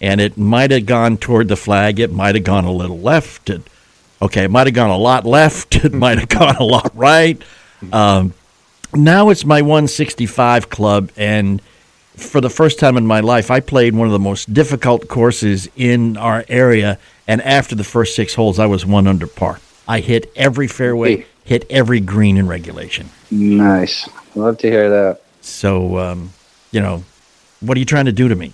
and 0.01 0.19
it 0.19 0.37
might 0.37 0.71
have 0.71 0.85
gone 0.85 1.17
toward 1.17 1.47
the 1.47 1.55
flag. 1.55 1.99
It 1.99 2.11
might 2.11 2.35
have 2.35 2.43
gone 2.43 2.65
a 2.65 2.71
little 2.71 2.99
left. 2.99 3.49
It, 3.49 3.61
okay, 4.21 4.43
it 4.45 4.51
might 4.51 4.67
have 4.67 4.73
gone 4.73 4.89
a 4.89 4.97
lot 4.97 5.25
left. 5.25 5.75
It 5.85 5.93
might 5.93 6.19
have 6.19 6.29
gone 6.29 6.55
a 6.57 6.63
lot 6.63 6.91
right. 6.95 7.41
Um, 7.93 8.33
now 8.93 9.29
it's 9.29 9.45
my 9.45 9.61
165 9.61 10.69
club, 10.69 11.11
and 11.15 11.61
for 12.15 12.41
the 12.41 12.49
first 12.49 12.79
time 12.79 12.97
in 12.97 13.05
my 13.05 13.19
life, 13.19 13.51
I 13.51 13.59
played 13.59 13.95
one 13.95 14.07
of 14.07 14.13
the 14.13 14.19
most 14.19 14.53
difficult 14.53 15.07
courses 15.07 15.69
in 15.75 16.17
our 16.17 16.45
area. 16.47 16.97
And 17.27 17.41
after 17.41 17.75
the 17.75 17.83
first 17.83 18.15
six 18.15 18.35
holes, 18.35 18.59
I 18.59 18.65
was 18.65 18.85
one 18.85 19.07
under 19.07 19.27
par. 19.27 19.59
I 19.87 19.99
hit 19.99 20.31
every 20.35 20.67
fairway, 20.67 21.25
hit 21.43 21.65
every 21.69 21.99
green 21.99 22.37
in 22.37 22.47
regulation. 22.47 23.09
Nice. 23.31 24.09
Love 24.35 24.57
to 24.59 24.69
hear 24.69 24.89
that. 24.89 25.21
So, 25.41 25.99
um, 25.99 26.33
you 26.71 26.81
know, 26.81 27.03
what 27.59 27.77
are 27.77 27.79
you 27.79 27.85
trying 27.85 28.05
to 28.05 28.11
do 28.11 28.27
to 28.27 28.35
me? 28.35 28.53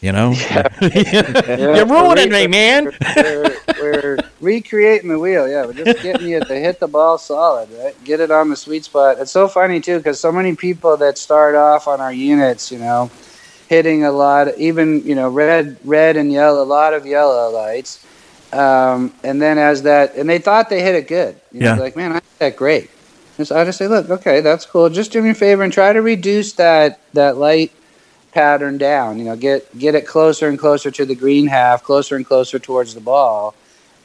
You 0.00 0.12
know, 0.12 0.32
you're 0.80 1.86
ruining 1.86 2.30
me, 2.30 2.46
man. 2.46 2.92
we're, 3.16 3.56
we're 3.80 4.18
recreating 4.46 5.08
the 5.08 5.18
wheel. 5.18 5.48
Yeah, 5.48 5.66
we're 5.66 5.72
just 5.74 6.02
getting 6.02 6.28
you 6.28 6.40
to 6.40 6.54
hit 6.54 6.78
the 6.80 6.86
ball 6.86 7.18
solid, 7.18 7.68
right? 7.72 7.94
Get 8.04 8.20
it 8.20 8.30
on 8.30 8.48
the 8.48 8.56
sweet 8.56 8.84
spot. 8.84 9.18
It's 9.18 9.32
so 9.32 9.48
funny 9.48 9.80
too 9.80 9.98
because 9.98 10.20
so 10.20 10.30
many 10.32 10.54
people 10.54 10.96
that 10.98 11.18
start 11.18 11.54
off 11.56 11.88
on 11.88 12.00
our 12.00 12.12
units, 12.12 12.70
you 12.70 12.78
know, 12.78 13.10
hitting 13.68 14.04
a 14.04 14.12
lot, 14.12 14.56
even 14.56 15.02
you 15.04 15.16
know, 15.16 15.28
red, 15.28 15.76
red 15.84 16.16
and 16.16 16.32
yellow, 16.32 16.62
a 16.62 16.64
lot 16.64 16.94
of 16.94 17.04
yellow 17.04 17.50
lights, 17.50 18.06
um, 18.52 19.12
and 19.24 19.42
then 19.42 19.58
as 19.58 19.82
that, 19.82 20.14
and 20.14 20.30
they 20.30 20.38
thought 20.38 20.70
they 20.70 20.80
hit 20.82 20.94
it 20.94 21.08
good. 21.08 21.34
You 21.52 21.60
know, 21.60 21.66
Yeah. 21.66 21.74
they're 21.74 21.84
like, 21.84 21.96
man, 21.96 22.12
I 22.12 22.14
hit 22.16 22.38
that 22.38 22.56
great. 22.56 22.88
Just, 23.36 23.50
I 23.52 23.64
just 23.64 23.76
say, 23.78 23.88
look, 23.88 24.08
okay, 24.08 24.40
that's 24.40 24.64
cool. 24.64 24.88
Just 24.88 25.12
do 25.12 25.20
me 25.20 25.30
a 25.30 25.34
favor 25.34 25.62
and 25.62 25.72
try 25.72 25.92
to 25.92 26.00
reduce 26.00 26.52
that 26.54 27.00
that 27.12 27.36
light 27.36 27.72
pattern 28.32 28.78
down. 28.78 29.18
You 29.18 29.24
know, 29.26 29.36
get 29.36 29.76
get 29.76 29.94
it 29.96 30.06
closer 30.06 30.48
and 30.48 30.56
closer 30.58 30.90
to 30.92 31.04
the 31.04 31.14
green 31.16 31.48
half, 31.48 31.82
closer 31.82 32.14
and 32.16 32.24
closer 32.24 32.58
towards 32.58 32.94
the 32.94 33.00
ball, 33.00 33.54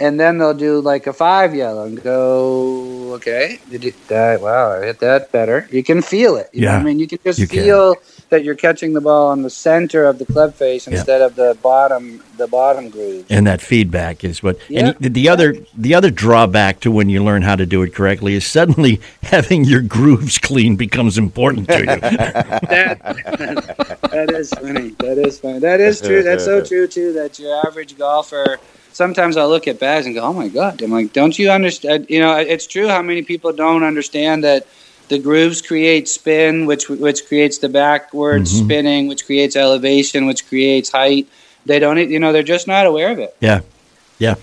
and 0.01 0.19
then 0.19 0.39
they'll 0.39 0.55
do 0.55 0.81
like 0.81 1.05
a 1.05 1.13
five 1.13 1.53
yellow 1.53 1.85
and 1.85 2.01
go, 2.01 3.13
okay, 3.13 3.59
did 3.69 3.83
you, 3.83 3.93
that, 4.07 4.41
wow, 4.41 4.71
I 4.73 4.85
hit 4.87 4.99
that 4.99 5.31
better. 5.31 5.67
You 5.71 5.83
can 5.83 6.01
feel 6.01 6.37
it. 6.37 6.49
You 6.53 6.63
Yeah, 6.63 6.73
what 6.73 6.81
I 6.81 6.83
mean, 6.83 6.99
you 6.99 7.07
can 7.07 7.19
just 7.23 7.39
you 7.39 7.47
can. 7.47 7.63
feel 7.63 7.95
that 8.29 8.43
you're 8.43 8.55
catching 8.55 8.93
the 8.93 9.01
ball 9.01 9.27
on 9.27 9.43
the 9.43 9.49
center 9.49 10.05
of 10.05 10.17
the 10.17 10.25
club 10.25 10.55
face 10.55 10.87
instead 10.87 11.21
of 11.21 11.35
the 11.35 11.55
bottom 11.61 12.23
the 12.37 12.47
bottom 12.47 12.89
groove. 12.89 13.27
And 13.29 13.45
that 13.45 13.61
feedback 13.61 14.23
is 14.23 14.41
what. 14.41 14.57
Yeah, 14.69 14.87
and 14.87 14.97
the, 14.99 15.09
the 15.09 15.29
other 15.29 15.55
the 15.77 15.93
other 15.93 16.09
drawback 16.09 16.79
to 16.81 16.91
when 16.91 17.09
you 17.09 17.23
learn 17.23 17.43
how 17.43 17.55
to 17.55 17.65
do 17.65 17.83
it 17.83 17.93
correctly 17.93 18.33
is 18.33 18.45
suddenly 18.45 19.01
having 19.23 19.65
your 19.65 19.81
grooves 19.81 20.39
clean 20.39 20.75
becomes 20.75 21.17
important 21.17 21.67
to 21.69 21.79
you. 21.79 21.85
that, 21.85 22.99
that 24.01 24.31
is 24.31 24.49
funny. 24.49 24.89
That 24.99 25.17
is 25.19 25.39
funny. 25.39 25.59
That 25.59 25.79
is 25.79 26.01
true. 26.01 26.23
That's 26.23 26.45
so 26.45 26.63
true 26.71 26.87
too. 26.87 27.13
That 27.13 27.37
your 27.37 27.65
average 27.67 27.97
golfer. 27.97 28.57
Sometimes 28.93 29.37
I'll 29.37 29.49
look 29.49 29.67
at 29.67 29.79
bags 29.79 30.05
and 30.05 30.13
go, 30.15 30.21
"Oh 30.21 30.33
my 30.33 30.47
god!" 30.47 30.81
I'm 30.81 30.91
like, 30.91 31.13
"Don't 31.13 31.37
you 31.39 31.49
understand?" 31.49 32.07
You 32.09 32.19
know, 32.19 32.35
it's 32.35 32.67
true 32.67 32.87
how 32.87 33.01
many 33.01 33.21
people 33.21 33.53
don't 33.53 33.83
understand 33.83 34.43
that 34.43 34.67
the 35.07 35.17
grooves 35.17 35.61
create 35.61 36.07
spin, 36.07 36.65
which 36.65 36.89
which 36.89 37.25
creates 37.27 37.57
the 37.59 37.69
backward 37.69 38.43
Mhm. 38.43 38.65
spinning, 38.65 39.07
which 39.07 39.25
creates 39.25 39.55
elevation, 39.55 40.25
which 40.25 40.47
creates 40.47 40.89
height. 40.91 41.27
They 41.65 41.79
don't, 41.79 41.97
you 42.09 42.19
know, 42.19 42.31
they're 42.33 42.43
just 42.43 42.67
not 42.67 42.85
aware 42.85 43.11
of 43.11 43.19
it. 43.19 43.35
yeah, 43.39 43.61
yeah. 44.19 44.35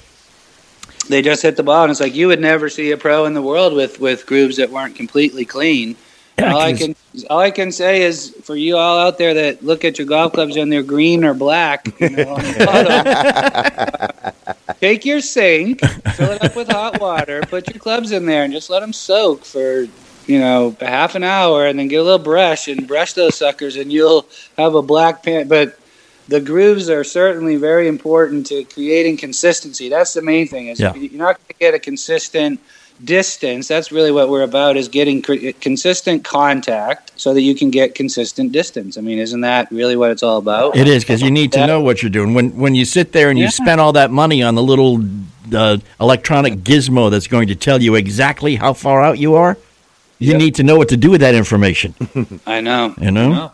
They 1.08 1.22
just 1.22 1.42
hit 1.42 1.56
the 1.56 1.62
ball, 1.62 1.84
and 1.84 1.90
it's 1.90 2.00
like 2.00 2.14
you 2.14 2.26
would 2.28 2.40
never 2.40 2.68
see 2.68 2.90
a 2.90 2.96
pro 2.96 3.24
in 3.24 3.34
the 3.34 3.42
world 3.42 3.72
with 3.74 3.98
with 4.00 4.26
grooves 4.26 4.56
that 4.56 4.70
weren't 4.70 4.94
completely 4.94 5.44
clean. 5.44 5.96
All 6.40 6.58
I 6.58 6.72
can 6.72 6.94
all 7.28 7.40
I 7.40 7.50
can 7.50 7.72
say 7.72 8.02
is 8.02 8.30
for 8.44 8.54
you 8.54 8.76
all 8.76 8.98
out 8.98 9.18
there 9.18 9.34
that 9.34 9.64
look 9.64 9.84
at 9.84 9.98
your 9.98 10.06
golf 10.06 10.32
clubs 10.32 10.56
and 10.56 10.70
they're 10.70 10.82
green 10.82 11.24
or 11.24 11.34
black, 11.34 11.88
you 12.00 12.10
know, 12.10 12.34
on 12.34 12.42
the 12.42 14.12
bottom, 14.22 14.74
take 14.80 15.04
your 15.04 15.20
sink, 15.20 15.80
fill 16.14 16.30
it 16.30 16.44
up 16.44 16.54
with 16.54 16.68
hot 16.68 17.00
water, 17.00 17.40
put 17.42 17.68
your 17.68 17.80
clubs 17.80 18.12
in 18.12 18.26
there, 18.26 18.44
and 18.44 18.52
just 18.52 18.70
let 18.70 18.80
them 18.80 18.92
soak 18.92 19.44
for 19.44 19.86
you 20.28 20.38
know, 20.38 20.76
a 20.80 20.86
half 20.86 21.14
an 21.14 21.24
hour 21.24 21.66
and 21.66 21.78
then 21.78 21.88
get 21.88 21.96
a 21.96 22.02
little 22.02 22.18
brush 22.18 22.68
and 22.68 22.86
brush 22.86 23.14
those 23.14 23.34
suckers 23.34 23.76
and 23.76 23.90
you'll 23.90 24.26
have 24.58 24.74
a 24.74 24.82
black 24.82 25.22
pan. 25.22 25.48
But 25.48 25.78
the 26.28 26.40
grooves 26.40 26.90
are 26.90 27.02
certainly 27.02 27.56
very 27.56 27.88
important 27.88 28.46
to 28.48 28.64
creating 28.64 29.16
consistency. 29.16 29.88
That's 29.88 30.12
the 30.12 30.20
main 30.20 30.46
thing. 30.46 30.68
Is 30.68 30.78
Yeah. 30.78 30.94
you're 30.94 31.18
not 31.18 31.38
going 31.38 31.48
to 31.48 31.54
get 31.58 31.72
a 31.74 31.78
consistent 31.78 32.60
distance. 33.04 33.68
That's 33.68 33.92
really 33.92 34.10
what 34.10 34.28
we're 34.28 34.42
about 34.42 34.76
is 34.76 34.88
getting 34.88 35.22
cr- 35.22 35.52
consistent 35.60 36.24
contact 36.24 37.12
so 37.16 37.34
that 37.34 37.42
you 37.42 37.54
can 37.54 37.70
get 37.70 37.94
consistent 37.94 38.52
distance. 38.52 38.98
I 38.98 39.00
mean, 39.00 39.18
isn't 39.18 39.40
that 39.42 39.70
really 39.70 39.96
what 39.96 40.10
it's 40.10 40.22
all 40.22 40.38
about? 40.38 40.76
It 40.76 40.88
is 40.88 41.04
because 41.04 41.22
you 41.22 41.30
need 41.30 41.52
to 41.52 41.66
know 41.66 41.80
what 41.80 42.02
you're 42.02 42.10
doing. 42.10 42.34
When 42.34 42.56
when 42.56 42.74
you 42.74 42.84
sit 42.84 43.12
there 43.12 43.30
and 43.30 43.38
you 43.38 43.50
spend 43.50 43.80
all 43.80 43.92
that 43.92 44.10
money 44.10 44.42
on 44.42 44.54
the 44.54 44.62
little 44.62 45.02
uh, 45.54 45.78
electronic 46.00 46.54
gizmo 46.64 47.10
that's 47.10 47.26
going 47.26 47.48
to 47.48 47.54
tell 47.54 47.80
you 47.80 47.94
exactly 47.94 48.56
how 48.56 48.72
far 48.72 49.02
out 49.02 49.18
you 49.18 49.34
are, 49.34 49.56
you 50.18 50.32
Yep. 50.32 50.38
need 50.40 50.54
to 50.56 50.62
know 50.62 50.76
what 50.76 50.88
to 50.88 50.96
do 50.96 51.10
with 51.10 51.20
that 51.20 51.34
information. 51.34 51.94
I 52.46 52.60
know. 52.60 52.94
You 53.00 53.10
know? 53.12 53.32
know. 53.32 53.52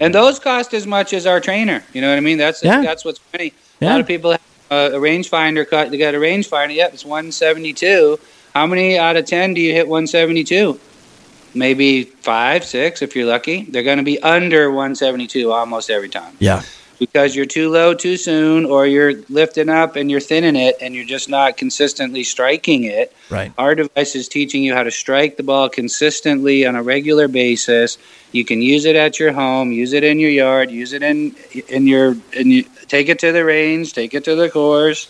And 0.00 0.14
those 0.14 0.38
cost 0.38 0.74
as 0.74 0.86
much 0.86 1.12
as 1.12 1.26
our 1.26 1.40
trainer. 1.40 1.82
You 1.92 2.00
know 2.02 2.08
what 2.10 2.16
I 2.18 2.20
mean? 2.20 2.38
That's 2.38 2.62
Yeah. 2.62 2.82
that's 2.82 3.04
what's 3.04 3.18
funny. 3.18 3.52
A 3.80 3.86
lot 3.86 4.00
of 4.00 4.06
people 4.06 4.32
have 4.32 4.40
uh, 4.70 4.90
a 4.92 4.98
rangefinder 4.98 5.68
cut. 5.68 5.90
They 5.90 5.98
got 5.98 6.14
a 6.14 6.18
rangefinder. 6.18 6.74
Yep, 6.74 6.94
it's 6.94 7.04
172. 7.04 8.18
How 8.54 8.66
many 8.68 8.96
out 8.96 9.16
of 9.16 9.26
10 9.26 9.54
do 9.54 9.60
you 9.60 9.72
hit 9.72 9.88
172? 9.88 10.78
Maybe 11.54 12.04
five, 12.04 12.64
six 12.64 13.02
if 13.02 13.16
you're 13.16 13.26
lucky. 13.26 13.64
They're 13.64 13.82
going 13.82 13.98
to 13.98 14.04
be 14.04 14.20
under 14.22 14.70
172 14.70 15.50
almost 15.50 15.90
every 15.90 16.08
time 16.08 16.36
Yeah. 16.38 16.62
because 17.00 17.34
you're 17.34 17.46
too 17.46 17.68
low 17.70 17.94
too 17.94 18.16
soon, 18.16 18.64
or 18.64 18.86
you're 18.86 19.14
lifting 19.28 19.68
up 19.68 19.96
and 19.96 20.08
you're 20.08 20.20
thinning 20.20 20.54
it, 20.54 20.76
and 20.80 20.94
you're 20.94 21.04
just 21.04 21.28
not 21.28 21.56
consistently 21.56 22.22
striking 22.22 22.84
it. 22.84 23.12
Right. 23.28 23.52
Our 23.58 23.74
device 23.74 24.14
is 24.14 24.28
teaching 24.28 24.62
you 24.62 24.72
how 24.72 24.84
to 24.84 24.90
strike 24.92 25.36
the 25.36 25.42
ball 25.42 25.68
consistently 25.68 26.64
on 26.64 26.76
a 26.76 26.82
regular 26.82 27.26
basis. 27.26 27.98
You 28.30 28.44
can 28.44 28.62
use 28.62 28.84
it 28.84 28.94
at 28.94 29.18
your 29.18 29.32
home, 29.32 29.72
use 29.72 29.92
it 29.92 30.04
in 30.04 30.20
your 30.20 30.30
yard, 30.30 30.70
use 30.70 30.92
it 30.92 31.02
in 31.02 31.34
in 31.68 31.88
your 31.88 32.16
and 32.36 32.52
you 32.52 32.64
take 32.86 33.08
it 33.08 33.18
to 33.20 33.32
the 33.32 33.44
range, 33.44 33.92
take 33.94 34.14
it 34.14 34.24
to 34.24 34.34
the 34.36 34.48
course, 34.48 35.08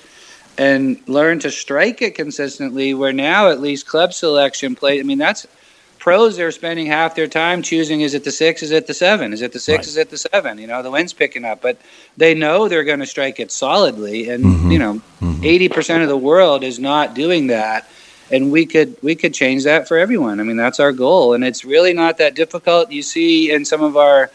and 0.58 1.00
learn 1.08 1.38
to 1.40 1.50
strike 1.50 2.02
it 2.02 2.14
consistently. 2.14 2.94
Where 2.94 3.12
now 3.12 3.48
at 3.50 3.60
least 3.60 3.86
club 3.86 4.12
selection 4.12 4.74
play. 4.74 5.00
I 5.00 5.02
mean 5.02 5.18
that's 5.18 5.46
pros 5.98 6.36
They're 6.36 6.50
spending 6.52 6.84
half 6.86 7.14
their 7.14 7.26
time 7.26 7.62
choosing 7.62 8.02
is 8.02 8.12
it 8.12 8.24
the 8.24 8.30
six, 8.30 8.62
is 8.62 8.70
it 8.72 8.86
the 8.86 8.92
seven, 8.92 9.32
is 9.32 9.40
it 9.40 9.52
the 9.52 9.58
six, 9.58 9.78
Right. 9.78 9.86
is 9.86 9.96
it 9.96 10.10
the 10.10 10.18
seven? 10.18 10.58
You 10.58 10.66
know 10.66 10.82
the 10.82 10.90
wind's 10.90 11.14
picking 11.14 11.44
up, 11.46 11.62
but 11.62 11.78
they 12.16 12.34
know 12.34 12.68
they're 12.68 12.84
going 12.84 13.00
to 13.00 13.06
strike 13.06 13.40
it 13.40 13.50
solidly, 13.50 14.28
and 14.28 14.44
Mhm. 14.44 14.72
you 14.72 14.78
know 14.78 15.00
Mhm. 15.22 15.44
80 15.44 15.68
percent 15.70 16.02
of 16.02 16.08
the 16.10 16.16
world 16.16 16.62
is 16.62 16.78
not 16.78 17.14
doing 17.14 17.46
that 17.48 17.88
and 18.30 18.50
we 18.50 18.64
could 18.66 18.96
we 19.02 19.14
could 19.14 19.34
change 19.34 19.64
that 19.64 19.86
for 19.86 19.98
everyone 19.98 20.40
i 20.40 20.42
mean 20.42 20.56
that's 20.56 20.80
our 20.80 20.92
goal 20.92 21.34
and 21.34 21.44
it's 21.44 21.62
really 21.62 21.92
not 21.92 22.16
that 22.16 22.34
difficult 22.34 22.90
you 22.90 23.02
see 23.02 23.50
in 23.50 23.66
some 23.66 23.82
of 23.82 23.98
our 23.98 24.30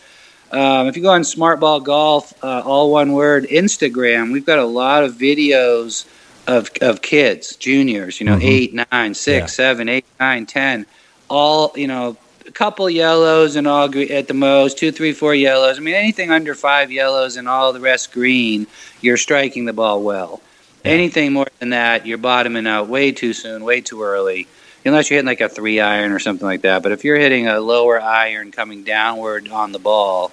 um, 0.52 0.88
if 0.88 0.96
you 0.98 1.04
go 1.04 1.10
on 1.10 1.24
smart 1.24 1.60
ball 1.60 1.80
golf 1.80 2.34
uh, 2.44 2.62
all 2.66 2.92
one 2.92 3.12
word 3.14 3.46
instagram 3.46 4.32
we've 4.32 4.46
got 4.46 4.60
a 4.60 4.66
lot 4.66 5.04
of 5.04 5.14
videos 5.16 6.06
of, 6.48 6.70
of 6.82 7.02
kids 7.02 7.56
juniors 7.56 8.20
you 8.20 8.26
know 8.26 8.38
Mhm. 8.38 8.44
eight 8.44 8.88
nine 8.92 9.14
six 9.14 9.42
Yeah. 9.42 9.46
seven 9.48 9.90
eight 9.90 10.06
nine 10.20 10.46
ten 10.46 10.86
all 11.30 11.72
you 11.76 11.88
know 11.88 12.18
a 12.48 12.52
couple 12.52 12.90
yellows 12.90 13.56
and 13.56 13.68
all 13.68 13.88
gre- 13.88 14.12
at 14.12 14.28
the 14.28 14.34
most 14.34 14.78
two 14.80 14.92
three 14.92 15.14
four 15.14 15.36
yellows 15.36 15.78
i 15.78 15.82
mean 15.82 15.94
anything 15.96 16.32
under 16.32 16.56
five 16.56 16.92
yellows 16.92 17.38
and 17.38 17.48
all 17.48 17.72
the 17.74 17.80
rest 17.80 18.12
green 18.12 18.66
you're 19.02 19.18
striking 19.18 19.66
the 19.66 19.74
ball 19.74 20.02
well 20.02 20.42
Yeah. 20.84 20.92
anything 20.94 21.34
more 21.34 21.46
than 21.60 21.70
that 21.72 22.08
you're 22.08 22.18
bottoming 22.18 22.66
out 22.66 22.88
way 22.88 23.12
too 23.12 23.34
soon 23.34 23.64
way 23.64 23.82
too 23.82 24.02
early 24.02 24.48
unless 24.86 25.10
you're 25.10 25.16
hitting 25.18 25.28
like 25.28 25.42
a 25.42 25.50
three 25.50 25.80
iron 25.80 26.12
or 26.12 26.20
something 26.20 26.46
like 26.46 26.62
that 26.62 26.82
but 26.84 26.92
if 26.92 27.04
you're 27.04 27.18
hitting 27.18 27.48
a 27.48 27.60
lower 27.60 28.02
iron 28.02 28.52
coming 28.52 28.84
downward 28.84 29.48
on 29.50 29.72
the 29.72 29.80
ball 29.80 30.32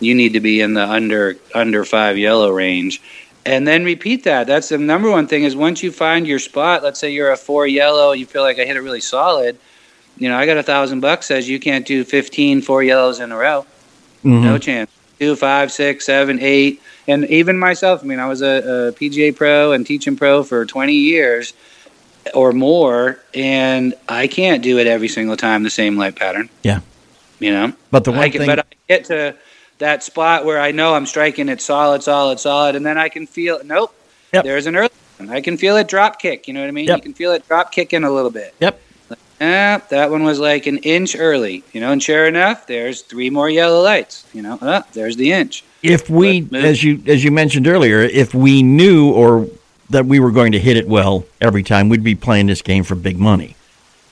you 0.00 0.14
need 0.14 0.32
to 0.34 0.40
be 0.40 0.60
in 0.60 0.74
the 0.74 0.82
under 0.88 1.36
under 1.54 1.84
five 1.84 2.16
yellow 2.16 2.50
range 2.50 3.02
and 3.44 3.66
then 3.66 3.84
repeat 3.84 4.24
that 4.24 4.46
that's 4.46 4.68
the 4.68 4.78
number 4.78 5.10
one 5.10 5.26
thing 5.26 5.44
is 5.44 5.56
once 5.56 5.82
you 5.82 5.90
find 5.92 6.26
your 6.26 6.38
spot 6.38 6.82
let's 6.82 7.00
say 7.00 7.10
you're 7.12 7.32
a 7.32 7.36
four 7.36 7.66
yellow 7.66 8.12
you 8.12 8.24
feel 8.26 8.42
like 8.42 8.58
i 8.58 8.64
hit 8.64 8.76
it 8.76 8.80
really 8.80 9.00
solid 9.00 9.58
you 10.16 10.28
know 10.28 10.36
i 10.38 10.46
got 10.46 10.56
a 10.56 10.62
thousand 10.62 11.00
bucks 11.00 11.26
says 11.26 11.48
you 11.48 11.58
can't 11.60 11.86
do 11.86 12.04
15 12.04 12.62
four 12.62 12.82
yellows 12.82 13.20
in 13.20 13.32
a 13.32 13.36
row 13.36 13.66
Mhm. 14.24 14.42
no 14.42 14.58
chance. 14.58 14.90
Two, 15.20 15.36
five, 15.36 15.70
six, 15.72 16.04
seven, 16.06 16.38
eight, 16.40 16.82
and 17.06 17.24
even 17.26 17.56
myself. 17.56 18.02
I 18.02 18.06
mean, 18.06 18.18
I 18.18 18.26
was 18.26 18.40
a, 18.42 18.88
a 18.88 18.92
PGA 18.92 19.34
pro 19.34 19.70
and 19.72 19.86
teaching 19.86 20.16
pro 20.16 20.42
for 20.42 20.66
20 20.66 20.92
years 20.92 21.54
or 22.34 22.52
more, 22.52 23.18
and 23.34 23.94
I 24.08 24.26
can't 24.26 24.62
do 24.62 24.78
it 24.78 24.86
every 24.86 25.08
single 25.08 25.36
time 25.36 25.62
the 25.62 25.70
same 25.70 25.96
light 25.96 26.16
pattern. 26.16 26.48
Yeah. 26.62 26.80
you 27.38 27.50
know. 27.52 27.72
But 27.90 28.04
the 28.04 28.10
one 28.12 28.20
I 28.20 28.30
thing, 28.30 28.46
but 28.46 28.58
I 28.60 28.64
get 28.88 29.04
to 29.06 29.34
that 29.78 30.02
spot 30.02 30.44
where 30.44 30.60
I 30.60 30.72
know 30.72 30.94
I'm 30.94 31.06
striking 31.06 31.48
it 31.48 31.60
solid, 31.60 32.02
solid, 32.02 32.40
solid, 32.40 32.74
and 32.76 32.84
then 32.84 32.98
I 32.98 33.08
can 33.08 33.26
feel. 33.26 33.60
Nope, 33.64 33.94
Yep. 34.32 34.44
there's 34.44 34.66
an 34.66 34.76
early. 34.76 34.90
One. 35.18 35.30
I 35.30 35.40
can 35.40 35.56
feel 35.56 35.76
it 35.76 35.88
drop 35.88 36.20
kick. 36.20 36.46
You 36.48 36.54
know 36.54 36.60
what 36.60 36.68
I 36.68 36.72
mean? 36.72 36.86
Yep. 36.86 36.98
You 36.98 37.02
can 37.02 37.14
feel 37.14 37.32
it 37.32 37.46
drop 37.48 37.72
kicking 37.72 38.04
a 38.04 38.10
little 38.10 38.30
bit. 38.30 38.54
Yep. 38.60 38.80
Ah, 39.40 39.80
that 39.90 40.10
one 40.10 40.24
was 40.24 40.40
like 40.40 40.66
an 40.66 40.78
inch 40.78 41.14
early, 41.16 41.62
you 41.72 41.80
know, 41.80 41.92
and 41.92 42.02
sure 42.02 42.26
enough, 42.26 42.66
there's 42.66 43.02
three 43.02 43.30
more 43.30 43.48
yellow 43.48 43.80
lights, 43.82 44.26
you 44.34 44.42
know. 44.42 44.58
Ah, 44.60 44.84
there's 44.94 45.14
the 45.16 45.30
inch. 45.30 45.62
if 45.80 46.10
we, 46.10 46.48
as 46.52 46.82
you 46.82 47.00
as 47.06 47.22
you 47.22 47.30
mentioned 47.30 47.68
earlier, 47.68 48.00
if 48.00 48.34
we 48.34 48.64
knew 48.64 49.12
or 49.12 49.46
that 49.90 50.06
we 50.06 50.20
were 50.20 50.30
going 50.30 50.52
to 50.52 50.58
hit 50.58 50.76
it 50.76 50.86
well 50.88 51.24
every 51.40 51.62
time, 51.62 51.88
we'd 51.88 52.04
be 52.04 52.14
playing 52.14 52.46
this 52.46 52.62
game 52.62 52.84
for 52.84 52.94
big 52.94 53.18
money. 53.18 53.56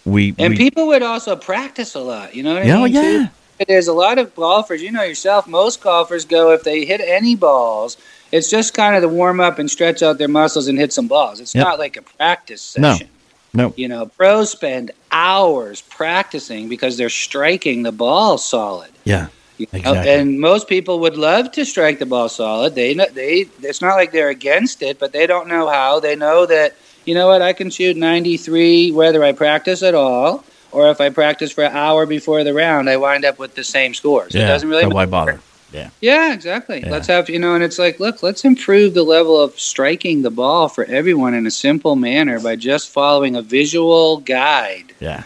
We, 0.05 0.35
And 0.39 0.53
we 0.53 0.57
people 0.57 0.87
would 0.89 1.03
also 1.03 1.37
practice 1.37 1.95
a 1.95 2.01
lot, 2.01 2.35
you 2.35 2.43
know 2.43 2.55
what 2.55 2.63
I 2.63 2.67
Yeah, 2.67 2.85
mean? 2.85 2.93
yeah. 2.95 3.27
too? 3.59 3.65
There's 3.67 3.89
a 3.89 3.93
lot 3.93 4.19
of 4.19 4.35
golfers, 4.37 4.83
you 4.83 4.93
know 4.93 5.03
yourself, 5.03 5.47
most 5.49 5.81
golfers 5.81 6.25
go 6.25 6.53
if 6.53 6.63
they 6.63 6.85
hit 6.85 7.01
any 7.01 7.35
balls, 7.35 7.97
it's 8.33 8.51
just 8.51 8.75
kind 8.75 8.95
of 8.97 9.03
to 9.03 9.09
warm 9.09 9.41
up 9.41 9.59
and 9.59 9.71
stretch 9.71 10.03
out 10.03 10.19
their 10.19 10.29
muscles 10.29 10.69
and 10.69 10.79
hit 10.79 10.93
some 10.93 11.09
balls. 11.09 11.41
It's 11.41 11.55
Yep. 11.55 11.65
not 11.65 11.79
like 11.79 11.97
a 11.97 12.03
practice 12.03 12.63
session. 12.63 12.83
No. 12.83 12.93
session. 12.93 13.09
No. 13.55 13.73
You 13.77 13.89
know, 13.89 14.07
pros 14.07 14.51
spend 14.51 14.91
hours 15.11 15.81
practicing 15.81 16.69
because 16.69 16.97
they're 16.99 17.09
striking 17.09 17.83
the 17.83 17.93
ball 17.93 18.37
solid. 18.39 18.91
yeah, 19.05 19.29
You 19.59 19.67
know, 19.73 19.79
Exactly. 19.79 20.13
And 20.13 20.41
most 20.41 20.69
people 20.69 21.01
would 21.01 21.17
love 21.17 21.53
to 21.53 21.65
strike 21.65 21.99
the 21.99 22.07
ball 22.07 22.29
solid. 22.29 22.75
They 22.75 22.95
know, 22.95 23.07
they 23.13 23.47
it's 23.63 23.81
not 23.81 23.95
like 23.95 24.13
they're 24.13 24.29
against 24.29 24.83
it, 24.83 24.99
but 24.99 25.13
they 25.13 25.27
don't 25.27 25.49
know 25.49 25.69
how. 25.69 26.01
They 26.01 26.17
know 26.17 26.47
that 26.47 26.77
you 27.05 27.15
know 27.15 27.29
what 27.29 27.43
I 27.43 27.53
can 27.53 27.71
shoot 27.71 27.97
93 27.97 28.93
whether 28.93 29.23
I 29.25 29.33
practice 29.33 29.83
at 29.83 29.95
all 29.95 30.45
or 30.73 30.91
if 30.91 31.01
I 31.01 31.09
practice 31.09 31.53
for 31.53 31.65
an 31.65 31.75
hour 31.75 32.05
before 32.05 32.45
the 32.45 32.53
round, 32.53 32.91
I 32.91 32.97
wind 32.97 33.25
up 33.25 33.39
with 33.39 33.55
the 33.55 33.65
same 33.65 33.95
scores. 33.95 34.35
yeah. 34.35 34.45
it 34.45 34.49
doesn't 34.49 34.69
really 34.69 34.83
so 34.83 34.89
why 34.91 35.07
bother? 35.07 35.41
Yeah, 35.73 35.91
Yeah, 36.01 36.33
exactly. 36.33 36.81
Yeah. 36.81 36.91
Let's 36.91 37.09
have 37.09 37.29
you 37.29 37.39
know, 37.39 37.55
and 37.55 37.65
it's 37.65 37.79
like, 37.79 37.99
look, 37.99 38.23
let's 38.23 38.45
improve 38.45 38.95
the 38.95 39.03
level 39.03 39.41
of 39.41 39.59
striking 39.59 40.23
the 40.23 40.31
ball 40.31 40.69
for 40.69 40.85
everyone 40.85 41.35
in 41.35 41.47
a 41.47 41.51
simple 41.51 41.97
manner 41.97 42.39
by 42.41 42.57
just 42.57 42.91
following 42.91 43.35
a 43.37 43.43
visual 43.43 44.19
guide 44.19 44.95
Yeah, 45.01 45.25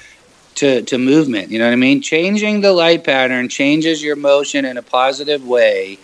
to, 0.57 0.83
to 0.83 0.99
movement. 0.99 1.51
You 1.51 1.59
know 1.59 1.67
what 1.67 1.73
I 1.73 1.77
mean? 1.77 2.03
Changing 2.03 2.61
the 2.61 2.73
light 2.73 3.05
pattern 3.05 3.49
changes 3.49 4.03
your 4.03 4.17
motion 4.17 4.65
in 4.65 4.77
a 4.77 4.83
positive 4.83 5.47
way, 5.47 5.99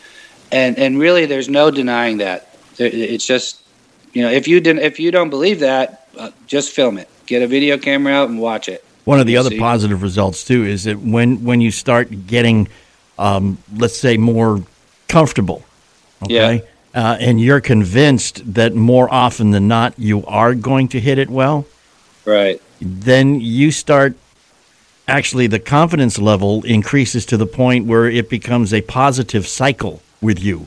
and 0.52 0.78
and 0.78 0.98
really, 0.98 1.26
there's 1.26 1.48
no 1.48 1.70
denying 1.70 2.18
that. 2.18 2.56
It's 2.78 3.26
just 3.26 3.62
you 4.12 4.22
know, 4.22 4.30
if 4.30 4.48
you 4.48 4.60
didn't, 4.60 4.82
if 4.82 4.98
you 4.98 5.10
don't 5.10 5.28
believe 5.28 5.60
that, 5.60 6.08
uh, 6.18 6.30
just 6.46 6.72
film 6.72 6.96
it. 6.96 7.08
Get 7.26 7.42
a 7.42 7.46
video 7.46 7.76
camera 7.76 8.14
out 8.14 8.30
and 8.30 8.40
watch 8.40 8.68
it. 8.68 8.82
One 9.04 9.20
of 9.20 9.26
the 9.26 9.36
other 9.36 9.50
see? 9.50 9.58
positive 9.58 10.02
results 10.02 10.44
too 10.44 10.64
is 10.64 10.84
that 10.84 10.98
when 11.00 11.44
when 11.44 11.60
you 11.60 11.70
start 11.70 12.26
getting, 12.26 12.68
um, 13.18 13.58
let's 13.76 13.98
say, 13.98 14.16
more 14.16 14.62
comfortable, 15.08 15.64
okay, 16.22 16.62
uh, 16.94 17.16
and 17.20 17.40
you're 17.40 17.60
convinced 17.60 18.54
that 18.54 18.74
more 18.74 19.12
often 19.12 19.50
than 19.50 19.68
not 19.68 19.92
you 19.98 20.24
are 20.24 20.54
going 20.54 20.88
to 20.88 21.00
hit 21.00 21.18
it 21.18 21.28
well, 21.28 21.66
Right. 22.24 22.60
then 22.80 23.40
you 23.40 23.70
start 23.70 24.16
actually 25.08 25.46
the 25.46 25.58
confidence 25.58 26.18
level 26.18 26.64
increases 26.64 27.26
to 27.26 27.36
the 27.36 27.46
point 27.46 27.86
where 27.86 28.06
it 28.08 28.28
becomes 28.28 28.72
a 28.74 28.80
positive 28.82 29.46
cycle 29.46 30.02
with 30.20 30.42
you. 30.42 30.66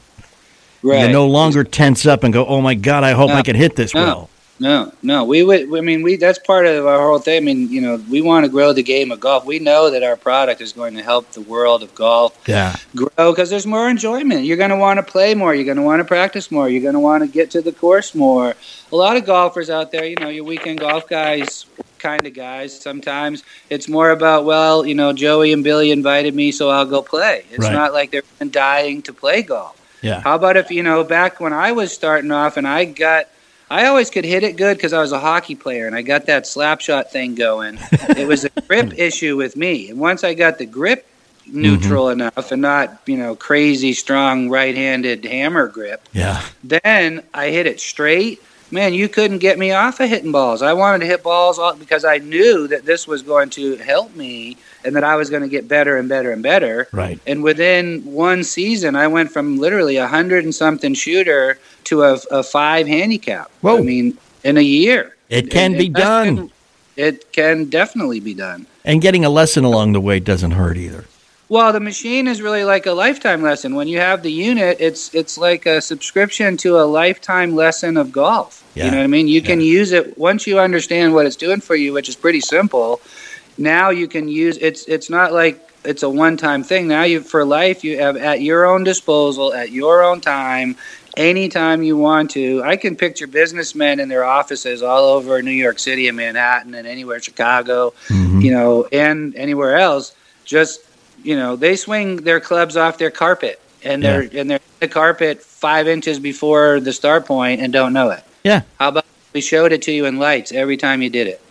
Right. 0.82 1.08
You 1.08 1.12
no 1.12 1.28
longer 1.28 1.64
tense 1.64 2.06
up 2.06 2.24
and 2.24 2.34
go, 2.34 2.46
"Oh 2.46 2.62
my 2.62 2.74
God, 2.74 3.04
I 3.04 3.12
hope 3.12 3.32
I 3.32 3.42
can 3.42 3.56
hit 3.56 3.76
this 3.76 3.94
No. 3.94 4.02
well." 4.02 4.30
No, 4.62 4.92
no. 5.02 5.24
We 5.24 5.42
would. 5.42 5.74
I 5.74 5.80
mean, 5.82 6.02
we. 6.02 6.18
That's 6.18 6.38
part 6.40 6.66
of 6.66 6.86
our 6.86 7.00
whole 7.00 7.20
thing. 7.20 7.38
I 7.38 7.40
mean, 7.40 7.70
you 7.72 7.80
know, 7.80 7.96
we 8.10 8.22
want 8.22 8.44
to 8.44 8.50
grow 8.52 8.74
the 8.74 8.84
game 8.84 9.10
of 9.10 9.20
golf. 9.22 9.46
We 9.46 9.60
know 9.60 9.90
that 9.90 10.04
our 10.04 10.18
product 10.18 10.60
is 10.60 10.74
going 10.74 10.96
to 10.96 11.02
help 11.02 11.32
the 11.32 11.42
world 11.42 11.82
of 11.82 11.96
golf 11.96 12.38
Yeah, 12.46 12.76
grow 12.94 13.32
because 13.32 13.50
there's 13.50 13.66
more 13.66 13.90
enjoyment. 13.90 14.44
You're 14.44 14.58
going 14.58 14.70
to 14.72 14.76
want 14.76 14.98
to 14.98 15.04
play 15.04 15.34
more. 15.34 15.56
You're 15.56 15.64
going 15.64 15.78
to 15.78 15.84
want 15.84 16.02
to 16.02 16.06
practice 16.06 16.52
more. 16.52 16.68
You're 16.68 16.82
going 16.82 16.94
to 16.94 17.00
want 17.00 17.24
to 17.24 17.30
get 17.30 17.52
to 17.52 17.62
the 17.62 17.72
course 17.72 18.14
more. 18.14 18.54
A 18.92 18.96
lot 18.96 19.16
of 19.16 19.26
golfers 19.26 19.70
out 19.70 19.94
there, 19.94 20.06
you 20.06 20.16
know, 20.20 20.28
your 20.30 20.44
weekend 20.44 20.80
golf 20.80 21.08
guys, 21.08 21.66
kind 22.00 22.26
of 22.26 22.34
guys. 22.34 22.78
Sometimes 22.80 23.44
it's 23.70 23.88
more 23.88 24.12
about, 24.12 24.46
well, 24.46 24.86
you 24.86 24.96
know, 24.96 25.14
Joey 25.14 25.54
and 25.54 25.64
Billy 25.64 25.92
invited 25.92 26.34
me, 26.34 26.52
so 26.52 26.70
I'll 26.70 26.86
go 26.86 27.02
play. 27.02 27.46
It's 27.52 27.60
Right. 27.66 27.74
not 27.74 27.94
like 27.94 28.12
they're 28.12 28.24
dying 28.50 29.02
to 29.04 29.14
play 29.14 29.42
golf. 29.44 29.76
yeah, 30.02 30.22
How 30.22 30.36
about 30.36 30.58
if 30.58 30.72
you 30.72 30.82
know 30.82 31.04
back 31.04 31.40
when 31.40 31.54
I 31.54 31.72
was 31.74 31.92
starting 31.92 32.32
off 32.32 32.58
and 32.58 32.68
I 32.68 32.86
got 32.86 33.28
I 33.72 33.86
always 33.86 34.10
could 34.10 34.26
hit 34.26 34.42
it 34.44 34.58
good 34.58 34.78
because 34.78 34.94
I 34.94 35.00
was 35.02 35.12
a 35.12 35.20
hockey 35.20 35.54
player 35.54 35.86
and 35.86 35.96
I 35.96 36.02
got 36.02 36.26
that 36.26 36.48
slap 36.48 36.82
shot 36.82 37.12
thing 37.12 37.36
going. 37.36 37.78
it 38.18 38.28
was 38.28 38.44
a 38.46 38.50
grip 38.68 38.94
issue 38.98 39.36
with 39.38 39.56
me. 39.56 39.92
And 39.92 40.00
once 40.00 40.24
I 40.24 40.34
got 40.34 40.58
the 40.58 40.66
grip 40.66 41.06
neutral 41.46 42.06
Mm-hmm. 42.08 42.22
enough 42.22 42.52
and 42.52 42.62
not, 42.64 43.00
you 43.06 43.18
know, 43.18 43.36
crazy 43.36 43.94
strong 43.94 44.50
right 44.50 44.76
handed 44.76 45.24
hammer 45.26 45.68
grip, 45.68 46.08
Yeah. 46.14 46.42
then 46.64 47.22
I 47.34 47.50
hit 47.50 47.68
it 47.68 47.80
straight. 47.80 48.42
Man, 48.72 48.94
you 48.94 49.10
couldn't 49.10 49.40
get 49.40 49.58
me 49.58 49.72
off 49.72 50.00
of 50.00 50.10
hitting 50.10 50.32
balls. 50.32 50.62
I 50.62 50.74
wanted 50.74 51.00
to 51.00 51.06
hit 51.08 51.24
balls 51.24 51.58
all, 51.58 51.76
because 51.76 52.06
I 52.06 52.20
knew 52.20 52.68
that 52.68 52.86
this 52.86 53.08
was 53.08 53.24
going 53.24 53.50
to 53.52 53.78
help 53.78 54.16
me 54.16 54.58
and 54.86 54.96
that 54.96 55.04
I 55.04 55.16
was 55.16 55.30
going 55.32 55.42
to 55.42 55.50
get 55.50 55.68
better 55.68 55.98
and 55.98 56.08
better 56.08 56.32
and 56.32 56.44
better. 56.44 56.88
Right. 56.92 57.20
And 57.26 57.44
within 57.44 58.02
one 58.06 58.44
season, 58.44 58.96
I 58.96 59.08
went 59.08 59.32
from 59.32 59.58
literally 59.58 59.98
a 59.98 60.08
hundred 60.08 60.44
and 60.44 60.54
something 60.54 60.94
shooter 60.94 61.58
to 61.86 62.04
a, 62.04 62.20
a 62.30 62.44
five 62.44 62.88
handicap. 62.88 63.50
Whoa. 63.62 63.80
I 63.80 63.82
mean, 63.82 64.18
in 64.44 64.58
a 64.58 64.62
year. 64.62 65.16
It 65.30 65.50
can 65.50 65.72
And- 65.72 65.78
be 65.80 65.86
and 65.88 65.96
done. 65.96 66.36
can- 66.38 66.52
it 66.96 67.32
can 67.32 67.66
definitely 67.70 68.20
be 68.20 68.34
done. 68.34 68.66
And 68.84 69.02
getting 69.02 69.24
a 69.24 69.30
lesson 69.30 69.64
along 69.64 69.94
the 69.94 70.02
way 70.02 70.20
doesn't 70.20 70.52
hurt 70.52 70.76
either. 70.78 71.06
Well, 71.50 71.74
the 71.74 71.80
machine 71.80 72.28
is 72.28 72.44
really 72.44 72.64
like 72.64 72.86
a 72.86 72.92
lifetime 72.92 73.42
lesson. 73.42 73.74
When 73.74 73.88
you 73.88 74.00
have 74.00 74.22
the 74.22 74.32
unit, 74.32 74.78
it's 74.80 75.14
it's 75.16 75.36
like 75.38 75.66
a 75.66 75.82
subscription 75.82 76.58
to 76.58 76.80
a 76.80 76.86
lifetime 76.86 77.56
lesson 77.56 77.98
of 77.98 78.12
golf. 78.12 78.64
Yeah. 78.76 78.86
You 78.86 78.92
know 78.92 78.98
what 78.98 79.04
I 79.04 79.08
mean? 79.08 79.28
You 79.28 79.42
can 79.42 79.60
use 79.60 79.92
it 79.92 80.16
once 80.18 80.46
you 80.46 80.60
understand 80.60 81.14
what 81.16 81.26
it's 81.26 81.36
doing 81.36 81.60
for 81.60 81.76
you, 81.76 81.92
which 81.92 82.08
is 82.08 82.16
pretty 82.16 82.42
simple. 82.42 83.02
Now 83.58 83.90
you 83.90 84.08
can 84.08 84.28
use 84.28 84.58
it's 84.58 84.86
it's 84.86 85.10
not 85.10 85.34
like 85.34 85.60
it's 85.84 86.04
a 86.04 86.10
one-time 86.10 86.64
thing. 86.64 86.88
Now 86.88 87.04
you 87.04 87.22
for 87.22 87.44
life 87.44 87.84
you 87.84 87.98
have 88.00 88.16
at 88.16 88.42
your 88.42 88.68
own 88.68 88.84
disposal 88.84 89.52
at 89.54 89.72
your 89.72 90.04
own 90.04 90.22
time 90.22 90.76
anytime 91.18 91.82
you 91.82 91.98
want 91.98 92.30
to. 92.32 92.62
I 92.64 92.76
can 92.76 92.96
picture 92.96 93.26
businessmen 93.26 94.00
in 94.00 94.08
their 94.08 94.24
offices 94.24 94.84
all 94.84 95.06
over 95.06 95.42
New 95.42 95.52
York 95.52 95.80
City 95.80 96.08
and 96.08 96.16
Manhattan 96.16 96.76
and 96.76 96.86
anywhere 96.86 97.20
Chicago, 97.20 97.94
Mm-hmm. 98.08 98.42
you 98.42 98.52
know, 98.52 98.88
and 98.92 99.36
anywhere 99.36 99.78
else 99.78 100.14
just 100.46 100.82
you 101.24 101.36
know, 101.36 101.56
they 101.56 101.76
swing 101.76 102.18
their 102.18 102.40
clubs 102.40 102.76
off 102.78 102.98
their 102.98 103.12
carpet 103.12 103.60
and 103.84 104.04
they're 104.04 104.22
and 104.34 104.50
they're 104.50 104.58
in 104.58 104.80
the 104.80 104.88
carpet 104.88 105.42
five 105.42 105.88
inches 105.88 106.20
before 106.20 106.80
the 106.80 106.94
start 106.94 107.26
point 107.26 107.62
and 107.62 107.72
don't 107.74 107.94
know 107.94 108.10
it. 108.10 108.24
Yeah. 108.44 108.62
How 108.80 108.90
about 108.90 109.06
we 109.34 109.42
showed 109.42 109.72
it 109.72 109.82
to 109.84 109.92
you 109.92 110.06
in 110.06 110.18
lights 110.18 110.52
every 110.52 110.78
time 110.78 111.02
you 111.02 111.10
did 111.10 111.28
it? 111.28 111.42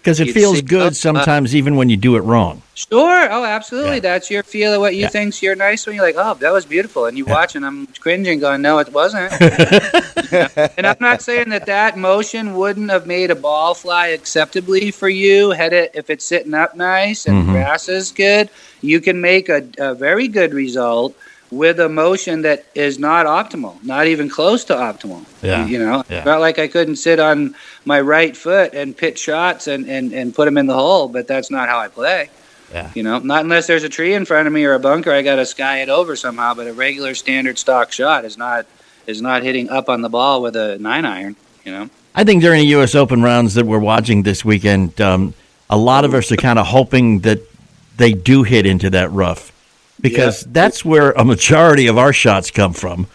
Because 0.00 0.20
it 0.20 0.26
You'd 0.26 0.34
feels 0.34 0.56
see- 0.56 0.62
good 0.62 0.94
sometimes, 0.94 1.56
even 1.56 1.76
when 1.76 1.88
you 1.88 1.96
do 1.96 2.16
it 2.16 2.20
wrong. 2.20 2.60
Sure. 2.74 3.26
Oh, 3.32 3.42
absolutely. 3.44 3.94
Yeah. 3.94 4.00
That's 4.00 4.30
your 4.30 4.42
feel 4.42 4.74
of 4.74 4.80
what 4.80 4.94
you 4.94 5.02
Yeah. 5.02 5.08
think's 5.08 5.42
your 5.42 5.54
nice 5.56 5.86
when 5.86 5.96
You're 5.96 6.04
like, 6.04 6.16
oh, 6.18 6.34
that 6.34 6.52
was 6.52 6.66
beautiful, 6.66 7.06
and 7.06 7.16
you 7.16 7.24
watch, 7.24 7.56
and 7.56 7.64
I'm 7.64 7.86
cringing, 8.00 8.38
going, 8.38 8.60
no, 8.60 8.78
it 8.80 8.92
wasn't. 8.92 9.32
and 10.32 10.86
I'm 10.86 10.96
not 11.00 11.22
saying 11.22 11.48
that 11.50 11.64
that 11.66 11.96
motion 11.96 12.54
wouldn't 12.54 12.90
have 12.90 13.06
made 13.06 13.30
a 13.30 13.34
ball 13.34 13.72
fly 13.74 14.08
acceptably 14.08 14.90
for 14.90 15.08
you. 15.08 15.50
Had 15.52 15.72
it, 15.72 15.92
if 15.94 16.10
it's 16.10 16.24
sitting 16.26 16.52
up 16.54 16.76
nice 16.76 17.26
and 17.26 17.46
Mhm. 17.48 17.52
grass 17.52 17.88
is 17.88 18.12
good, 18.12 18.50
you 18.84 19.00
can 19.00 19.20
make 19.20 19.48
a, 19.48 19.66
a 19.78 19.94
very 19.94 20.28
good 20.28 20.52
result 20.54 21.16
with 21.50 21.78
a 21.78 21.88
motion 21.88 22.42
that 22.42 22.66
is 22.74 22.98
not 22.98 23.26
optimal, 23.26 23.82
not 23.84 24.06
even 24.06 24.28
close 24.28 24.64
to 24.64 24.74
optimal. 24.74 25.24
Yeah. 25.42 25.66
You 25.66 25.78
know, 25.78 26.04
Yeah. 26.08 26.24
not 26.24 26.40
like 26.40 26.58
I 26.58 26.66
couldn't 26.68 26.96
sit 26.96 27.20
on 27.20 27.54
my 27.84 28.00
right 28.00 28.36
foot 28.36 28.74
and 28.74 28.96
pitch 28.96 29.18
shots 29.20 29.66
and, 29.68 29.88
and, 29.88 30.12
and 30.12 30.34
put 30.34 30.46
them 30.46 30.58
in 30.58 30.66
the 30.66 30.74
hole, 30.74 31.08
but 31.08 31.28
that's 31.28 31.50
not 31.50 31.68
how 31.68 31.78
I 31.78 31.88
play. 31.88 32.28
Yeah. 32.72 32.90
You 32.94 33.04
know, 33.04 33.18
not 33.20 33.42
unless 33.44 33.66
there's 33.68 33.84
a 33.84 33.88
tree 33.88 34.14
in 34.14 34.24
front 34.24 34.48
of 34.48 34.52
me 34.52 34.64
or 34.64 34.72
a 34.74 34.80
bunker, 34.80 35.12
I 35.12 35.22
got 35.22 35.36
to 35.36 35.46
sky 35.46 35.78
it 35.82 35.88
over 35.88 36.16
somehow. 36.16 36.54
But 36.54 36.66
a 36.66 36.72
regular 36.72 37.14
standard 37.14 37.56
stock 37.58 37.92
shot 37.92 38.24
is 38.24 38.36
not 38.36 38.66
is 39.06 39.22
not 39.22 39.42
hitting 39.44 39.68
up 39.70 39.88
on 39.88 40.00
the 40.00 40.08
ball 40.08 40.42
with 40.42 40.56
a 40.56 40.78
nine 40.78 41.04
iron. 41.04 41.36
You 41.64 41.72
know, 41.72 41.90
I 42.16 42.24
think 42.24 42.42
during 42.42 42.60
the 42.60 42.66
U.S. 42.68 42.94
Open 42.96 43.22
rounds 43.22 43.54
that 43.54 43.64
we're 43.66 43.78
watching 43.78 44.22
this 44.24 44.44
weekend, 44.44 45.00
um, 45.00 45.34
a 45.70 45.76
lot 45.76 46.04
of 46.04 46.14
us 46.14 46.32
are 46.32 46.36
kind 46.36 46.58
of 46.58 46.66
hoping 46.66 47.20
that 47.20 47.40
they 47.96 48.12
do 48.12 48.42
hit 48.42 48.66
into 48.66 48.90
that 48.90 49.10
rough 49.12 49.52
because 50.00 50.42
Yeah. 50.42 50.48
that's 50.52 50.84
where 50.84 51.12
a 51.12 51.24
majority 51.24 51.86
of 51.86 51.98
our 51.98 52.12
shots 52.12 52.50
come 52.50 52.72
from. 52.72 53.06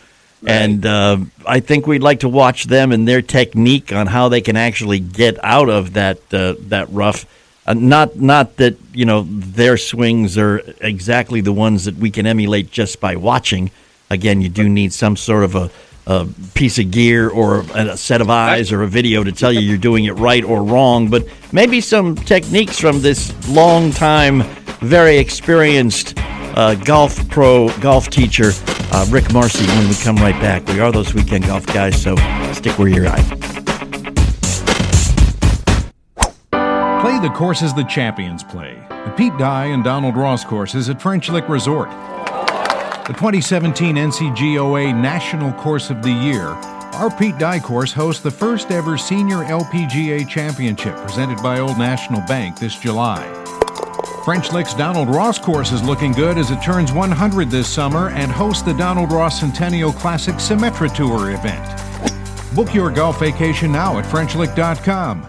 And 0.48 0.86
uh, 0.86 1.18
I 1.46 1.60
think 1.60 1.86
we'd 1.86 2.02
like 2.02 2.22
to 2.22 2.30
watch 2.30 2.64
them 2.66 2.94
and 2.94 3.06
their 3.06 3.22
technique 3.22 3.92
on 3.92 4.08
how 4.08 4.30
they 4.30 4.40
can 4.40 4.56
actually 4.56 5.00
get 5.00 5.38
out 5.44 5.68
of 5.70 5.94
that 5.94 6.20
uh, 6.34 6.54
that 6.70 6.90
rough. 6.92 7.26
Uh, 7.68 7.74
not 7.74 8.16
not 8.16 8.56
that 8.56 8.78
you 8.94 9.04
know 9.04 9.28
their 9.30 9.76
swings 9.76 10.38
are 10.38 10.62
exactly 10.80 11.42
the 11.42 11.52
ones 11.52 11.84
that 11.86 11.96
we 11.98 12.10
can 12.10 12.26
emulate 12.26 12.72
just 12.72 13.02
by 13.02 13.18
watching. 13.18 13.70
Again, 14.10 14.40
you 14.42 14.48
do 14.48 14.70
need 14.70 14.94
some 14.94 15.18
sort 15.18 15.44
of 15.44 15.56
a, 15.56 15.70
a 16.08 16.26
piece 16.54 16.80
of 16.80 16.90
gear 16.90 17.30
or 17.30 17.66
a 17.76 17.98
set 17.98 18.22
of 18.22 18.30
eyes 18.30 18.72
or 18.72 18.82
a 18.82 18.88
video 18.88 19.26
to 19.26 19.34
tell 19.34 19.52
you 19.52 19.60
you're 19.60 19.78
doing 19.78 20.06
it 20.06 20.14
right 20.14 20.44
or 20.46 20.64
wrong. 20.64 21.10
But 21.10 21.28
maybe 21.52 21.82
some 21.82 22.16
techniques 22.16 22.80
from 22.80 23.02
this 23.02 23.34
long 23.50 23.92
time, 23.92 24.44
very 24.80 25.18
experienced 25.18 26.14
uh, 26.18 26.76
golf 26.76 27.28
pro, 27.30 27.70
golf 27.80 28.10
teacher, 28.10 28.52
uh, 28.92 29.06
Rick 29.10 29.32
Marcy, 29.34 29.66
when 29.68 29.88
we 29.88 29.96
come 29.96 30.16
right 30.18 30.40
back. 30.42 30.66
We 30.68 30.80
are 30.80 30.92
those 30.92 31.14
weekend 31.14 31.46
golf 31.46 31.66
guys, 31.68 32.02
so 32.02 32.16
stick 32.54 32.78
where 32.80 32.88
you're 32.88 33.06
at. 33.06 33.24
Play 37.02 37.20
the 37.20 37.32
courses 37.34 37.74
the 37.74 37.84
champions 37.84 38.44
play. 38.44 38.76
The 38.90 39.14
Pete 39.16 39.38
Dye 39.38 39.66
and 39.66 39.84
Donald 39.84 40.16
Ross 40.16 40.44
courses 40.44 40.90
at 40.90 41.02
French 41.02 41.30
Lick 41.30 41.48
Resort. 41.48 41.90
The 41.90 43.16
2017 43.16 43.96
NGCOA 43.96 44.94
National 45.00 45.52
Course 45.54 45.90
of 45.90 46.04
the 46.04 46.12
Year. 46.12 46.48
Our 47.00 47.10
Pete 47.10 47.38
Dye 47.38 47.60
course 47.60 47.94
hosts 47.94 48.22
the 48.22 48.32
first 48.32 48.72
ever 48.72 48.98
Senior 48.98 49.38
LPGA 49.38 50.28
Championship 50.28 50.96
presented 50.98 51.42
by 51.42 51.60
Old 51.60 51.78
National 51.78 52.22
Bank 52.28 52.60
this 52.60 52.76
July. 52.76 53.39
French 54.30 54.54
Lick's 54.54 54.76
Donald 54.76 55.10
Ross 55.10 55.40
course 55.40 55.72
is 55.72 55.82
looking 55.82 56.12
good 56.12 56.38
as 56.38 56.52
it 56.52 56.62
turns 56.62 56.92
100 56.92 57.50
this 57.50 57.68
summer 57.68 58.10
and 58.10 58.32
hosts 58.32 58.62
the 58.62 58.76
Donald 58.76 59.12
Ross 59.12 59.40
Centennial 59.40 59.92
Classic 59.92 60.36
Symetra 60.36 60.94
Tour 60.94 61.32
event. 61.32 62.56
Book 62.56 62.72
your 62.76 62.92
golf 62.92 63.20
vacation 63.20 63.72
now 63.72 63.98
at 63.98 64.06
FrenchLick.com. 64.06 65.28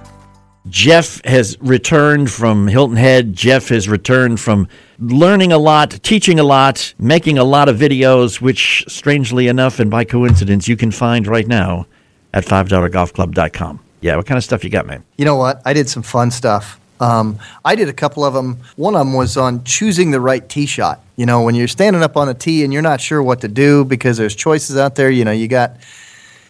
Jeff 0.69 1.25
has 1.25 1.57
returned 1.63 2.31
from 2.31 2.67
Hilton 2.69 2.99
Head. 2.99 3.33
Jeff 3.33 3.71
has 3.71 3.89
returned 3.89 4.39
from 4.39 4.69
learning 4.99 5.51
a 5.51 5.59
lot, 5.59 5.99
teaching 6.03 6.39
a 6.39 6.45
lot, 6.45 6.93
making 6.99 7.39
a 7.39 7.45
lot 7.45 7.71
of 7.71 7.79
videos, 7.79 8.43
which, 8.43 8.85
strangely 8.87 9.49
enough 9.49 9.81
and 9.81 9.91
by 9.91 10.05
coincidence, 10.05 10.69
you 10.69 10.77
can 10.77 10.91
find 10.91 11.27
right 11.27 11.47
now 11.47 11.87
at 12.35 12.45
$5golfclub.com. 12.45 13.81
Yeah, 14.03 14.17
what 14.17 14.27
kind 14.27 14.37
of 14.37 14.45
stuff 14.45 14.63
you 14.63 14.69
got, 14.69 14.87
man? 14.87 15.05
You 15.17 15.25
know 15.25 15.37
what? 15.37 15.63
I 15.65 15.73
did 15.73 15.89
some 15.89 16.03
fun 16.03 16.31
stuff. 16.31 16.80
Um, 17.01 17.39
I 17.65 17.75
did 17.75 17.89
a 17.89 17.93
couple 17.93 18.25
of 18.25 18.35
them. 18.35 18.59
One 18.77 18.95
of 18.95 19.01
them 19.01 19.15
was 19.15 19.37
on 19.37 19.65
choosing 19.65 20.11
the 20.11 20.21
right 20.21 20.47
tee 20.47 20.67
shot. 20.67 21.01
You 21.17 21.27
know, 21.27 21.43
when 21.43 21.55
you're 21.55 21.69
standing 21.69 22.03
up 22.03 22.17
on 22.17 22.29
a 22.29 22.35
tee 22.35 22.63
and 22.63 22.73
you're 22.73 22.83
not 22.83 23.01
sure 23.01 23.23
what 23.23 23.41
to 23.41 23.49
do 23.49 23.85
because 23.85 24.19
there's 24.19 24.35
choices 24.37 24.77
out 24.77 24.95
there. 24.95 25.11
You 25.11 25.25
know, 25.25 25.33
you 25.33 25.49
got 25.49 25.79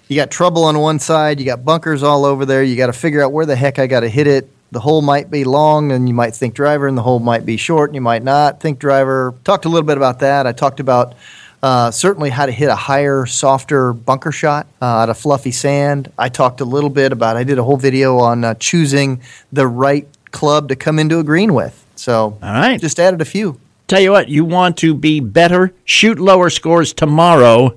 you 0.09 0.16
got 0.16 0.30
trouble 0.30 0.64
on 0.64 0.76
one 0.78 0.98
side, 0.98 1.38
you 1.38 1.46
got 1.46 1.64
bunkers 1.64 2.03
all 2.03 2.24
over 2.24 2.44
there. 2.44 2.64
You 2.64 2.74
got 2.76 2.88
to 2.88 2.92
figure 2.92 3.22
out 3.22 3.30
where 3.30 3.46
the 3.46 3.55
heck 3.55 3.78
I 3.78 3.86
got 3.86 4.01
to 4.01 4.09
hit 4.09 4.26
it. 4.26 4.51
The 4.72 4.80
hole 4.80 5.03
might 5.03 5.30
be 5.30 5.44
long, 5.44 5.92
and 5.92 6.09
you 6.09 6.14
might 6.14 6.34
think 6.34 6.55
driver, 6.55 6.86
and 6.86 6.98
the 6.98 7.03
hole 7.03 7.18
might 7.20 7.46
be 7.46 7.57
short, 7.57 7.90
and 7.90 7.94
you 7.94 8.01
might 8.01 8.22
not 8.22 8.61
think 8.61 8.78
driver. 8.78 9.34
Talked 9.44 9.64
a 9.64 9.68
little 9.68 9.86
bit 9.86 9.96
about 9.96 10.20
that. 10.20 10.46
I 10.46 10.53
talked 10.53 10.80
about 10.80 11.14
uh, 11.62 11.90
certainly 11.90 12.30
how 12.30 12.46
to 12.46 12.53
hit 12.53 12.68
a 12.68 12.74
higher, 12.74 13.26
softer 13.26 13.92
bunker 13.92 14.32
shot 14.32 14.66
uh, 14.80 14.84
out 14.84 15.11
of 15.11 15.18
fluffy 15.18 15.51
sand. 15.53 16.11
I 16.18 16.28
talked 16.28 16.61
a 16.61 16.64
little 16.64 16.90
bit 16.90 17.12
about. 17.12 17.36
I 17.36 17.44
did 17.44 17.59
a 17.59 17.62
whole 17.62 17.76
video 17.76 18.18
on 18.18 18.44
uh, 18.44 18.55
choosing 18.55 19.20
the 19.53 19.66
right 19.66 20.09
club 20.31 20.68
to 20.68 20.76
come 20.76 20.99
into 20.99 21.18
a 21.18 21.24
green 21.24 21.55
with. 21.55 21.85
So, 21.97 22.39
All 22.43 22.53
right. 22.53 22.81
just 22.81 22.99
added 22.99 23.20
a 23.20 23.24
few. 23.24 23.61
Tell 23.89 24.01
you 24.01 24.12
what, 24.12 24.28
you 24.28 24.45
want 24.45 24.76
to 24.78 24.95
be 24.95 25.20
better, 25.20 25.72
shoot 25.85 26.18
lower 26.18 26.49
scores 26.51 26.93
tomorrow. 26.93 27.76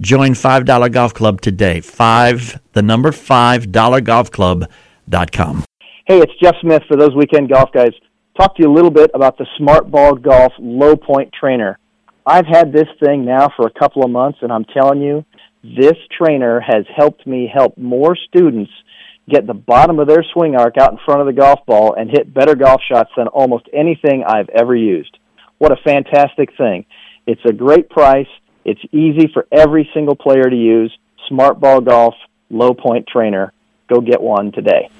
Join 0.00 0.30
$5 0.32 0.92
Golf 0.92 1.12
Club 1.14 1.40
today. 1.40 1.80
Five, 1.80 2.60
the 2.72 2.82
number 2.82 3.10
five, 3.10 3.66
dollargolfclub.com. 3.66 5.64
Hey, 6.06 6.20
it's 6.20 6.32
Jeff 6.40 6.54
Smith 6.60 6.82
for 6.88 6.96
those 6.96 7.14
weekend 7.16 7.50
golf 7.52 7.70
guys. 7.72 7.90
Talk 8.38 8.56
to 8.56 8.62
you 8.62 8.70
a 8.70 8.72
little 8.72 8.90
bit 8.92 9.10
about 9.14 9.36
the 9.36 9.46
Smart 9.56 9.90
Ball 9.90 10.14
Golf 10.14 10.52
Low 10.58 10.94
Point 10.96 11.32
Trainer. 11.38 11.78
I've 12.24 12.46
had 12.46 12.72
this 12.72 12.86
thing 13.04 13.24
now 13.24 13.48
for 13.56 13.66
a 13.66 13.70
couple 13.78 14.04
of 14.04 14.10
months, 14.10 14.38
and 14.42 14.52
I'm 14.52 14.64
telling 14.64 15.00
you, 15.02 15.24
this 15.64 15.96
trainer 16.16 16.60
has 16.60 16.84
helped 16.94 17.26
me 17.26 17.50
help 17.52 17.76
more 17.76 18.14
students 18.16 18.70
get 19.28 19.46
the 19.46 19.54
bottom 19.54 19.98
of 19.98 20.08
their 20.08 20.24
swing 20.32 20.56
arc 20.56 20.76
out 20.78 20.92
in 20.92 20.98
front 21.04 21.20
of 21.20 21.26
the 21.26 21.32
golf 21.32 21.60
ball 21.66 21.94
and 21.94 22.10
hit 22.10 22.32
better 22.32 22.54
golf 22.54 22.80
shots 22.90 23.10
than 23.16 23.28
almost 23.28 23.66
anything 23.72 24.24
I've 24.26 24.48
ever 24.48 24.74
used. 24.74 25.16
What 25.58 25.72
a 25.72 25.76
fantastic 25.84 26.56
thing. 26.56 26.86
It's 27.26 27.44
a 27.44 27.52
great 27.52 27.90
price. 27.90 28.28
It's 28.64 28.80
easy 28.92 29.30
for 29.32 29.46
every 29.52 29.88
single 29.94 30.16
player 30.16 30.44
to 30.44 30.56
use. 30.56 30.96
Smart 31.28 31.60
Ball 31.60 31.80
Golf 31.80 32.14
Low 32.50 32.72
Point 32.74 33.06
Trainer. 33.06 33.52
Go 33.88 34.00
get 34.00 34.20
one 34.20 34.52
today. 34.52 34.90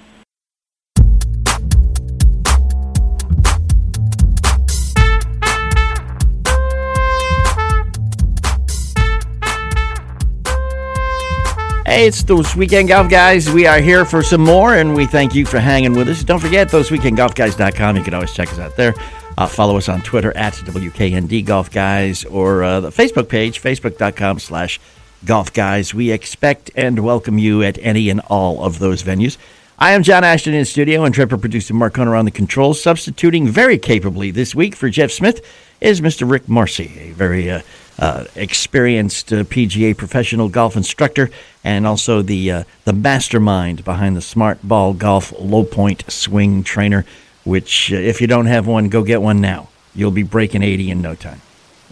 Hey, 11.89 12.07
it's 12.07 12.23
those 12.23 12.55
weekend 12.55 12.89
golf 12.89 13.09
guys. 13.09 13.51
We 13.51 13.67
are 13.67 13.81
here 13.81 14.05
for 14.05 14.23
some 14.23 14.43
more, 14.43 14.75
and 14.75 14.95
we 14.95 15.07
thank 15.07 15.35
you 15.35 15.47
for 15.47 15.59
hanging 15.59 15.95
with 15.95 16.07
us. 16.11 16.23
Don't 16.23 16.39
forget 16.39 16.69
those 16.69 16.91
weekendgolfguys.com. 16.91 17.97
You 17.97 18.03
can 18.03 18.13
always 18.13 18.35
check 18.35 18.53
us 18.53 18.59
out 18.59 18.77
there. 18.77 18.95
Uh, 19.39 19.47
follow 19.47 19.79
us 19.79 19.89
on 19.89 20.03
Twitter 20.03 20.37
at 20.37 20.53
WKND 20.53 21.47
Golf 21.47 21.71
Guys 21.71 22.27
or 22.27 22.63
uh, 22.63 22.81
the 22.81 22.91
Facebook 22.91 23.31
page, 23.31 23.63
facebook.com 23.63 24.39
slash 24.39 24.79
golf 25.25 25.51
guys. 25.55 25.95
We 25.95 26.11
expect 26.11 26.71
and 26.77 26.99
welcome 27.01 27.39
you 27.39 27.63
at 27.63 27.79
any 27.79 28.11
and 28.11 28.21
all 28.29 28.63
of 28.63 28.81
those 28.81 29.03
venues. 29.03 29.39
I 29.79 29.93
am 29.93 30.03
John 30.03 30.25
Ashton 30.25 30.53
in 30.53 30.67
studio 30.67 31.05
and 31.05 31.15
Trevor 31.15 31.39
producer 31.39 31.73
Mark 31.73 31.97
Hunter 31.97 32.15
on 32.15 32.27
the 32.27 32.31
controls. 32.31 32.83
Substituting 32.83 33.49
very 33.49 33.79
capably 33.79 34.31
this 34.31 34.55
week 34.55 34.77
for 34.77 34.91
Jeff 34.91 35.11
Smith 35.11 35.43
is 35.81 36.03
Mr. 36.03 36.31
Rick 36.31 36.51
Marcy, 36.51 36.99
a 37.01 37.13
very 37.13 37.51
uh, 37.51 37.63
uh, 37.99 38.25
experienced 38.37 39.33
uh, 39.33 39.43
PGA 39.45 39.97
professional 39.97 40.49
golf 40.49 40.77
instructor 40.77 41.31
and 41.65 41.87
also 41.87 42.23
the 42.23 42.51
uh, 42.51 42.65
the 42.85 42.93
mastermind 42.93 43.85
behind 43.85 44.17
the 44.17 44.21
Smart 44.21 44.59
Ball 44.63 44.93
Golf 44.93 45.33
Low 45.39 45.65
Point 45.65 46.05
Swing 46.11 46.63
Trainer. 46.63 47.05
Which, 47.45 47.93
uh, 47.93 47.97
if 47.97 48.21
you 48.21 48.27
don't 48.27 48.47
have 48.47 48.67
one, 48.67 48.89
go 48.89 49.03
get 49.03 49.23
one 49.23 49.41
now. 49.41 49.69
You'll 49.95 50.11
be 50.11 50.23
breaking 50.23 50.63
80 50.63 50.91
in 50.91 51.01
no 51.01 51.15
time, 51.15 51.41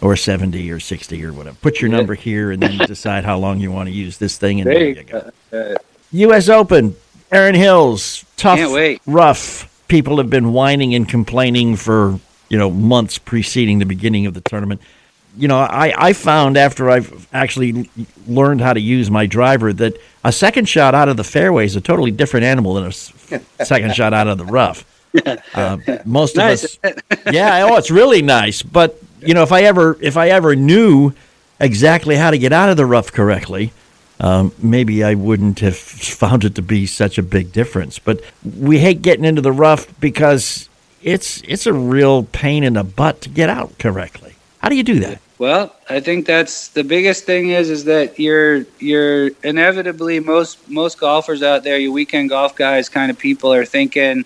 or 0.03 0.15
70 0.15 0.71
or 0.71 0.79
60 0.79 1.25
or 1.25 1.33
whatever. 1.33 1.57
Put 1.63 1.81
your 1.81 1.91
number 1.91 2.15
here 2.15 2.51
and 2.51 2.63
then 2.63 2.77
decide 2.87 3.25
how 3.25 3.39
long 3.39 3.59
you 3.59 3.73
want 3.73 3.89
to 3.89 3.95
use 3.95 4.19
this 4.19 4.37
thing. 4.37 4.61
And 4.61 4.71
there 4.71 4.89
you 4.89 5.03
go. 5.03 5.77
U.S. 6.13 6.49
Open, 6.49 6.95
Erin 7.33 7.55
Hills, 7.55 8.25
tough, 8.37 8.61
rough. 9.07 9.73
People 9.89 10.19
have 10.19 10.31
been 10.31 10.53
whining 10.53 10.95
and 10.95 11.09
complaining 11.09 11.75
for 11.75 12.21
you 12.49 12.59
know 12.59 12.71
months 12.71 13.19
preceding 13.19 13.79
the 13.79 13.87
beginning 13.87 14.27
of 14.27 14.35
the 14.35 14.41
tournament. 14.41 14.81
You 15.37 15.49
know, 15.49 15.59
I, 15.59 15.93
I 16.09 16.13
found 16.15 16.57
after 16.57 16.91
I've 16.91 17.29
actually 17.33 17.91
learned 18.27 18.61
how 18.61 18.73
to 18.73 18.81
use 18.81 19.11
my 19.11 19.27
driver 19.27 19.73
that 19.75 20.01
a 20.25 20.33
second 20.33 20.67
shot 20.69 20.95
out 20.95 21.09
of 21.09 21.17
the 21.17 21.25
fairway 21.25 21.67
is 21.67 21.77
a 21.77 21.81
totally 21.81 22.11
different 22.11 22.45
animal 22.45 22.75
than 22.75 22.85
a 22.87 22.93
second 23.65 23.95
shot 23.95 24.15
out 24.15 24.29
of 24.29 24.39
the 24.39 24.45
rough. 24.45 24.85
Uh, 25.55 25.79
most 26.05 26.37
Nice. 26.37 26.77
of 26.85 26.85
us, 26.85 27.03
yeah, 27.33 27.67
oh, 27.71 27.77
it's 27.79 27.91
really 27.91 28.21
nice. 28.21 28.61
But 28.63 29.01
you 29.23 29.33
know, 29.33 29.43
if 29.43 29.51
I 29.51 29.63
ever 29.63 29.97
if 30.03 30.19
I 30.19 30.29
ever 30.29 30.55
knew 30.55 31.13
exactly 31.59 32.17
how 32.17 32.31
to 32.31 32.37
get 32.37 32.53
out 32.53 32.69
of 32.69 32.77
the 32.77 32.85
rough 32.85 33.13
correctly, 33.13 33.73
um, 34.21 34.53
maybe 34.59 35.03
I 35.03 35.15
wouldn't 35.15 35.61
have 35.61 35.75
found 35.77 36.45
it 36.45 36.55
to 36.57 36.63
be 36.63 36.85
such 36.85 37.17
a 37.17 37.23
big 37.23 37.51
difference. 37.51 37.99
But 37.99 38.21
we 38.45 38.79
hate 38.81 39.01
getting 39.01 39.25
into 39.25 39.41
the 39.41 39.53
rough 39.53 39.89
because 40.01 40.69
it's 41.03 41.41
it's 41.49 41.67
a 41.67 41.73
real 41.73 42.25
pain 42.25 42.63
in 42.63 42.75
the 42.75 42.85
butt 42.85 43.23
to 43.23 43.31
get 43.31 43.49
out 43.49 43.79
correctly. 43.79 44.35
How 44.59 44.69
do 44.69 44.77
you 44.77 44.83
do 44.85 45.01
that? 45.01 45.19
Well, 45.39 45.77
I 45.89 46.01
think 46.01 46.27
that's 46.27 46.69
the 46.69 46.83
biggest 46.83 47.25
thing 47.25 47.51
is 47.51 47.69
is 47.69 47.85
that 47.85 48.19
you're 48.19 48.65
you're 48.79 49.31
inevitably 49.43 50.21
most 50.21 50.69
most 50.69 50.99
golfers 50.99 51.43
out 51.43 51.63
there, 51.63 51.77
you 51.77 51.93
weekend 51.93 52.31
golf 52.31 52.57
guys 52.57 52.89
kind 52.89 53.11
of 53.11 53.19
people 53.19 53.53
are 53.53 53.67
thinking 53.67 54.25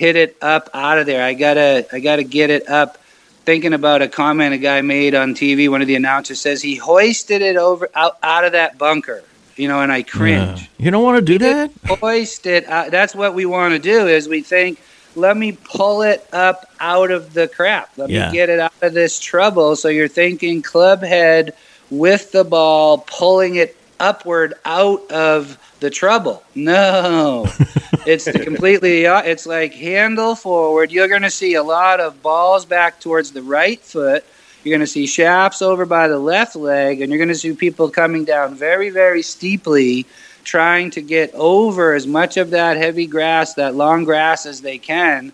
hit 0.00 0.16
it 0.16 0.34
up 0.40 0.70
out 0.72 0.96
of 0.96 1.04
there. 1.04 1.22
I 1.22 1.34
got 1.34 1.54
to 1.54 1.86
I 1.92 2.00
got 2.00 2.16
to 2.16 2.24
get 2.24 2.48
it 2.48 2.68
up. 2.68 2.96
Thinking 3.44 3.72
about 3.72 4.00
a 4.02 4.08
comment 4.08 4.54
a 4.54 4.58
guy 4.58 4.80
made 4.80 5.14
on 5.14 5.34
TV, 5.34 5.68
one 5.68 5.80
of 5.80 5.88
the 5.88 5.94
announcers 5.94 6.40
says 6.40 6.62
he 6.62 6.76
hoisted 6.76 7.42
it 7.42 7.56
over 7.56 7.88
out, 7.94 8.16
out 8.22 8.44
of 8.44 8.52
that 8.52 8.78
bunker. 8.78 9.24
You 9.56 9.68
know, 9.68 9.80
and 9.80 9.90
I 9.90 10.02
cringe. 10.02 10.62
Uh, 10.62 10.66
you 10.78 10.90
don't 10.90 11.02
want 11.02 11.18
to 11.18 11.22
do 11.22 11.38
that? 11.38 11.70
hoist 11.86 12.46
it. 12.46 12.66
out. 12.66 12.90
That's 12.90 13.14
what 13.14 13.34
we 13.34 13.44
want 13.46 13.72
to 13.72 13.78
do. 13.78 14.06
Is 14.06 14.28
we 14.28 14.42
think, 14.42 14.78
let 15.16 15.36
me 15.36 15.52
pull 15.52 16.02
it 16.02 16.26
up 16.32 16.66
out 16.80 17.10
of 17.10 17.34
the 17.34 17.48
crap. 17.48 17.90
Let 17.96 18.10
Yeah. 18.10 18.30
me 18.30 18.36
get 18.36 18.48
it 18.48 18.60
out 18.60 18.72
of 18.82 18.94
this 18.94 19.18
trouble. 19.18 19.76
So 19.76 19.88
you're 19.88 20.08
thinking 20.08 20.62
club 20.62 21.02
head 21.02 21.54
with 21.90 22.32
the 22.32 22.44
ball, 22.44 22.98
pulling 22.98 23.56
it 23.56 23.76
upward 23.98 24.54
out 24.64 25.10
of 25.10 25.58
the 25.80 25.90
trouble. 25.90 26.42
No, 26.54 27.46
it's 28.06 28.24
the 28.24 28.38
completely. 28.44 29.04
It's 29.04 29.46
like 29.46 29.74
handle 29.74 30.34
forward. 30.34 30.90
You're 30.92 31.08
going 31.08 31.22
to 31.22 31.30
see 31.30 31.54
a 31.54 31.62
lot 31.62 32.00
of 32.00 32.22
balls 32.22 32.64
back 32.64 33.00
towards 33.00 33.32
the 33.32 33.42
right 33.42 33.80
foot. 33.80 34.24
You're 34.62 34.72
going 34.76 34.86
to 34.86 34.92
see 34.92 35.06
shafts 35.06 35.62
over 35.62 35.86
by 35.86 36.08
the 36.08 36.18
left 36.18 36.54
leg, 36.54 37.00
and 37.00 37.10
you're 37.10 37.18
going 37.18 37.28
to 37.28 37.34
see 37.34 37.54
people 37.54 37.88
coming 37.88 38.24
down 38.24 38.54
very, 38.54 38.90
very 38.90 39.22
steeply, 39.22 40.06
trying 40.44 40.90
to 40.92 41.00
get 41.00 41.32
over 41.34 41.94
as 41.94 42.06
much 42.06 42.36
of 42.36 42.50
that 42.50 42.76
heavy 42.76 43.06
grass, 43.06 43.54
that 43.54 43.74
long 43.74 44.04
grass 44.04 44.46
as 44.46 44.60
they 44.60 44.78
can, 44.78 45.32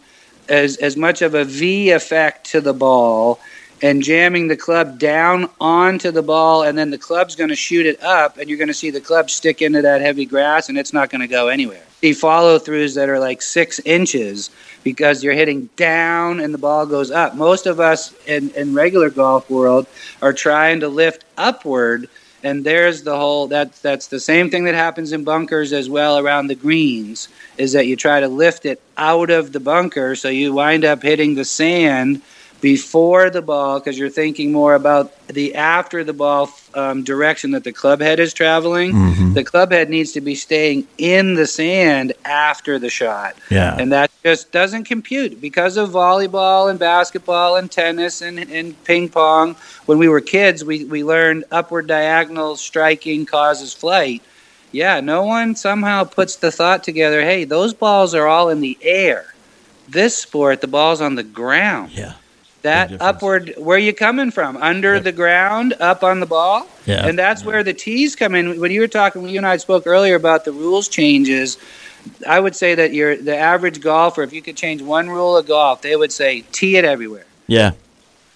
as 0.48 0.76
as 0.78 0.96
much 0.96 1.22
of 1.22 1.34
a 1.34 1.44
V 1.44 1.90
effect 1.90 2.46
to 2.50 2.60
the 2.60 2.74
ball, 2.74 3.40
and 3.82 4.02
jamming 4.02 4.48
the 4.48 4.56
club 4.56 4.98
down 4.98 5.48
onto 5.60 6.10
the 6.10 6.22
ball, 6.22 6.62
and 6.62 6.76
then 6.76 6.90
the 6.90 6.98
club's 6.98 7.36
going 7.36 7.50
to 7.50 7.56
shoot 7.56 7.86
it 7.86 8.02
up, 8.02 8.38
and 8.38 8.48
you're 8.48 8.58
going 8.58 8.68
to 8.68 8.74
see 8.74 8.90
the 8.90 9.00
club 9.00 9.30
stick 9.30 9.62
into 9.62 9.82
that 9.82 10.00
heavy 10.00 10.24
grass, 10.24 10.68
and 10.68 10.78
it's 10.78 10.92
not 10.92 11.10
going 11.10 11.20
to 11.20 11.28
go 11.28 11.48
anywhere. 11.48 11.82
See 12.02 12.12
follow 12.12 12.58
throughs 12.58 12.94
that 12.94 13.08
are 13.08 13.18
like 13.18 13.40
six 13.40 13.80
inches 13.80 14.50
because 14.84 15.24
you're 15.24 15.34
hitting 15.34 15.68
down 15.76 16.40
and 16.40 16.52
the 16.52 16.58
ball 16.58 16.86
goes 16.86 17.10
up. 17.10 17.34
Most 17.34 17.66
of 17.66 17.80
us 17.80 18.14
in, 18.26 18.50
in 18.50 18.74
regular 18.74 19.10
golf 19.10 19.48
world 19.50 19.86
are 20.20 20.32
trying 20.32 20.80
to 20.80 20.88
lift 20.88 21.24
upward, 21.38 22.08
and 22.46 22.62
there's 22.62 23.02
the 23.02 23.16
whole 23.16 23.48
that 23.48 23.72
that's 23.82 24.06
the 24.06 24.20
same 24.20 24.50
thing 24.50 24.64
that 24.66 24.74
happens 24.76 25.10
in 25.10 25.24
bunkers 25.24 25.72
as 25.72 25.90
well 25.90 26.16
around 26.16 26.46
the 26.46 26.54
greens 26.54 27.28
is 27.58 27.72
that 27.72 27.88
you 27.88 27.96
try 27.96 28.20
to 28.20 28.28
lift 28.28 28.64
it 28.64 28.80
out 28.96 29.30
of 29.30 29.52
the 29.52 29.58
bunker, 29.58 30.14
so 30.14 30.28
you 30.28 30.52
wind 30.52 30.84
up 30.84 31.02
hitting 31.02 31.34
the 31.34 31.44
sand 31.44 32.22
before 32.60 33.30
the 33.30 33.42
ball 33.42 33.78
because 33.78 33.98
you're 33.98 34.08
thinking 34.08 34.50
more 34.50 34.74
about 34.74 35.12
the 35.26 35.54
after 35.54 36.02
the 36.02 36.12
ball 36.12 36.50
um, 36.74 37.02
direction 37.02 37.50
that 37.50 37.64
the 37.64 37.72
club 37.72 38.00
head 38.00 38.18
is 38.18 38.32
traveling. 38.32 38.92
Mm-hmm. 38.92 39.34
The 39.34 39.44
club 39.44 39.72
head 39.72 39.90
needs 39.90 40.12
to 40.12 40.20
be 40.20 40.34
staying 40.34 40.86
in 40.98 41.34
the 41.34 41.46
sand 41.46 42.12
after 42.24 42.78
the 42.78 42.90
shot. 42.90 43.36
Yeah. 43.50 43.76
And 43.78 43.92
that 43.92 44.10
just 44.24 44.52
doesn't 44.52 44.84
compute 44.84 45.40
because 45.40 45.76
of 45.76 45.90
volleyball 45.90 46.70
and 46.70 46.78
basketball 46.78 47.56
and 47.56 47.70
tennis 47.70 48.22
and, 48.22 48.38
and 48.38 48.82
ping 48.84 49.08
pong. 49.08 49.54
When 49.86 49.98
we 49.98 50.08
were 50.08 50.20
kids, 50.20 50.64
we, 50.64 50.84
we 50.84 51.04
learned 51.04 51.44
upward 51.50 51.86
diagonal 51.86 52.56
striking 52.56 53.26
causes 53.26 53.72
flight. 53.74 54.22
Yeah, 54.72 55.00
no 55.00 55.24
one 55.24 55.54
somehow 55.54 56.04
puts 56.04 56.36
the 56.36 56.50
thought 56.50 56.84
together 56.84 57.22
hey, 57.22 57.44
those 57.44 57.74
balls 57.74 58.14
are 58.14 58.26
all 58.26 58.48
in 58.48 58.60
the 58.60 58.78
air. 58.82 59.34
This 59.88 60.18
sport, 60.18 60.60
the 60.60 60.66
ball's 60.66 61.00
on 61.00 61.14
the 61.14 61.22
ground. 61.22 61.92
Yeah. 61.92 62.14
That 62.66 63.00
upward, 63.00 63.54
where 63.56 63.76
are 63.76 63.80
you 63.80 63.92
coming 63.92 64.30
from? 64.30 64.56
Under 64.56 64.98
the 65.00 65.12
ground, 65.12 65.74
up 65.80 66.02
on 66.02 66.20
the 66.20 66.26
ball? 66.26 66.68
Yeah. 66.84 67.06
And 67.06 67.18
that's 67.18 67.44
where 67.44 67.62
the 67.62 67.72
tees 67.74 68.16
come 68.16 68.34
in. 68.34 68.60
When 68.60 68.70
you 68.70 68.80
were 68.80 68.88
talking, 68.88 69.22
when 69.22 69.30
you 69.30 69.38
and 69.38 69.46
I 69.46 69.56
spoke 69.56 69.86
earlier 69.86 70.16
about 70.16 70.44
the 70.44 70.52
rules 70.52 70.88
changes, 70.88 71.58
I 72.26 72.40
would 72.40 72.56
say 72.56 72.74
that 72.74 72.92
you're 72.92 73.16
the 73.16 73.36
average 73.36 73.80
golfer, 73.80 74.22
if 74.22 74.32
you 74.32 74.42
could 74.42 74.56
change 74.56 74.82
one 74.82 75.08
rule 75.08 75.36
of 75.36 75.46
golf, 75.46 75.82
they 75.82 75.96
would 75.96 76.12
say 76.12 76.42
tee 76.52 76.76
it 76.76 76.84
everywhere. 76.84 77.26
Yeah. 77.46 77.72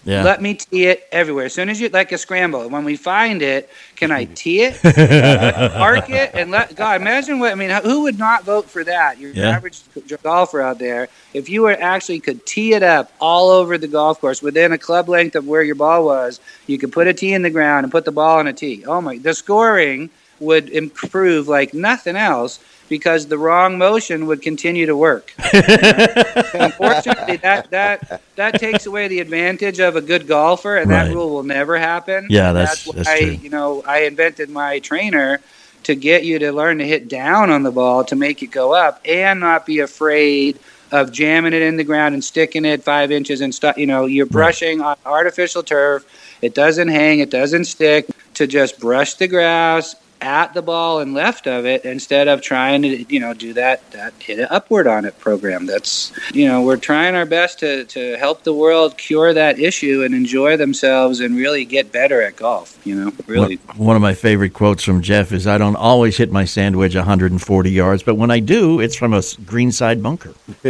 Yeah. 0.05 0.24
Let 0.24 0.40
me 0.40 0.55
tee 0.55 0.86
it 0.86 1.07
everywhere. 1.12 1.44
As 1.44 1.55
soon 1.55 1.68
as 1.68 1.80
you 1.80 1.88
like 1.90 2.11
a 2.12 2.18
scramble, 2.18 2.66
when 2.70 2.84
we 2.84 2.96
find 2.96 3.42
it, 3.42 3.68
can 3.96 4.11
I 4.11 4.24
tee 4.24 4.62
it, 4.62 4.80
park 5.74 6.09
it, 6.09 6.30
and 6.34 6.51
let 6.51 6.74
God 6.74 7.01
imagine 7.01 7.38
what 7.38 7.53
I 7.53 7.55
mean? 7.55 7.70
Who 7.82 8.03
would 8.03 8.18
not 8.18 8.44
vote 8.44 8.70
for 8.70 8.82
that? 8.84 9.18
Your 9.18 9.32
Yeah. 9.32 9.51
average 9.51 9.82
golfer 10.22 10.62
out 10.62 10.78
there, 10.78 11.09
if 11.34 11.51
you 11.51 11.62
were 11.62 11.76
actually 11.78 12.20
could 12.20 12.46
tee 12.46 12.72
it 12.72 12.82
up 12.82 13.12
all 13.20 13.51
over 13.51 13.76
the 13.76 13.88
golf 13.88 14.20
course 14.20 14.42
within 14.42 14.72
a 14.72 14.78
club 14.78 15.09
length 15.09 15.36
of 15.36 15.46
where 15.46 15.62
your 15.62 15.74
ball 15.74 16.05
was, 16.07 16.40
you 16.66 16.78
could 16.78 16.92
put 16.92 17.07
a 17.07 17.12
tee 17.12 17.34
in 17.34 17.42
the 17.42 17.51
ground 17.51 17.84
and 17.84 17.92
put 17.92 18.07
the 18.07 18.12
ball 18.12 18.38
on 18.38 18.46
a 18.46 18.53
tee. 18.55 18.84
Oh 18.86 19.01
my! 19.03 19.18
The 19.18 19.34
scoring 19.34 20.09
would 20.40 20.70
improve 20.70 21.46
like 21.48 21.74
nothing 21.74 22.16
else 22.16 22.59
because 22.91 23.28
the 23.28 23.38
wrong 23.38 23.78
motion 23.78 24.26
would 24.26 24.43
continue 24.43 24.84
to 24.84 24.95
work. 24.97 25.32
Unfortunately, 25.55 27.36
that 27.38 27.70
that 27.70 28.20
that 28.36 28.61
takes 28.61 28.84
away 28.84 29.09
the 29.09 29.20
advantage 29.20 29.78
of 29.80 29.97
a 29.97 30.01
good 30.03 30.26
golfer, 30.26 30.76
and 30.76 30.91
Right. 30.91 31.05
that 31.09 31.14
rule 31.14 31.30
will 31.30 31.43
never 31.45 31.78
happen. 31.78 32.26
Yeah, 32.28 32.53
that's- 32.53 32.86
why 32.86 32.97
that's 32.97 33.18
true. 33.18 33.30
you 33.30 33.49
know 33.49 33.82
I 33.86 34.01
invented 34.01 34.51
my 34.51 34.80
trainer 34.80 35.41
to 35.84 35.95
get 35.95 36.24
you 36.24 36.38
to 36.41 36.53
learn 36.53 36.76
to 36.78 36.86
hit 36.86 37.09
down 37.09 37.49
on 37.51 37.62
the 37.62 37.70
ball 37.70 38.05
to 38.05 38.16
make 38.16 38.43
it 38.43 38.49
go 38.51 38.74
up, 38.74 39.01
and 39.07 39.41
not 39.41 39.64
be 39.64 39.78
afraid 39.78 40.59
of 40.93 41.12
jamming 41.12 41.53
it 41.53 41.62
in 41.62 41.76
the 41.76 41.84
ground 41.84 42.14
and 42.14 42.24
sticking 42.24 42.64
it 42.64 42.82
five 42.82 43.12
inches 43.12 43.41
and 43.41 43.55
stuff. 43.55 43.78
You 43.78 43.86
know, 43.86 44.07
you're 44.07 44.26
brushing 44.26 44.80
on 44.82 44.97
artificial 45.07 45.62
turf. 45.62 46.05
It 46.43 46.55
doesn't 46.55 46.88
hang. 46.88 47.20
It 47.20 47.30
doesn't 47.30 47.64
stick. 47.66 48.07
To 48.34 48.47
just 48.47 48.80
brush 48.80 49.14
the 49.14 49.28
grass 49.28 49.95
at 50.23 50.53
the 50.55 50.62
ball 50.62 50.99
and 51.01 51.14
left 51.14 51.47
of 51.47 51.64
it 51.64 51.85
instead 51.85 52.29
of 52.29 52.43
trying 52.43 52.83
to 52.83 53.03
you 53.12 53.18
know 53.21 53.33
do 53.35 53.53
that 53.55 53.89
that 53.93 54.12
hit 54.18 54.39
it 54.39 54.51
upward 54.51 54.87
on 54.87 55.05
it 55.05 55.18
program. 55.18 55.66
That's 55.66 56.12
you 56.35 56.47
know 56.47 56.62
we're 56.62 56.77
trying 56.77 57.14
our 57.14 57.25
best 57.27 57.59
to 57.61 57.85
to 57.87 58.16
help 58.16 58.43
the 58.45 58.53
world 58.55 58.97
cure 58.99 59.33
that 59.33 59.59
issue 59.59 60.03
and 60.05 60.14
enjoy 60.14 60.57
themselves 60.57 61.21
and 61.21 61.37
really 61.37 61.64
get 61.64 61.91
better 61.93 62.21
at 62.23 62.37
golf 62.37 62.79
you 62.87 62.95
know 62.95 63.12
really. 63.27 63.57
One, 63.57 63.79
one 63.79 63.97
of 63.97 64.03
my 64.03 64.14
favorite 64.14 64.53
quotes 64.53 64.85
from 64.85 65.01
Jeff 65.03 65.33
is 65.33 65.47
I 65.47 65.59
don't 65.59 65.77
always 65.77 66.16
hit 66.16 66.31
my 66.31 66.45
sand 66.45 66.77
wedge 66.77 66.95
140 66.97 67.71
yards, 67.71 68.03
but 68.03 68.16
when 68.16 68.31
I 68.31 68.41
do, 68.41 68.81
it's 68.81 68.97
from 68.97 69.12
a 69.14 69.18
s- 69.18 69.35
greenside 69.37 70.03
bunker. 70.03 70.35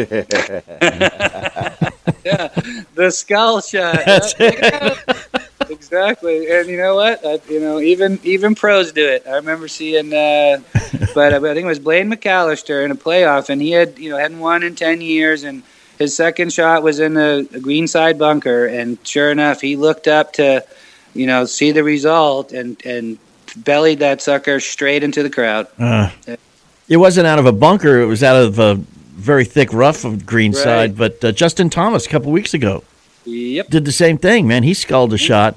the 2.94 3.10
skull 3.10 3.60
shot. 3.60 3.96
That's 4.06 4.34
Yeah, 4.38 4.94
Ex- 5.08 5.28
exactly. 5.90 6.50
And 6.50 6.68
you 6.68 6.76
know 6.76 6.94
what? 6.94 7.24
I, 7.24 7.40
you 7.48 7.60
know, 7.60 7.80
even 7.80 8.18
even 8.22 8.54
pros 8.54 8.92
do 8.92 9.06
it. 9.06 9.26
I 9.26 9.36
remember 9.36 9.68
seeing, 9.68 10.12
uh, 10.14 10.60
but 11.14 11.32
I 11.34 11.40
think 11.40 11.58
it 11.58 11.64
was 11.66 11.78
Blaine 11.78 12.10
McCallister 12.10 12.84
in 12.84 12.90
a 12.90 12.94
playoff, 12.96 13.48
and 13.50 13.60
he 13.60 13.70
had 13.72 13.98
you 13.98 14.10
know 14.10 14.16
hadn't 14.18 14.38
won 14.38 14.62
in 14.62 14.74
ten 14.74 15.00
years, 15.00 15.44
and 15.44 15.62
his 15.98 16.14
second 16.16 16.52
shot 16.52 16.82
was 16.82 16.98
in 17.00 17.16
a, 17.16 17.42
the 17.42 17.60
green 17.60 17.86
side 17.86 18.18
bunker, 18.18 18.66
and 18.66 18.98
sure 19.06 19.30
enough, 19.30 19.60
he 19.60 19.76
looked 19.76 20.08
up 20.08 20.32
to, 20.34 20.64
you 21.14 21.26
know, 21.26 21.44
see 21.44 21.72
the 21.72 21.84
result, 21.84 22.52
and 22.52 22.80
and 22.86 23.18
bellied 23.56 23.98
that 23.98 24.22
sucker 24.22 24.60
straight 24.60 25.02
into 25.02 25.22
the 25.22 25.30
crowd. 25.30 25.66
Uh, 25.78 26.10
it 26.88 26.96
wasn't 26.96 27.26
out 27.26 27.38
of 27.38 27.46
a 27.46 27.52
bunker; 27.52 28.00
it 28.00 28.06
was 28.06 28.22
out 28.22 28.36
of 28.42 28.58
a 28.58 28.76
very 28.76 29.44
thick 29.44 29.72
rough 29.72 30.04
of 30.04 30.24
green 30.24 30.52
Right. 30.52 30.62
side. 30.62 30.96
But 30.96 31.22
uh, 31.24 31.32
Justin 31.32 31.68
Thomas, 31.68 32.06
a 32.06 32.08
couple 32.08 32.32
weeks 32.32 32.54
ago, 32.54 32.84
Yep. 33.26 33.68
did 33.68 33.84
the 33.84 33.92
same 33.92 34.16
thing. 34.16 34.46
Man, 34.48 34.62
he 34.62 34.72
skulled 34.72 35.12
a 35.12 35.18
shot 35.18 35.56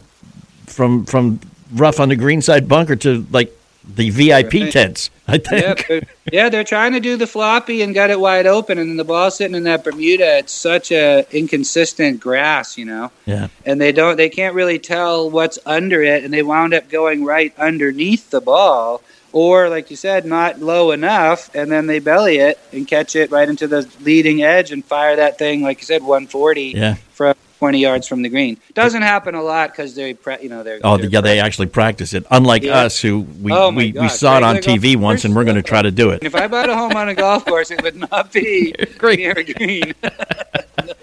from 0.68 1.06
from 1.06 1.40
rough 1.74 2.00
on 2.00 2.10
the 2.10 2.16
green 2.16 2.42
side 2.42 2.68
bunker 2.68 2.96
to 2.98 3.26
like 3.32 3.52
the 3.96 4.10
VIP 4.12 4.54
Right. 4.54 4.72
tents. 4.72 5.10
I 5.28 5.38
think. 5.40 5.88
they're, 5.88 6.02
yeah, 6.32 6.50
they're 6.50 6.64
trying 6.64 6.94
to 6.94 7.00
do 7.02 7.18
the 7.18 7.28
floppy 7.28 7.82
and 7.82 7.94
got 7.94 8.10
it 8.12 8.20
wide 8.20 8.46
open, 8.46 8.78
and 8.78 8.90
then 8.90 8.98
the 8.98 9.04
ball 9.04 9.30
sitting 9.32 9.56
in 9.56 9.64
that 9.64 9.84
Bermuda. 9.84 10.38
It's 10.40 10.54
such 10.54 10.92
a 10.92 11.26
inconsistent 11.32 12.20
grass, 12.20 12.78
you 12.78 12.86
know, 12.86 13.12
Yeah. 13.26 13.48
and 13.66 13.80
they 13.82 13.92
don't, 13.92 14.16
they 14.18 14.30
can't 14.30 14.54
really 14.56 14.80
tell 14.80 15.30
what's 15.30 15.60
under 15.66 16.02
it, 16.02 16.24
and 16.24 16.34
they 16.34 16.44
wound 16.44 16.74
up 16.74 16.90
going 16.90 17.24
right 17.26 17.54
underneath 17.58 18.30
the 18.30 18.42
ball, 18.42 19.02
or 19.32 19.70
like 19.70 19.90
you 19.90 19.96
said, 19.98 20.26
not 20.26 20.60
low 20.62 20.92
enough, 20.92 21.54
and 21.56 21.72
then 21.72 21.88
they 21.88 22.00
belly 22.00 22.38
it 22.38 22.60
and 22.72 22.88
catch 22.88 23.16
it 23.16 23.32
right 23.32 23.50
into 23.50 23.68
the 23.68 23.88
leading 24.02 24.44
edge 24.44 24.72
and 24.72 24.84
fire 24.86 25.16
that 25.16 25.38
thing, 25.38 25.62
like 25.62 25.80
you 25.80 25.86
said, 25.86 26.04
140 26.04 26.74
Yeah. 26.76 26.96
from 27.14 27.34
20 27.64 27.80
yards 27.80 28.10
from 28.10 28.22
the 28.24 28.28
green. 28.28 28.58
Doesn't 28.74 29.04
happen 29.04 29.36
a 29.36 29.42
lot 29.42 29.72
because 29.72 29.96
they, 29.96 30.14
pre- 30.16 30.36
you 30.42 30.50
know, 30.50 30.64
they're 30.64 30.82
Oh, 30.84 30.98
they're 30.98 31.06
yeah, 31.10 31.22
they 31.22 31.40
actually 31.40 31.68
practice 31.68 32.12
it. 32.14 32.26
Unlike 32.30 32.64
Yeah. 32.64 32.80
us, 32.80 33.00
who 33.00 33.22
we 33.42 33.54
Oh, 33.54 33.70
we, 33.70 33.76
we 33.86 33.92
God. 33.94 34.08
saw 34.10 34.36
it 34.36 34.44
on 34.44 34.56
Regular 34.56 34.78
TV 34.80 34.96
once, 34.98 35.24
and 35.24 35.34
we're 35.34 35.46
going 35.46 35.56
to 35.56 35.62
try 35.62 35.82
to 35.82 35.90
do 35.90 36.10
it. 36.10 36.24
If 36.26 36.36
I 36.36 36.48
bought 36.50 36.68
a 36.68 36.76
home 36.76 36.92
on 36.98 37.08
a 37.08 37.16
golf 37.16 37.46
course, 37.46 37.72
it 37.72 37.82
would 37.82 37.96
not 38.12 38.34
be 38.34 38.74
Great. 38.98 39.20
near 39.20 39.32
a 39.32 39.44
green. 39.46 39.94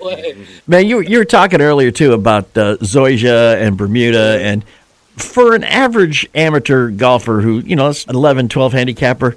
no. 0.00 0.32
Man, 0.66 0.86
you 0.86 1.00
you 1.00 1.16
were 1.16 1.24
talking 1.24 1.62
earlier 1.62 1.90
too 1.90 2.12
about 2.12 2.44
uh, 2.58 2.76
Zoysia 2.82 3.58
and 3.58 3.78
Bermuda, 3.78 4.38
and 4.42 4.62
for 5.16 5.54
an 5.54 5.64
average 5.64 6.28
amateur 6.34 6.90
golfer 6.90 7.40
who 7.40 7.61
you 7.61 7.74
know 7.74 7.88
is 7.88 8.04
an 8.06 8.14
11, 8.16 8.50
12 8.50 8.74
handicapper, 8.74 9.34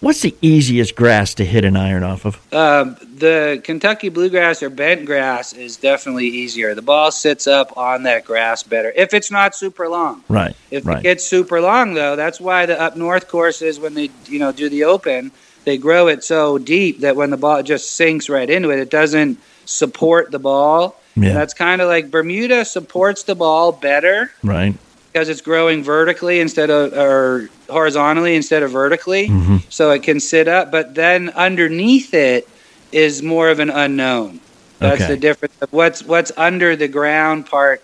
what's 0.00 0.22
the 0.22 0.34
easiest 0.42 0.96
grass 0.96 1.34
to 1.34 1.44
hit 1.44 1.64
an 1.64 1.76
iron 1.76 2.02
off 2.02 2.24
of? 2.24 2.54
Um, 2.54 2.96
the 3.14 3.60
Kentucky 3.62 4.08
bluegrass 4.08 4.62
or 4.62 4.70
bent 4.70 5.06
grass 5.06 5.52
is 5.52 5.76
definitely 5.76 6.26
easier. 6.26 6.74
The 6.74 6.82
ball 6.82 7.10
sits 7.10 7.46
up 7.46 7.76
on 7.76 8.02
that 8.04 8.24
grass 8.24 8.62
better 8.62 8.92
if 8.96 9.14
it's 9.14 9.30
not 9.30 9.54
super 9.54 9.88
long. 9.88 10.24
Right, 10.28 10.56
If 10.70 10.86
right. 10.86 10.98
it 10.98 11.02
gets 11.02 11.24
super 11.24 11.60
long, 11.60 11.94
though, 11.94 12.16
that's 12.16 12.40
why 12.40 12.66
the 12.66 12.80
up 12.80 12.96
north 12.96 13.28
courses, 13.28 13.78
when 13.78 13.94
they 13.94 14.10
you 14.26 14.38
know 14.38 14.52
do 14.52 14.68
the 14.68 14.84
open, 14.84 15.30
they 15.64 15.78
grow 15.78 16.08
it 16.08 16.24
so 16.24 16.58
deep 16.58 17.00
that 17.00 17.16
when 17.16 17.30
the 17.30 17.36
ball 17.36 17.62
just 17.62 17.92
sinks 17.92 18.28
right 18.28 18.48
into 18.48 18.70
it, 18.70 18.78
it 18.78 18.90
doesn't 18.90 19.38
support 19.66 20.30
the 20.30 20.38
ball. 20.38 20.96
Yeah. 21.16 21.32
That's 21.34 21.54
kind 21.54 21.82
of 21.82 21.88
like 21.88 22.10
Bermuda 22.10 22.64
supports 22.64 23.24
the 23.24 23.34
ball 23.34 23.72
better 23.72 24.32
right. 24.42 24.74
Because 25.12 25.28
it's 25.28 25.40
growing 25.40 25.82
vertically 25.82 26.40
instead 26.40 26.70
of 26.70 26.92
or 26.92 27.48
horizontally 27.68 28.36
instead 28.36 28.62
of 28.62 28.70
vertically, 28.70 29.28
Mm-hmm. 29.28 29.56
so 29.68 29.90
it 29.90 30.02
can 30.02 30.20
sit 30.20 30.48
up. 30.48 30.70
But 30.70 30.94
then 30.94 31.30
underneath 31.30 32.14
it 32.14 32.48
is 32.92 33.22
more 33.22 33.48
of 33.50 33.58
an 33.60 33.70
unknown. 33.70 34.40
That's 34.78 35.02
Okay. 35.02 35.14
the 35.14 35.20
difference. 35.20 35.54
Of 35.60 35.68
what's 35.72 36.02
what's 36.02 36.32
under 36.36 36.76
the 36.76 36.88
ground 36.88 37.46
part. 37.46 37.82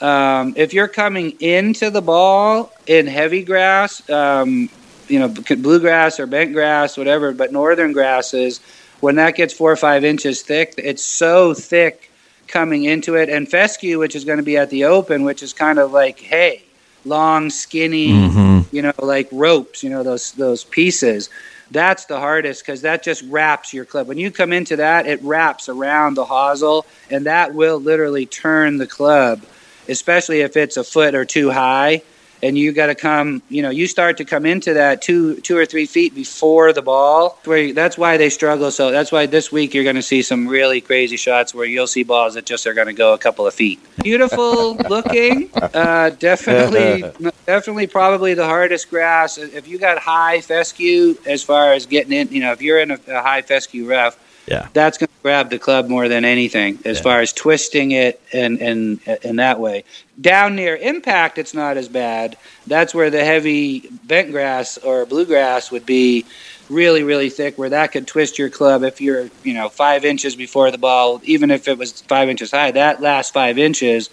Um, 0.00 0.52
if 0.56 0.74
you're 0.74 0.88
coming 0.88 1.32
into 1.40 1.90
the 1.90 2.02
ball 2.02 2.70
in 2.86 3.06
heavy 3.06 3.42
grass, 3.42 4.08
um, 4.10 4.68
you 5.08 5.18
know, 5.18 5.28
bluegrass 5.28 6.20
or 6.20 6.26
bent 6.26 6.52
grass, 6.52 6.96
whatever, 6.98 7.32
but 7.32 7.52
northern 7.52 7.92
grasses, 7.92 8.60
when 9.00 9.16
that 9.16 9.34
gets 9.36 9.54
four 9.54 9.72
or 9.72 9.76
five 9.76 10.04
inches 10.04 10.42
thick, 10.42 10.74
it's 10.76 11.02
so 11.02 11.54
thick 11.54 12.10
coming 12.46 12.84
into 12.84 13.14
it. 13.16 13.28
And 13.30 13.48
fescue, 13.48 13.98
which 13.98 14.14
is 14.14 14.24
going 14.24 14.36
to 14.38 14.44
be 14.44 14.56
at 14.58 14.68
the 14.70 14.84
open, 14.84 15.24
which 15.24 15.42
is 15.42 15.52
kind 15.52 15.78
of 15.78 15.92
like 15.92 16.20
hay, 16.20 16.62
long, 17.06 17.50
skinny, 17.50 18.08
Mhm. 18.08 18.64
you 18.72 18.82
know, 18.82 18.92
like 18.98 19.28
ropes, 19.32 19.82
you 19.82 19.90
know, 19.90 20.02
those 20.02 20.32
those 20.32 20.64
pieces. 20.64 21.30
That's 21.70 22.04
the 22.04 22.18
hardest 22.18 22.64
because 22.64 22.82
that 22.82 23.02
just 23.02 23.24
wraps 23.28 23.72
your 23.72 23.84
club. 23.84 24.06
When 24.06 24.18
you 24.18 24.30
come 24.30 24.52
into 24.52 24.76
that, 24.76 25.06
it 25.06 25.20
wraps 25.22 25.68
around 25.68 26.14
the 26.14 26.24
hosel, 26.24 26.84
and 27.10 27.26
that 27.26 27.54
will 27.54 27.80
literally 27.80 28.26
turn 28.26 28.78
the 28.78 28.86
club, 28.86 29.42
especially 29.88 30.42
if 30.42 30.56
it's 30.56 30.76
a 30.76 30.84
foot 30.84 31.14
or 31.14 31.24
two 31.24 31.50
high. 31.50 32.02
And 32.42 32.56
you 32.58 32.72
got 32.72 32.86
to 32.86 32.94
come, 32.94 33.42
you 33.48 33.62
know, 33.62 33.70
you 33.70 33.86
start 33.86 34.16
to 34.18 34.24
come 34.24 34.44
into 34.46 34.74
that 34.74 35.02
two, 35.02 35.36
two 35.40 35.56
or 35.56 35.64
three 35.66 35.86
feet 35.86 36.14
before 36.14 36.72
the 36.72 36.82
ball. 36.82 37.38
Where 37.44 37.58
you- 37.58 37.72
that's 37.74 37.96
why 37.96 38.16
they 38.16 38.28
struggle. 38.30 38.70
So 38.70 38.90
that's 38.90 39.10
why 39.10 39.26
this 39.26 39.50
week 39.50 39.74
you're 39.74 39.84
going 39.84 39.96
to 39.96 40.02
see 40.02 40.22
some 40.22 40.46
really 40.46 40.80
crazy 40.80 41.16
shots 41.16 41.54
where 41.54 41.66
you'll 41.66 41.86
see 41.86 42.02
balls 42.02 42.34
that 42.34 42.44
just 42.46 42.66
are 42.66 42.74
going 42.74 42.88
to 42.88 42.92
go 42.92 43.14
a 43.14 43.18
couple 43.18 43.46
of 43.46 43.54
feet. 43.54 43.80
Beautiful 44.02 44.74
looking, 44.88 45.50
uh, 45.54 46.10
definitely, 46.10 47.02
definitely, 47.46 47.86
probably 47.86 48.34
the 48.34 48.44
hardest 48.44 48.90
grass. 48.90 49.38
If 49.38 49.66
you 49.68 49.78
got 49.78 49.98
high 49.98 50.40
fescue, 50.40 51.16
as 51.26 51.42
far 51.42 51.72
as 51.72 51.86
getting 51.86 52.12
in, 52.12 52.28
you 52.28 52.40
know, 52.40 52.52
if 52.52 52.60
you're 52.62 52.78
in 52.78 52.90
a, 52.92 52.98
a 53.08 53.22
high 53.22 53.42
fescue 53.42 53.88
rough, 53.88 54.18
Yeah. 54.46 54.68
that's 54.72 54.96
going 54.96 55.08
to 55.08 55.22
grab 55.22 55.50
the 55.50 55.58
club 55.58 55.88
more 55.88 56.08
than 56.08 56.24
anything 56.24 56.78
as 56.84 56.98
Yeah. 56.98 57.02
far 57.02 57.20
as 57.20 57.32
twisting 57.32 57.90
it 57.92 58.20
and 58.32 58.60
and 58.60 59.00
in 59.22 59.36
that 59.36 59.58
way. 59.60 59.84
Down 60.20 60.54
near 60.56 60.76
impact, 60.76 61.36
it's 61.38 61.52
not 61.52 61.76
as 61.76 61.88
bad. 61.88 62.36
That's 62.66 62.94
where 62.94 63.10
the 63.10 63.24
heavy 63.24 63.88
bent 64.04 64.30
grass 64.30 64.78
or 64.78 65.04
bluegrass 65.06 65.70
would 65.70 65.84
be 65.84 66.24
really 66.70 67.02
really 67.02 67.28
thick, 67.30 67.58
where 67.58 67.68
that 67.70 67.92
could 67.92 68.06
twist 68.06 68.38
your 68.38 68.48
club 68.50 68.82
if 68.84 69.00
you're 69.00 69.28
you 69.42 69.52
know 69.54 69.68
five 69.68 70.04
inches 70.04 70.36
before 70.36 70.70
the 70.70 70.78
ball, 70.78 71.20
even 71.24 71.50
if 71.50 71.66
it 71.68 71.76
was 71.76 72.02
five 72.02 72.28
inches 72.28 72.50
high. 72.52 72.70
That 72.70 73.00
last 73.02 73.32
five 73.34 73.58
inches, 73.58 74.10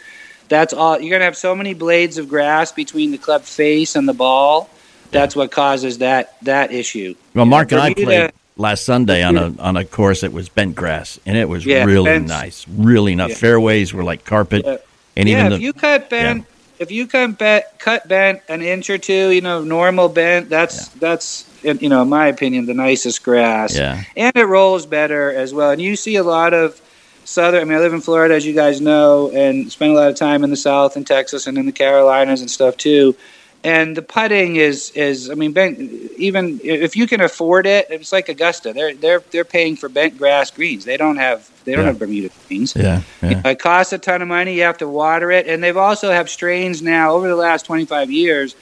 that's 0.49 0.73
all. 0.73 0.99
You're 0.99 1.09
going 1.11 1.21
to 1.21 1.25
have 1.25 1.37
so 1.37 1.55
many 1.55 1.73
blades 1.73 2.17
of 2.17 2.27
grass 2.27 2.71
between 2.71 3.11
the 3.11 3.17
club 3.17 3.43
face 3.43 3.95
and 3.95 4.07
the 4.07 4.13
ball. 4.13 4.69
That's 5.11 5.35
what 5.35 5.51
causes 5.51 5.99
that 5.99 6.35
that 6.41 6.71
issue. 6.71 7.13
Well, 7.35 7.45
You 7.45 7.49
know, 7.49 7.55
Mark 7.55 7.71
and 7.71 7.81
I 7.81 7.93
played 7.93 8.31
last 8.57 8.85
Sunday 8.85 9.23
on 9.23 9.37
a 9.37 9.53
on 9.59 9.77
a 9.77 9.85
course 9.85 10.21
that 10.21 10.31
was 10.31 10.49
bent 10.49 10.75
grass, 10.75 11.19
and 11.25 11.37
it 11.37 11.49
was 11.49 11.65
Yeah, 11.65 11.85
really 11.85 12.19
nice. 12.19 12.65
Really 12.67 13.15
nice. 13.15 13.29
Yeah. 13.31 13.35
Fairways 13.35 13.93
were 13.93 14.03
like 14.03 14.25
carpet, 14.25 14.63
Yeah. 14.65 14.77
and 15.17 15.29
even 15.29 15.51
if 15.53 15.61
you 15.61 15.73
cut 15.73 16.09
bent, 16.09 16.45
if 16.79 16.91
you 16.91 17.07
cut 17.07 17.37
bent, 17.37 17.65
cut 17.79 18.07
bent 18.07 18.41
an 18.49 18.61
inch 18.61 18.89
or 18.89 18.97
two, 18.97 19.29
you 19.31 19.41
know, 19.41 19.63
normal 19.63 20.09
bent, 20.09 20.49
that's 20.49 20.89
that's 20.89 21.45
in- 21.63 21.79
you 21.79 21.89
know, 21.89 22.01
in 22.01 22.09
my 22.09 22.27
opinion, 22.27 22.65
the 22.65 22.73
nicest 22.73 23.23
grass. 23.23 23.75
yeah. 23.75 24.03
and 24.17 24.35
it 24.35 24.45
rolls 24.45 24.85
better 24.85 25.31
as 25.31 25.53
well. 25.53 25.71
And 25.71 25.81
you 25.81 25.95
see 25.95 26.15
a 26.17 26.23
lot 26.23 26.53
of 26.53 26.79
southern. 27.25 27.61
I 27.61 27.63
mean, 27.63 27.77
I 27.77 27.79
live 27.79 27.93
in 27.93 28.01
Florida, 28.01 28.35
as 28.35 28.45
you 28.45 28.53
guys 28.53 28.81
know, 28.81 29.31
and 29.33 29.71
spend 29.71 29.91
a 29.91 29.95
lot 29.95 30.09
of 30.09 30.15
time 30.17 30.43
in 30.43 30.49
the 30.49 30.57
South 30.57 30.97
and 30.97 31.07
Texas 31.07 31.47
and 31.47 31.57
in 31.57 31.65
the 31.65 31.71
Carolinas 31.71 32.41
and 32.41 32.51
stuff 32.51 32.75
too. 32.75 33.15
And 33.63 33.95
the 33.95 34.01
putting 34.01 34.57
is 34.57 34.91
is 34.91 35.29
I 35.29 35.35
mean, 35.35 35.53
bent, 35.53 35.79
even 36.17 36.59
if 36.63 36.97
you 36.97 37.07
can 37.07 37.21
afford 37.21 37.65
it, 37.65 37.87
it's 37.89 38.11
like 38.11 38.27
Augusta. 38.27 38.73
They're 38.73 38.93
they're 38.93 39.23
they're 39.31 39.45
paying 39.45 39.77
for 39.77 39.87
bent 39.87 40.17
grass 40.17 40.51
greens. 40.51 40.83
They 40.83 40.97
don't 40.97 41.15
have 41.15 41.49
they 41.63 41.71
don't 41.71 41.81
Yeah. 41.81 41.87
have 41.87 41.99
Bermuda 41.99 42.29
greens. 42.47 42.75
Yeah, 42.75 43.01
yeah. 43.21 43.41
It 43.47 43.59
costs 43.59 43.93
a 43.93 43.97
ton 43.97 44.21
of 44.21 44.27
money. 44.27 44.55
You 44.55 44.63
have 44.63 44.79
to 44.79 44.87
water 44.87 45.31
it, 45.31 45.47
and 45.47 45.63
they've 45.63 45.77
also 45.77 46.11
have 46.11 46.29
strains 46.29 46.81
now 46.81 47.13
over 47.13 47.29
the 47.29 47.37
last 47.37 47.65
25 47.65 48.11
years. 48.11 48.55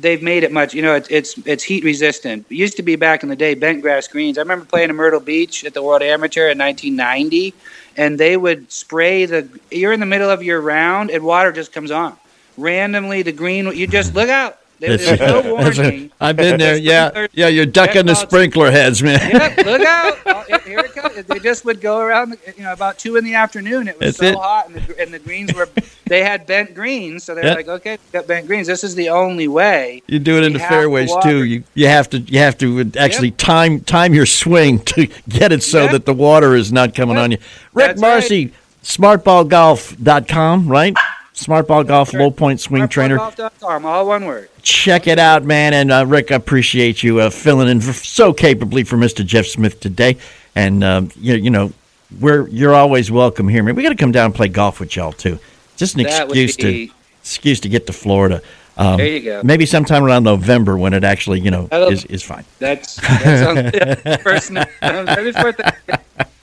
They've 0.00 0.22
made 0.22 0.44
it 0.44 0.52
much, 0.52 0.74
you 0.74 0.80
know, 0.80 0.94
it's 0.94 1.08
it's 1.10 1.36
it's 1.44 1.64
heat 1.64 1.84
resistant. 1.84 2.46
It 2.48 2.54
used 2.54 2.76
to 2.76 2.82
be 2.82 2.96
back 2.96 3.22
in 3.22 3.28
the 3.28 3.36
day 3.36 3.54
bent 3.54 3.82
grass 3.82 4.08
greens. 4.08 4.38
I 4.38 4.42
remember 4.42 4.64
playing 4.64 4.88
in 4.90 4.96
Myrtle 4.96 5.20
Beach 5.20 5.64
at 5.64 5.74
the 5.74 5.82
World 5.82 6.02
Amateur 6.02 6.48
in 6.48 6.56
1990, 6.56 7.52
and 7.98 8.16
they 8.18 8.36
would 8.38 8.70
spray 8.72 9.26
the. 9.26 9.46
You're 9.70 9.92
in 9.92 10.00
the 10.00 10.06
middle 10.06 10.30
of 10.30 10.42
your 10.42 10.60
round, 10.60 11.10
and 11.10 11.22
water 11.24 11.52
just 11.52 11.72
comes 11.72 11.90
on 11.90 12.16
randomly. 12.58 13.22
The 13.22 13.32
green, 13.32 13.66
you 13.74 13.86
just 13.86 14.14
look 14.14 14.28
out. 14.28 14.58
There- 14.80 14.96
There's 14.96 15.18
no 15.18 15.40
warning. 15.54 16.12
I've 16.20 16.36
been 16.36 16.56
there. 16.58 16.76
Yeah, 16.76 17.26
yeah. 17.32 17.48
You're 17.48 17.66
ducking 17.66 18.06
the 18.06 18.14
sprinkler 18.14 18.70
heads, 18.70 19.02
man. 19.02 19.18
Yep, 19.30 19.66
look 19.66 19.80
out! 19.86 20.18
Oh, 20.26 20.44
here- 20.64 20.78
it 20.78 20.92
comes. 20.94 21.16
They 21.24 21.40
just 21.40 21.64
would 21.64 21.80
go 21.80 21.98
around, 21.98 22.36
you 22.56 22.62
know, 22.62 22.72
about 22.72 22.96
two 22.96 23.16
in 23.16 23.24
the 23.24 23.34
afternoon. 23.34 23.88
It 23.88 23.98
was 23.98 24.16
That's 24.16 24.18
so 24.18 24.26
it. 24.26 24.34
hot, 24.36 24.68
and 24.68 24.76
the, 24.76 25.00
and 25.02 25.12
the 25.12 25.18
greens 25.18 25.52
were. 25.54 25.68
They 26.08 26.22
had 26.24 26.46
bent 26.46 26.74
greens, 26.74 27.24
so 27.24 27.34
they're 27.34 27.44
Yep. 27.44 27.56
like, 27.56 27.68
okay, 27.68 27.98
got 28.12 28.26
bent 28.26 28.46
greens. 28.46 28.66
This 28.66 28.82
is 28.82 28.94
the 28.94 29.10
only 29.10 29.46
way. 29.46 30.00
You 30.06 30.18
do 30.18 30.38
it 30.38 30.44
in 30.44 30.54
the 30.54 30.58
to 30.58 30.66
fairways 30.66 31.12
too. 31.22 31.44
You 31.44 31.64
you 31.74 31.86
have 31.86 32.08
to 32.10 32.20
you 32.20 32.38
have 32.38 32.56
to 32.58 32.90
actually 32.96 33.32
time 33.32 33.80
time 33.80 34.14
your 34.14 34.24
swing 34.24 34.78
to 34.86 35.06
get 35.28 35.52
it 35.52 35.62
so 35.62 35.82
Yep. 35.82 35.90
that 35.92 36.06
the 36.06 36.14
water 36.14 36.54
is 36.54 36.72
not 36.72 36.94
coming 36.94 37.16
Yep. 37.16 37.24
on 37.24 37.30
you. 37.32 37.38
Rick 37.74 37.86
That's 37.88 38.00
Marcy, 38.00 38.52
smartballgolf.com, 38.82 40.68
right? 40.68 40.96
Smartball 41.38 41.86
Golf 41.86 42.12
Low 42.12 42.32
Point 42.32 42.60
Swing 42.60 42.88
Trainer. 42.88 43.16
Golf.com, 43.16 43.86
all 43.86 44.06
one 44.08 44.26
word. 44.26 44.48
Check 44.62 45.06
it 45.06 45.20
out, 45.20 45.44
man. 45.44 45.72
And 45.72 45.92
uh, 45.92 46.04
Rick, 46.04 46.32
I 46.32 46.34
appreciate 46.34 47.02
you 47.04 47.20
uh, 47.20 47.30
filling 47.30 47.68
in 47.68 47.80
for, 47.80 47.92
so 47.92 48.32
capably 48.32 48.82
for 48.82 48.96
Mr. 48.96 49.24
Jeff 49.24 49.46
Smith 49.46 49.78
today. 49.78 50.16
And 50.56 50.82
um, 50.82 51.10
you, 51.16 51.34
you 51.36 51.50
know, 51.50 51.72
we're 52.20 52.48
you're 52.48 52.74
always 52.74 53.12
welcome 53.12 53.48
here, 53.48 53.62
man. 53.62 53.76
We 53.76 53.84
got 53.84 53.90
to 53.90 53.94
come 53.94 54.10
down 54.10 54.26
and 54.26 54.34
play 54.34 54.48
golf 54.48 54.80
with 54.80 54.96
y'all 54.96 55.12
too. 55.12 55.38
Just 55.76 55.94
an 55.96 56.02
That 56.02 56.24
excuse 56.24 56.56
be 56.56 56.88
to 56.88 56.94
excuse 57.20 57.60
to 57.60 57.68
get 57.68 57.86
to 57.86 57.92
Florida. 57.92 58.42
Um, 58.76 58.96
There 58.96 59.06
you 59.06 59.20
go. 59.20 59.40
Maybe 59.44 59.64
sometime 59.64 60.02
around 60.02 60.24
November 60.24 60.76
when 60.76 60.92
it 60.92 61.04
actually, 61.04 61.40
you 61.40 61.52
know, 61.52 61.68
is, 61.70 62.04
is 62.06 62.22
fine. 62.22 62.44
That's, 62.58 62.96
that's 62.96 63.46
on, 63.46 63.56
yeah, 63.56 64.16
first, 64.18 64.50
Thanksgiving. 64.52 65.98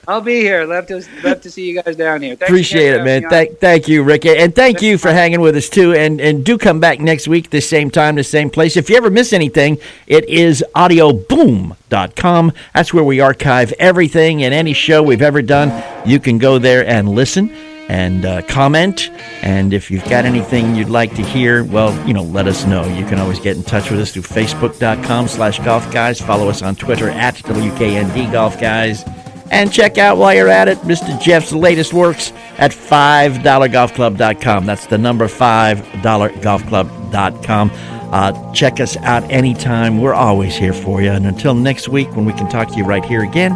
I'll 0.08 0.20
be 0.20 0.36
here. 0.36 0.64
Love 0.64 0.86
to 0.86 1.04
love 1.24 1.40
to 1.40 1.50
see 1.50 1.68
you 1.68 1.82
guys 1.82 1.96
down 1.96 2.22
here. 2.22 2.36
Thanks 2.36 2.50
Appreciate 2.50 2.94
it, 2.94 3.04
man. 3.04 3.06
having 3.06 3.20
me 3.22 3.24
on. 3.26 3.30
Thank, 3.30 3.58
thank 3.58 3.88
you, 3.88 4.02
Rick, 4.04 4.24
and 4.26 4.54
thank 4.54 4.80
you 4.80 4.98
for 4.98 5.10
hanging 5.10 5.40
with 5.40 5.56
us 5.56 5.68
too. 5.68 5.94
And 5.94 6.20
and 6.20 6.44
do 6.44 6.58
come 6.58 6.78
back 6.78 7.00
next 7.00 7.26
week, 7.26 7.50
the 7.50 7.60
same 7.60 7.90
time, 7.90 8.14
the 8.14 8.24
same 8.24 8.48
place. 8.48 8.76
If 8.76 8.88
you 8.88 8.96
ever 8.96 9.10
miss 9.10 9.32
anything, 9.32 9.78
it 10.06 10.28
is 10.28 10.64
audioboom.com. 10.76 12.52
That's 12.74 12.94
where 12.94 13.04
we 13.04 13.20
archive 13.20 13.72
everything 13.78 14.44
and 14.44 14.54
any 14.54 14.72
show 14.72 15.02
we've 15.02 15.22
ever 15.22 15.42
done. 15.42 15.72
You 16.08 16.20
can 16.20 16.38
go 16.38 16.58
there 16.58 16.86
and 16.86 17.08
listen 17.08 17.50
and 17.88 18.24
uh, 18.24 18.42
comment. 18.42 19.10
And 19.42 19.72
if 19.72 19.90
you've 19.90 20.04
got 20.04 20.24
anything 20.24 20.74
you'd 20.74 20.88
like 20.88 21.14
to 21.16 21.22
hear, 21.22 21.64
well, 21.64 21.94
you 22.06 22.14
know, 22.14 22.22
let 22.22 22.46
us 22.46 22.64
know. 22.64 22.84
You 22.86 23.04
can 23.06 23.18
always 23.18 23.40
get 23.40 23.56
in 23.56 23.62
touch 23.62 23.90
with 23.90 24.00
us 24.00 24.12
through 24.12 24.22
facebook.com 24.22 25.28
slash 25.28 25.58
golf 25.60 25.90
guys. 25.92 26.20
Follow 26.20 26.48
us 26.48 26.62
on 26.62 26.76
Twitter 26.76 27.10
at 27.10 27.34
WKND 27.36 28.32
Golf 28.32 28.60
Guys. 28.60 29.04
And 29.50 29.72
check 29.72 29.98
out 29.98 30.18
while 30.18 30.34
you're 30.34 30.48
at 30.48 30.68
it, 30.68 30.78
Mr. 30.78 31.20
Jeff's 31.20 31.52
latest 31.52 31.92
works 31.92 32.32
at 32.58 32.72
$5golfclub.com. 32.72 34.66
That's 34.66 34.86
the 34.86 34.98
number 34.98 35.28
$5golfclub.com. 35.28 37.70
Uh, 38.12 38.52
check 38.52 38.78
us 38.80 38.96
out 38.98 39.28
anytime. 39.30 40.00
We're 40.00 40.14
always 40.14 40.56
here 40.56 40.72
for 40.72 41.02
you. 41.02 41.10
And 41.10 41.26
until 41.26 41.54
next 41.54 41.88
week, 41.88 42.14
when 42.16 42.24
we 42.24 42.32
can 42.32 42.48
talk 42.48 42.68
to 42.68 42.76
you 42.76 42.84
right 42.84 43.04
here 43.04 43.22
again, 43.22 43.52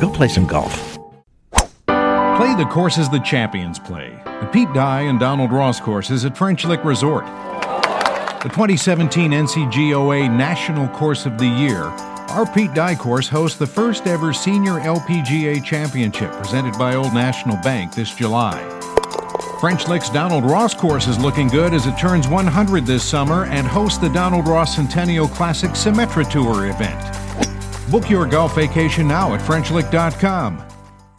go 0.00 0.10
play 0.12 0.26
some 0.28 0.46
golf. 0.46 0.98
Play 1.52 2.54
the 2.56 2.66
courses 2.70 3.08
the 3.08 3.20
champions 3.20 3.78
play. 3.78 4.10
The 4.24 4.48
Pete 4.52 4.72
Dye 4.72 5.02
and 5.02 5.20
Donald 5.20 5.52
Ross 5.52 5.80
courses 5.80 6.24
at 6.24 6.36
French 6.36 6.64
Lick 6.64 6.84
Resort. 6.84 7.24
The 7.26 8.48
2017 8.48 9.30
NGCOA 9.30 10.34
National 10.34 10.88
Course 10.88 11.26
of 11.26 11.38
the 11.38 11.46
Year. 11.46 12.11
Our 12.32 12.50
Pete 12.50 12.72
Dye 12.72 12.94
course 12.94 13.28
hosts 13.28 13.58
the 13.58 13.66
first 13.66 14.06
ever 14.06 14.32
Senior 14.32 14.80
LPGA 14.80 15.62
Championship 15.62 16.32
presented 16.32 16.72
by 16.78 16.94
Old 16.94 17.12
National 17.12 17.58
Bank 17.58 17.94
this 17.94 18.14
July. 18.14 18.58
French 19.60 19.86
Lick's 19.86 20.08
Donald 20.08 20.42
Ross 20.44 20.72
course 20.72 21.06
is 21.06 21.18
looking 21.18 21.48
good 21.48 21.74
as 21.74 21.84
it 21.84 21.98
turns 21.98 22.26
100 22.28 22.86
this 22.86 23.04
summer 23.04 23.44
and 23.44 23.66
hosts 23.66 23.98
the 23.98 24.08
Donald 24.08 24.48
Ross 24.48 24.76
Centennial 24.76 25.28
Classic 25.28 25.72
Symetra 25.72 26.28
Tour 26.28 26.68
event. 26.68 27.90
Book 27.90 28.08
your 28.08 28.24
golf 28.24 28.54
vacation 28.54 29.06
now 29.06 29.34
at 29.34 29.40
FrenchLick.com. 29.42 30.66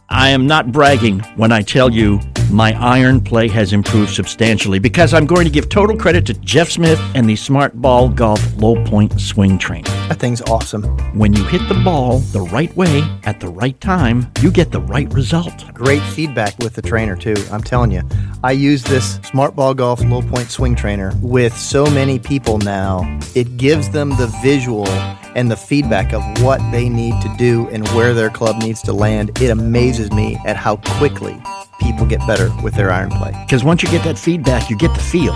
I 0.08 0.30
am 0.30 0.48
not 0.48 0.72
bragging 0.72 1.20
when 1.36 1.52
I 1.52 1.62
tell 1.62 1.92
you 1.92 2.18
my 2.50 2.72
iron 2.80 3.20
play 3.20 3.48
has 3.48 3.72
improved 3.72 4.12
substantially 4.12 4.78
because 4.78 5.12
I'm 5.14 5.26
going 5.26 5.44
to 5.44 5.50
give 5.50 5.68
total 5.68 5.96
credit 5.96 6.26
to 6.26 6.34
Jeff 6.34 6.70
Smith 6.70 7.00
and 7.14 7.28
the 7.28 7.36
Smart 7.36 7.80
Ball 7.80 8.08
Golf 8.08 8.40
Low 8.56 8.82
Point 8.84 9.20
Swing 9.20 9.58
Trainer. 9.58 9.88
That 10.08 10.18
thing's 10.20 10.42
awesome. 10.42 10.84
When 11.18 11.32
you 11.32 11.44
hit 11.44 11.66
the 11.68 11.80
ball 11.84 12.18
the 12.18 12.42
right 12.42 12.74
way 12.76 13.02
at 13.24 13.40
the 13.40 13.48
right 13.48 13.80
time, 13.80 14.30
you 14.40 14.50
get 14.50 14.70
the 14.70 14.80
right 14.80 15.12
result. 15.12 15.72
Great 15.74 16.02
feedback 16.02 16.58
with 16.58 16.74
the 16.74 16.82
trainer 16.82 17.16
too. 17.16 17.36
I'm 17.50 17.62
telling 17.62 17.90
you, 17.90 18.02
I 18.42 18.52
use 18.52 18.82
this 18.82 19.16
Smart 19.24 19.56
Ball 19.56 19.74
Golf 19.74 20.04
Low 20.04 20.22
Point 20.22 20.50
Swing 20.50 20.74
Trainer 20.74 21.12
with 21.20 21.56
so 21.56 21.86
many 21.86 22.18
people 22.18 22.58
now. 22.58 23.18
It 23.34 23.56
gives 23.56 23.90
them 23.90 24.10
the 24.10 24.26
visual 24.42 24.86
and 25.34 25.50
the 25.50 25.56
feedback 25.56 26.12
of 26.12 26.22
what 26.42 26.60
they 26.70 26.88
need 26.88 27.20
to 27.22 27.34
do 27.36 27.68
and 27.68 27.86
where 27.88 28.14
their 28.14 28.30
club 28.30 28.62
needs 28.62 28.82
to 28.82 28.92
land. 28.92 29.30
It 29.40 29.50
amazes 29.50 30.12
me 30.12 30.38
at 30.44 30.56
how 30.56 30.76
quickly 30.98 31.40
people 31.80 32.06
get 32.06 32.20
better 32.26 32.50
with 32.62 32.74
their 32.74 32.90
iron 32.90 33.10
play. 33.10 33.32
Because 33.44 33.64
once 33.64 33.82
you 33.82 33.88
get 33.90 34.04
that 34.04 34.18
feedback, 34.18 34.70
you 34.70 34.76
get 34.76 34.94
the 34.94 35.02
feel. 35.02 35.34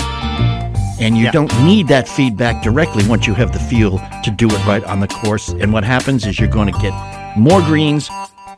And 1.01 1.17
you 1.17 1.25
Yeah. 1.25 1.31
don't 1.31 1.53
need 1.63 1.89
that 1.89 2.09
feedback 2.09 2.63
directly 2.63 3.07
once 3.07 3.27
you 3.27 3.35
have 3.35 3.53
the 3.53 3.59
feel 3.59 4.01
to 4.25 4.31
do 4.31 4.49
it 4.49 4.67
right 4.67 4.85
on 4.85 5.01
the 5.01 5.09
course. 5.09 5.49
And 5.49 5.73
what 5.73 5.85
happens 5.85 6.27
is 6.27 6.39
you're 6.39 6.49
going 6.49 6.73
to 6.73 6.79
get 6.81 6.93
more 7.37 7.61
greens, 7.63 8.11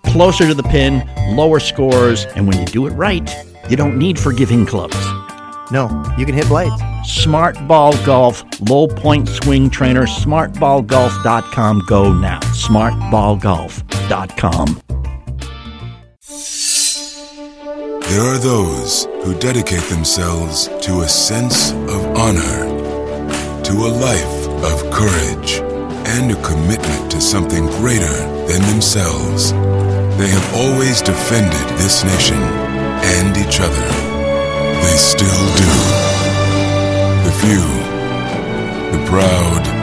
closer 0.04 0.46
to 0.46 0.54
the 0.54 0.62
pin, 0.62 1.02
lower 1.30 1.60
scores. 1.60 2.26
And 2.36 2.46
when 2.48 2.58
you 2.58 2.64
do 2.66 2.86
it 2.86 2.92
right, 2.92 3.28
you 3.68 3.76
don't 3.76 3.98
need 3.98 4.18
forgiving 4.18 4.64
clubs. 4.66 4.96
No, 5.72 5.88
you 6.18 6.26
can 6.26 6.34
hit 6.34 6.48
blades. 6.48 6.74
Smart 7.04 7.56
Ball 7.68 7.92
Golf 8.04 8.42
Low 8.68 8.88
Point 8.88 9.28
Swing 9.28 9.70
Trainer, 9.70 10.06
smartballgolf.com. 10.06 11.84
Go 11.86 12.12
now. 12.12 12.40
Smartballgolf.com. 12.40 14.82
There 18.10 18.22
are 18.22 18.38
those 18.38 19.04
who 19.22 19.38
dedicate 19.38 19.82
themselves 19.82 20.66
to 20.82 21.02
a 21.02 21.08
sense 21.08 21.70
of 21.70 22.04
honor, 22.16 22.66
to 23.62 23.72
a 23.72 23.94
life 24.02 24.48
of 24.64 24.90
courage, 24.90 25.60
and 26.08 26.32
a 26.32 26.42
commitment 26.42 27.08
to 27.12 27.20
something 27.20 27.66
greater 27.66 28.12
than 28.48 28.62
themselves. 28.62 29.52
They 30.18 30.26
have 30.26 30.54
always 30.56 31.00
defended 31.00 31.68
this 31.78 32.02
nation 32.02 32.38
and 32.38 33.36
each 33.36 33.60
other. 33.60 34.09
They 34.82 34.96
still 34.96 35.46
do. 35.56 35.72
The 37.24 37.32
few, 37.40 37.64
the 38.92 39.04
proud, 39.06 39.79